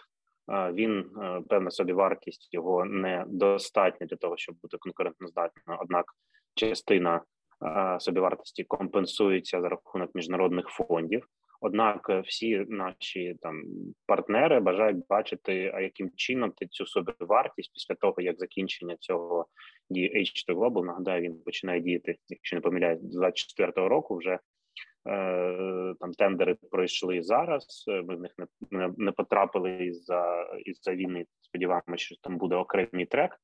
Він 0.50 1.00
е, 1.00 1.42
певна 1.50 1.72
собівартість 1.72 2.54
його 2.54 2.86
недостатня 2.86 4.08
для 4.08 4.18
того, 4.18 4.38
щоб 4.38 4.56
бути 4.62 4.78
конкурентноздатним. 4.78 5.78
Однак 5.80 6.06
частина 6.56 7.22
е, 7.66 8.00
собівартості 8.00 8.64
компенсується 8.64 9.62
за 9.62 9.70
рахунок 9.70 10.16
міжнародних 10.16 10.68
фондів. 10.68 11.28
Однак 11.62 12.10
е, 12.10 12.20
всі 12.20 12.66
наші 12.70 13.36
там 13.42 13.64
партнери 14.06 14.60
бажають 14.60 15.08
бачити, 15.08 15.72
а 15.76 15.82
яким 15.82 16.12
чином 16.16 16.52
ти 16.52 16.68
цю 16.68 16.86
собівартість 16.86 17.74
після 17.74 17.96
того, 17.96 18.16
як 18.18 18.40
закінчення 18.40 18.96
цього 19.00 19.46
дії 19.90 20.20
H2 20.20 20.56
Global, 20.56 20.86
нагадаю, 20.86 21.22
він 21.22 21.40
починає 21.46 21.82
діяти, 21.82 22.16
якщо 22.28 22.56
не 22.56 22.62
помиляюсь, 22.62 23.02
з 23.02 23.18
24-го 23.18 23.90
року 23.90 24.18
вже. 24.18 24.40
Е, 25.08 25.94
Там 26.00 26.14
тендери 26.14 26.58
пройшли 26.72 27.22
зараз. 27.22 27.86
е, 27.88 28.02
Ми 28.02 28.16
в 28.16 28.22
них 28.22 28.32
не, 28.72 28.94
не, 28.98 29.12
потрапили 29.12 29.86
із-за 29.86 30.48
із-за 30.66 30.96
війни. 30.96 31.26
Сподіваємося, 31.42 32.06
що 32.06 32.16
там 32.22 32.38
буде 32.38 32.56
окремий 32.56 33.06
трек 33.06 33.38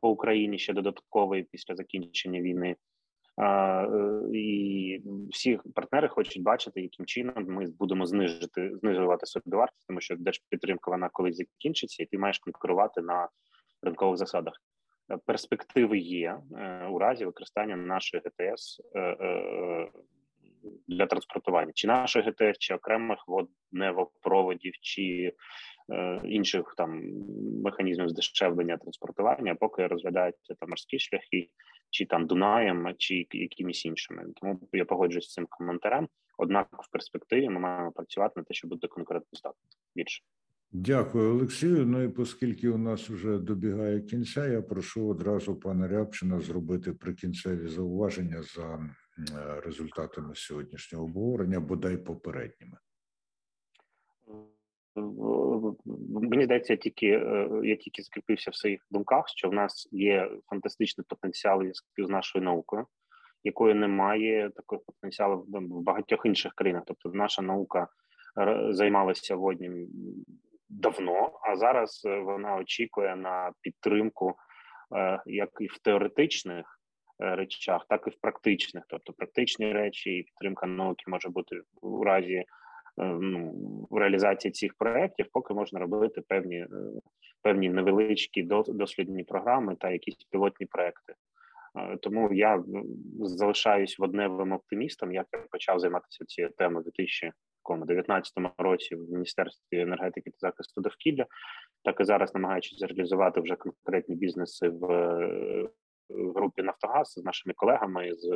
по 0.00 0.10
Україні 0.10 0.58
ще 0.58 0.72
додатковий 0.72 1.42
після 1.42 1.74
закінчення 1.74 2.40
війни. 2.40 2.76
Е, 3.40 3.88
і 4.32 5.02
всі 5.30 5.60
партнери 5.74 6.08
хочуть 6.08 6.42
бачити, 6.42 6.80
яким 6.80 7.06
чином 7.06 7.44
ми 7.48 7.66
будемо 7.78 8.06
знижити 8.06 8.76
знижувати 8.82 9.26
собівартість, 9.26 9.86
тому 9.86 10.00
що 10.00 10.16
держпідтримка 10.16 10.90
вона 10.90 11.08
колись 11.08 11.36
закінчиться, 11.36 12.02
і 12.02 12.06
ти 12.06 12.18
маєш 12.18 12.38
конкурувати 12.38 13.00
на 13.00 13.28
ринкових 13.82 14.16
засадах. 14.16 14.54
Перспективи 15.26 15.98
є 15.98 16.38
у 16.90 16.98
разі 16.98 17.24
використання 17.24 17.76
нашої 17.76 18.22
ГТС 18.24 18.80
для 20.88 21.06
транспортування, 21.06 21.72
чи 21.74 21.86
нашої 21.86 22.24
ГТС, 22.24 22.58
чи 22.58 22.74
окремих 22.74 23.18
водневопроводів, 23.26 24.72
чи 24.80 25.32
е, 25.92 26.20
інших 26.24 26.74
там 26.76 27.02
механізмів 27.64 28.08
здешевлення 28.08 28.76
транспортування, 28.76 29.54
поки 29.54 29.86
розглядаються 29.86 30.54
там 30.54 30.68
морські 30.68 30.98
шляхи, 30.98 31.48
чи 31.90 32.06
там 32.06 32.26
Дунаєм, 32.26 32.94
чи 32.98 33.26
якимись 33.30 33.86
іншими. 33.86 34.24
Тому 34.36 34.60
я 34.72 34.84
погоджуюсь 34.84 35.28
з 35.28 35.32
цим 35.32 35.46
коментарем. 35.50 36.08
Однак, 36.38 36.68
в 36.72 36.90
перспективі 36.90 37.48
ми 37.48 37.60
маємо 37.60 37.92
працювати 37.92 38.32
на 38.36 38.42
те, 38.42 38.54
щоб 38.54 38.70
бути 38.70 38.88
конкурентоздатним 38.88 39.68
більше. 39.94 40.22
Дякую, 40.72 41.30
Олексію. 41.30 41.86
Ну 41.86 42.02
і 42.02 42.06
оскільки 42.06 42.68
у 42.68 42.78
нас 42.78 43.10
вже 43.10 43.38
добігає 43.38 44.00
кінця, 44.00 44.46
я 44.46 44.62
прошу 44.62 45.08
одразу 45.08 45.56
пана 45.56 45.88
Рябчина 45.88 46.40
зробити 46.40 46.92
прикінцеві 46.92 47.68
зауваження 47.68 48.42
за 48.42 48.62
е, 48.62 48.94
результатами 49.64 50.34
сьогоднішнього 50.34 51.04
обговорення, 51.04 51.60
бодай 51.60 51.96
попередніми. 51.96 52.78
Мені 56.22 56.44
здається, 56.44 56.76
тільки 56.76 57.06
е, 57.06 57.48
я 57.64 57.76
тільки 57.76 58.02
скріпився 58.02 58.50
в 58.50 58.54
своїх 58.54 58.86
думках, 58.90 59.28
що 59.28 59.48
в 59.48 59.52
нас 59.52 59.88
є 59.92 60.30
фантастичний 60.50 61.04
потенціал 61.08 61.62
з 61.98 62.08
нашою 62.08 62.44
наукою, 62.44 62.86
якої 63.44 63.74
немає 63.74 64.50
такого 64.50 64.82
потенціалу 64.86 65.46
в 65.48 65.82
багатьох 65.82 66.26
інших 66.26 66.52
країнах. 66.54 66.82
Тобто, 66.86 67.08
наша 67.08 67.42
наука 67.42 67.88
займалася 68.70 69.36
воднім 69.36 69.88
давно, 70.68 71.38
а 71.42 71.56
зараз 71.56 72.02
е, 72.06 72.18
вона 72.18 72.56
очікує 72.56 73.16
на 73.16 73.52
підтримку 73.60 74.34
е, 74.96 75.22
як 75.26 75.50
і 75.60 75.66
в 75.66 75.78
теоретичних 75.78 76.66
е, 76.66 76.77
речах, 77.18 77.86
так 77.88 78.04
і 78.06 78.10
в 78.10 78.20
практичних. 78.20 78.84
Тобто, 78.88 79.12
практичні 79.12 79.72
речі 79.72 80.10
і 80.10 80.22
підтримка 80.22 80.66
науки 80.66 81.04
може 81.06 81.28
бути 81.28 81.60
у 81.80 82.04
разі 82.04 82.34
е, 82.34 82.44
ну, 83.04 83.54
реалізації 83.90 84.52
цих 84.52 84.74
проєктів, 84.74 85.26
поки 85.32 85.54
можна 85.54 85.80
робити 85.80 86.20
певні 86.28 86.56
е, 86.56 86.68
певні 87.42 87.68
невеличкі 87.68 88.42
дослідні 88.68 89.24
програми 89.24 89.76
та 89.80 89.90
якісь 89.90 90.14
пілотні 90.30 90.66
проекти. 90.66 91.14
Е, 91.78 91.96
Тому 91.96 92.32
я 92.32 92.64
залишаюсь 93.20 93.98
водневим 93.98 94.52
оптимістом. 94.52 95.12
Як 95.12 95.26
я 95.32 95.38
почав 95.50 95.80
займатися 95.80 96.24
цією 96.24 96.52
темою 96.58 96.80
у 96.80 96.82
2019 96.82 98.32
році 98.58 98.94
в 98.94 99.12
Міністерстві 99.12 99.80
енергетики 99.80 100.30
та 100.30 100.36
захисту 100.38 100.80
довкілля, 100.80 101.26
так 101.84 102.00
і 102.00 102.04
зараз 102.04 102.34
намагаючись 102.34 102.82
реалізувати 102.82 103.40
вже 103.40 103.56
конкретні 103.56 104.14
бізнеси 104.14 104.68
в, 104.68 104.92
е, 104.92 105.68
в 106.08 106.32
групі 106.32 106.62
Нафтогаз 106.62 107.12
з 107.12 107.24
нашими 107.24 107.54
колегами 107.56 108.14
з 108.14 108.26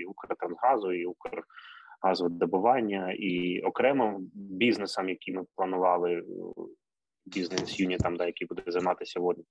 і 0.00 0.04
Укртрансгазу, 0.04 0.92
і 0.92 1.06
Укргазодобування, 1.06 3.14
і 3.18 3.60
окремим 3.60 4.30
бізнесом, 4.34 5.08
які 5.08 5.32
ми 5.32 5.44
планували 5.56 6.22
бізнес 7.26 7.80
юнітам, 7.80 8.16
да, 8.16 8.26
який 8.26 8.48
буде 8.48 8.62
займатися 8.66 9.20
водним. 9.20 9.46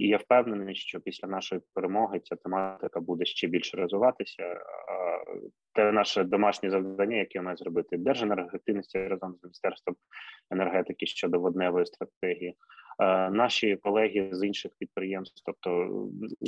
І 0.00 0.08
я 0.08 0.16
впевнений, 0.16 0.74
що 0.74 1.00
після 1.00 1.28
нашої 1.28 1.60
перемоги 1.74 2.20
ця 2.20 2.36
тематика 2.36 3.00
буде 3.00 3.24
ще 3.24 3.46
більше 3.46 3.76
розвиватися. 3.76 4.60
Це 5.76 5.92
наше 5.92 6.24
домашнє 6.24 6.70
завдання, 6.70 7.16
яке 7.16 7.40
має 7.40 7.56
зробити 7.56 7.96
Держенергоефективності 7.96 8.98
разом 8.98 9.34
з 9.34 9.44
міністерством 9.44 9.96
енергетики 10.50 11.06
щодо 11.06 11.40
водневої 11.40 11.86
стратегії. 11.86 12.56
Наші 13.30 13.76
колеги 13.76 14.28
з 14.32 14.46
інших 14.46 14.72
підприємств, 14.78 15.42
тобто 15.46 15.90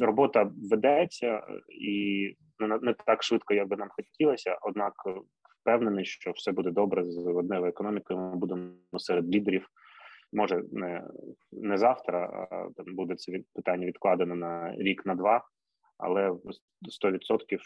робота 0.02 0.50
ведеться 0.70 1.42
і 1.68 2.36
не 2.80 2.94
так 3.06 3.22
швидко, 3.22 3.54
як 3.54 3.68
би 3.68 3.76
нам 3.76 3.88
хотілося 3.90 4.58
однак 4.62 4.92
впевнений, 5.60 6.04
що 6.04 6.30
все 6.30 6.52
буде 6.52 6.70
добре 6.70 7.04
з 7.04 7.16
водневою 7.16 7.70
економікою. 7.70 8.18
Ми 8.20 8.36
будемо 8.36 8.70
серед 8.98 9.34
лідерів. 9.34 9.68
Може 10.32 10.62
не 10.72 11.04
не 11.52 11.78
завтра, 11.78 12.46
а 12.50 12.68
там 12.76 12.94
буде 12.94 13.14
це 13.14 13.32
питання 13.54 13.86
відкладено 13.86 14.34
на 14.34 14.74
рік 14.76 15.06
на 15.06 15.14
два, 15.14 15.44
але 15.98 16.30
100% 16.30 17.58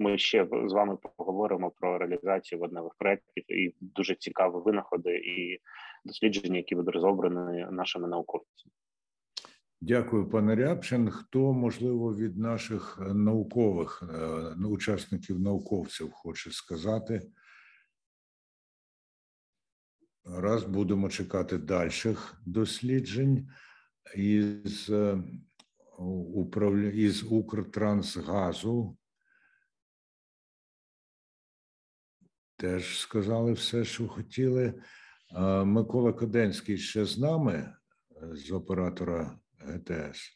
ми 0.00 0.18
ще 0.18 0.48
з 0.66 0.72
вами 0.72 0.96
поговоримо 1.16 1.70
про 1.70 1.98
реалізацію 1.98 2.58
водневих 2.58 2.92
проєктів 2.98 3.44
і 3.52 3.74
дуже 3.80 4.14
цікаві 4.14 4.52
винаходи 4.54 5.16
і 5.16 5.58
дослідження, 6.04 6.56
які 6.56 6.74
будуть 6.74 6.94
розроблені 6.94 7.66
нашими 7.70 8.08
науковцями. 8.08 8.72
Дякую, 9.80 10.28
пане 10.28 10.54
Рябчин. 10.54 11.10
Хто 11.10 11.52
можливо 11.52 12.14
від 12.14 12.38
наших 12.38 12.98
наукових 13.14 14.02
е, 14.02 14.66
учасників 14.66 15.40
науковців 15.40 16.10
хоче 16.12 16.50
сказати? 16.50 17.22
Раз 20.26 20.64
будемо 20.64 21.08
чекати 21.08 21.58
дальших 21.58 22.42
досліджень 22.46 23.50
із 24.16 24.90
е, 24.90 25.22
із 26.94 27.22
Укртрансгазу. 27.22 28.96
Теж 32.56 32.98
сказали 32.98 33.52
все, 33.52 33.84
що 33.84 34.08
хотіли. 34.08 34.82
Микола 35.64 36.12
Коденський 36.12 36.78
ще 36.78 37.04
з 37.04 37.18
нами 37.18 37.76
з 38.32 38.50
оператора 38.50 39.38
ГТС. 39.58 40.35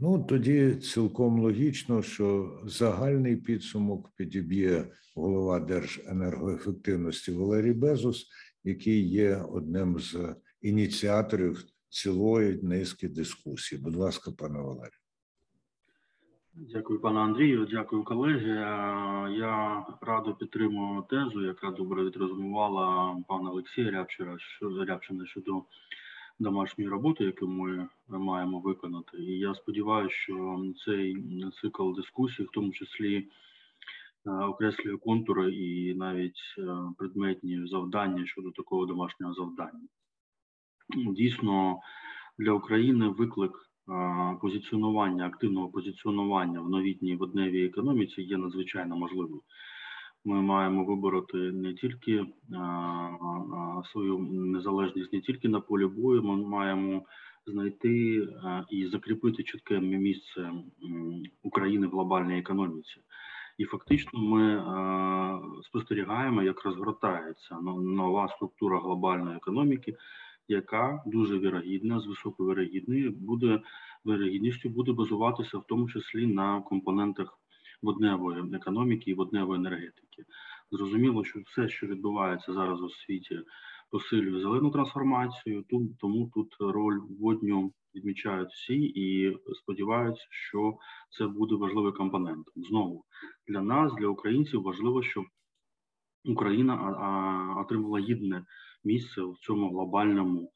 Ну, 0.00 0.24
тоді 0.28 0.74
цілком 0.74 1.40
логічно, 1.40 2.02
що 2.02 2.58
загальний 2.64 3.36
підсумок 3.36 4.10
підіб'є 4.16 4.84
голова 5.16 5.60
Держенергоефективності 5.60 7.32
Валерій 7.32 7.72
Безус, 7.72 8.26
який 8.64 9.08
є 9.08 9.36
одним 9.36 9.98
з 9.98 10.34
ініціаторів 10.62 11.64
цілої 11.88 12.62
низки 12.62 13.08
дискусій. 13.08 13.78
Будь 13.78 13.96
ласка, 13.96 14.30
пане 14.38 14.58
Валерію. 14.58 15.00
Дякую, 16.54 17.00
пане 17.00 17.20
Андрію. 17.20 17.66
Дякую, 17.70 18.04
колеги. 18.04 18.48
Я 19.38 19.86
радо 20.00 20.34
підтримую 20.34 21.02
тезу, 21.02 21.44
яка 21.44 21.70
добре 21.70 22.04
відрозумувала 22.04 23.16
пана 23.28 23.50
Олексія 23.50 23.90
Рябчина 23.90 24.38
щодо 25.28 25.64
домашньої 26.38 26.90
роботи, 26.90 27.24
яку 27.24 27.46
ми 27.46 27.88
маємо 28.08 28.60
виконати. 28.60 29.18
І 29.18 29.38
я 29.38 29.54
сподіваюся, 29.54 30.14
що 30.14 30.62
цей 30.84 31.24
цикл 31.60 31.92
дискусій, 31.92 32.42
в 32.42 32.50
тому 32.52 32.72
числі 32.72 33.28
е, 34.26 34.30
окреслює 34.30 34.96
контури 34.96 35.54
і 35.54 35.94
навіть 35.94 36.40
е, 36.58 36.62
предметні 36.98 37.66
завдання 37.66 38.26
щодо 38.26 38.50
такого 38.50 38.86
домашнього 38.86 39.34
завдання. 39.34 39.88
Дійсно, 40.96 41.78
для 42.38 42.52
України 42.52 43.08
виклик 43.08 43.52
е, 43.52 44.38
позиціонування, 44.40 45.26
активного 45.26 45.68
позиціонування 45.68 46.60
в 46.60 46.70
новітній 46.70 47.16
водневій 47.16 47.66
економіці 47.66 48.22
є 48.22 48.36
надзвичайно 48.36 48.96
можливим 48.96 49.40
ми 50.24 50.42
маємо 50.42 50.84
вибороти 50.84 51.36
не 51.36 51.74
тільки 51.74 52.26
свою 53.92 54.18
незалежність, 54.30 55.12
не 55.12 55.20
тільки 55.20 55.48
на 55.48 55.60
полі 55.60 55.86
бою. 55.86 56.22
Ми 56.22 56.36
маємо 56.36 57.02
знайти 57.46 58.28
і 58.70 58.86
закріпити 58.86 59.42
чітке 59.42 59.80
місце 59.80 60.52
України 61.42 61.86
в 61.86 61.90
глобальній 61.90 62.38
економіці. 62.38 63.00
І 63.58 63.64
фактично 63.64 64.20
ми 64.20 64.62
спостерігаємо, 65.64 66.42
як 66.42 66.64
розгортається 66.64 67.58
нова 67.80 68.28
структура 68.28 68.78
глобальної 68.78 69.36
економіки, 69.36 69.96
яка 70.48 71.02
дуже 71.06 71.38
вірогідна, 71.38 72.00
з 72.00 72.06
високою 72.06 72.50
вірогідною 72.50 73.10
буде 73.10 73.60
вірогідністю 74.06 74.68
буде 74.68 74.92
базуватися 74.92 75.58
в 75.58 75.64
тому 75.68 75.88
числі 75.88 76.26
на 76.26 76.60
компонентах 76.60 77.38
водневої 77.82 78.54
економіки 78.54 79.10
і 79.10 79.14
водневої 79.14 79.60
енергетики. 79.60 80.24
Зрозуміло, 80.70 81.24
що 81.24 81.40
все, 81.40 81.68
що 81.68 81.86
відбувається 81.86 82.52
зараз 82.52 82.80
у 82.80 82.90
світі, 82.90 83.40
посилює 83.90 84.40
зелену 84.40 84.70
трансформацію. 84.70 85.64
Тому 86.00 86.30
тут 86.34 86.56
роль 86.60 87.00
водню 87.20 87.72
відмічають 87.94 88.50
всі 88.50 88.74
і 88.74 89.36
сподіваються, 89.62 90.26
що 90.30 90.74
це 91.10 91.26
буде 91.26 91.54
важливий 91.54 91.92
компонент. 91.92 92.46
Знову 92.56 93.04
для 93.48 93.60
нас, 93.60 93.94
для 93.94 94.08
українців, 94.08 94.62
важливо, 94.62 95.02
щоб 95.02 95.24
Україна 96.24 96.74
отримала 97.64 98.00
гідне 98.00 98.44
місце 98.84 99.22
в 99.22 99.36
цьому 99.40 99.70
глобальному 99.70 100.52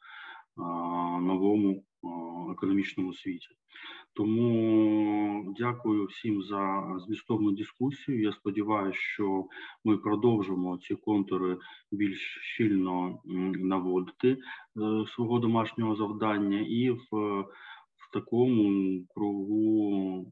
новому 1.21 1.85
економічному 2.53 3.15
світі. 3.15 3.49
Тому 4.15 5.55
дякую 5.59 6.05
всім 6.07 6.43
за 6.43 6.85
змістовну 7.07 7.53
дискусію. 7.53 8.23
Я 8.23 8.33
сподіваюся, 8.33 8.99
що 8.99 9.45
ми 9.85 9.97
продовжимо 9.97 10.79
ці 10.79 10.95
контури 10.95 11.59
більш 11.93 12.39
щільно 12.43 13.19
наводити 13.55 14.29
е, 14.29 14.39
свого 15.15 15.39
домашнього 15.39 15.97
завдання, 15.97 16.61
і 16.61 16.91
в, 16.91 17.07
в 17.97 18.13
такому 18.13 19.01
кругу 19.15 20.27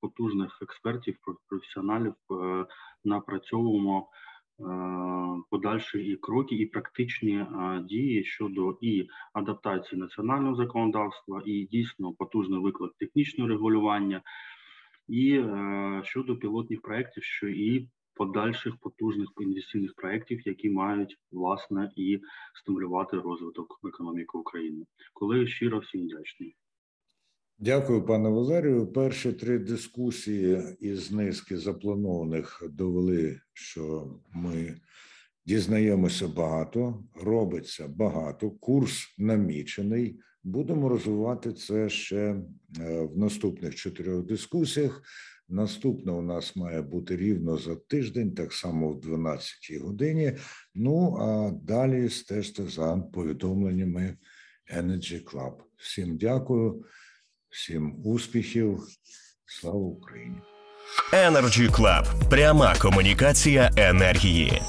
потужних 0.00 0.58
експертів, 0.62 1.16
професіоналів 1.48 2.14
е, 2.30 2.66
напрацьовуємо 3.04 4.08
Е, 4.08 4.31
подальші 5.50 5.98
і 5.98 6.16
кроки, 6.16 6.54
і 6.54 6.66
практичні 6.66 7.36
е, 7.36 7.84
дії 7.88 8.24
щодо 8.24 8.78
і 8.80 9.08
адаптації 9.32 10.00
національного 10.00 10.54
законодавства, 10.54 11.42
і 11.46 11.64
дійсно 11.64 12.12
потужний 12.12 12.60
виклик 12.60 12.92
технічного 12.98 13.48
регулювання, 13.48 14.22
і 15.08 15.38
е, 15.38 16.00
щодо 16.04 16.36
пілотних 16.36 16.82
проєктів, 16.82 17.24
що 17.24 17.48
і 17.48 17.88
подальших 18.14 18.76
потужних 18.76 19.28
інвестиційних 19.40 19.94
проєктів, 19.94 20.48
які 20.48 20.70
мають 20.70 21.18
власне 21.32 21.90
і 21.96 22.20
стимулювати 22.54 23.16
розвиток 23.16 23.80
економіки 23.84 24.38
України. 24.38 24.84
Коли 25.12 25.46
щиро 25.46 25.78
всім 25.78 26.00
вдячний. 26.00 26.56
Дякую, 27.58 28.06
пане 28.06 28.28
Валерію. 28.28 28.86
Перші 28.86 29.32
три 29.32 29.58
дискусії 29.58 30.62
із 30.80 31.12
низки 31.12 31.58
запланованих 31.58 32.62
довели, 32.70 33.40
що 33.52 34.14
ми 34.32 34.76
дізнаємося 35.46 36.28
багато, 36.28 37.04
робиться 37.14 37.88
багато. 37.88 38.50
Курс 38.50 39.14
намічений. 39.18 40.20
Будемо 40.44 40.88
розвивати 40.88 41.52
це 41.52 41.88
ще 41.88 42.18
е, 42.18 43.00
в 43.00 43.18
наступних 43.18 43.74
чотирьох 43.74 44.26
дискусіях. 44.26 45.02
Наступна 45.48 46.12
у 46.12 46.22
нас 46.22 46.56
має 46.56 46.82
бути 46.82 47.16
рівно 47.16 47.56
за 47.56 47.76
тиждень, 47.76 48.34
так 48.34 48.52
само 48.52 48.88
в 48.88 49.00
12 49.00 49.80
годині. 49.80 50.32
Ну 50.74 51.16
а 51.16 51.50
далі 51.50 52.08
стежте 52.08 52.62
за 52.62 52.96
повідомленнями 52.96 54.16
Energy 54.76 55.24
Club. 55.24 55.54
Всім 55.76 56.16
дякую. 56.16 56.84
Всім 57.52 57.94
успіхів, 58.04 58.78
слава 59.46 59.78
Україні! 59.78 60.36
Energy 61.12 61.70
Club. 61.70 62.28
пряма 62.30 62.74
комунікація 62.78 63.70
енергії. 63.76 64.62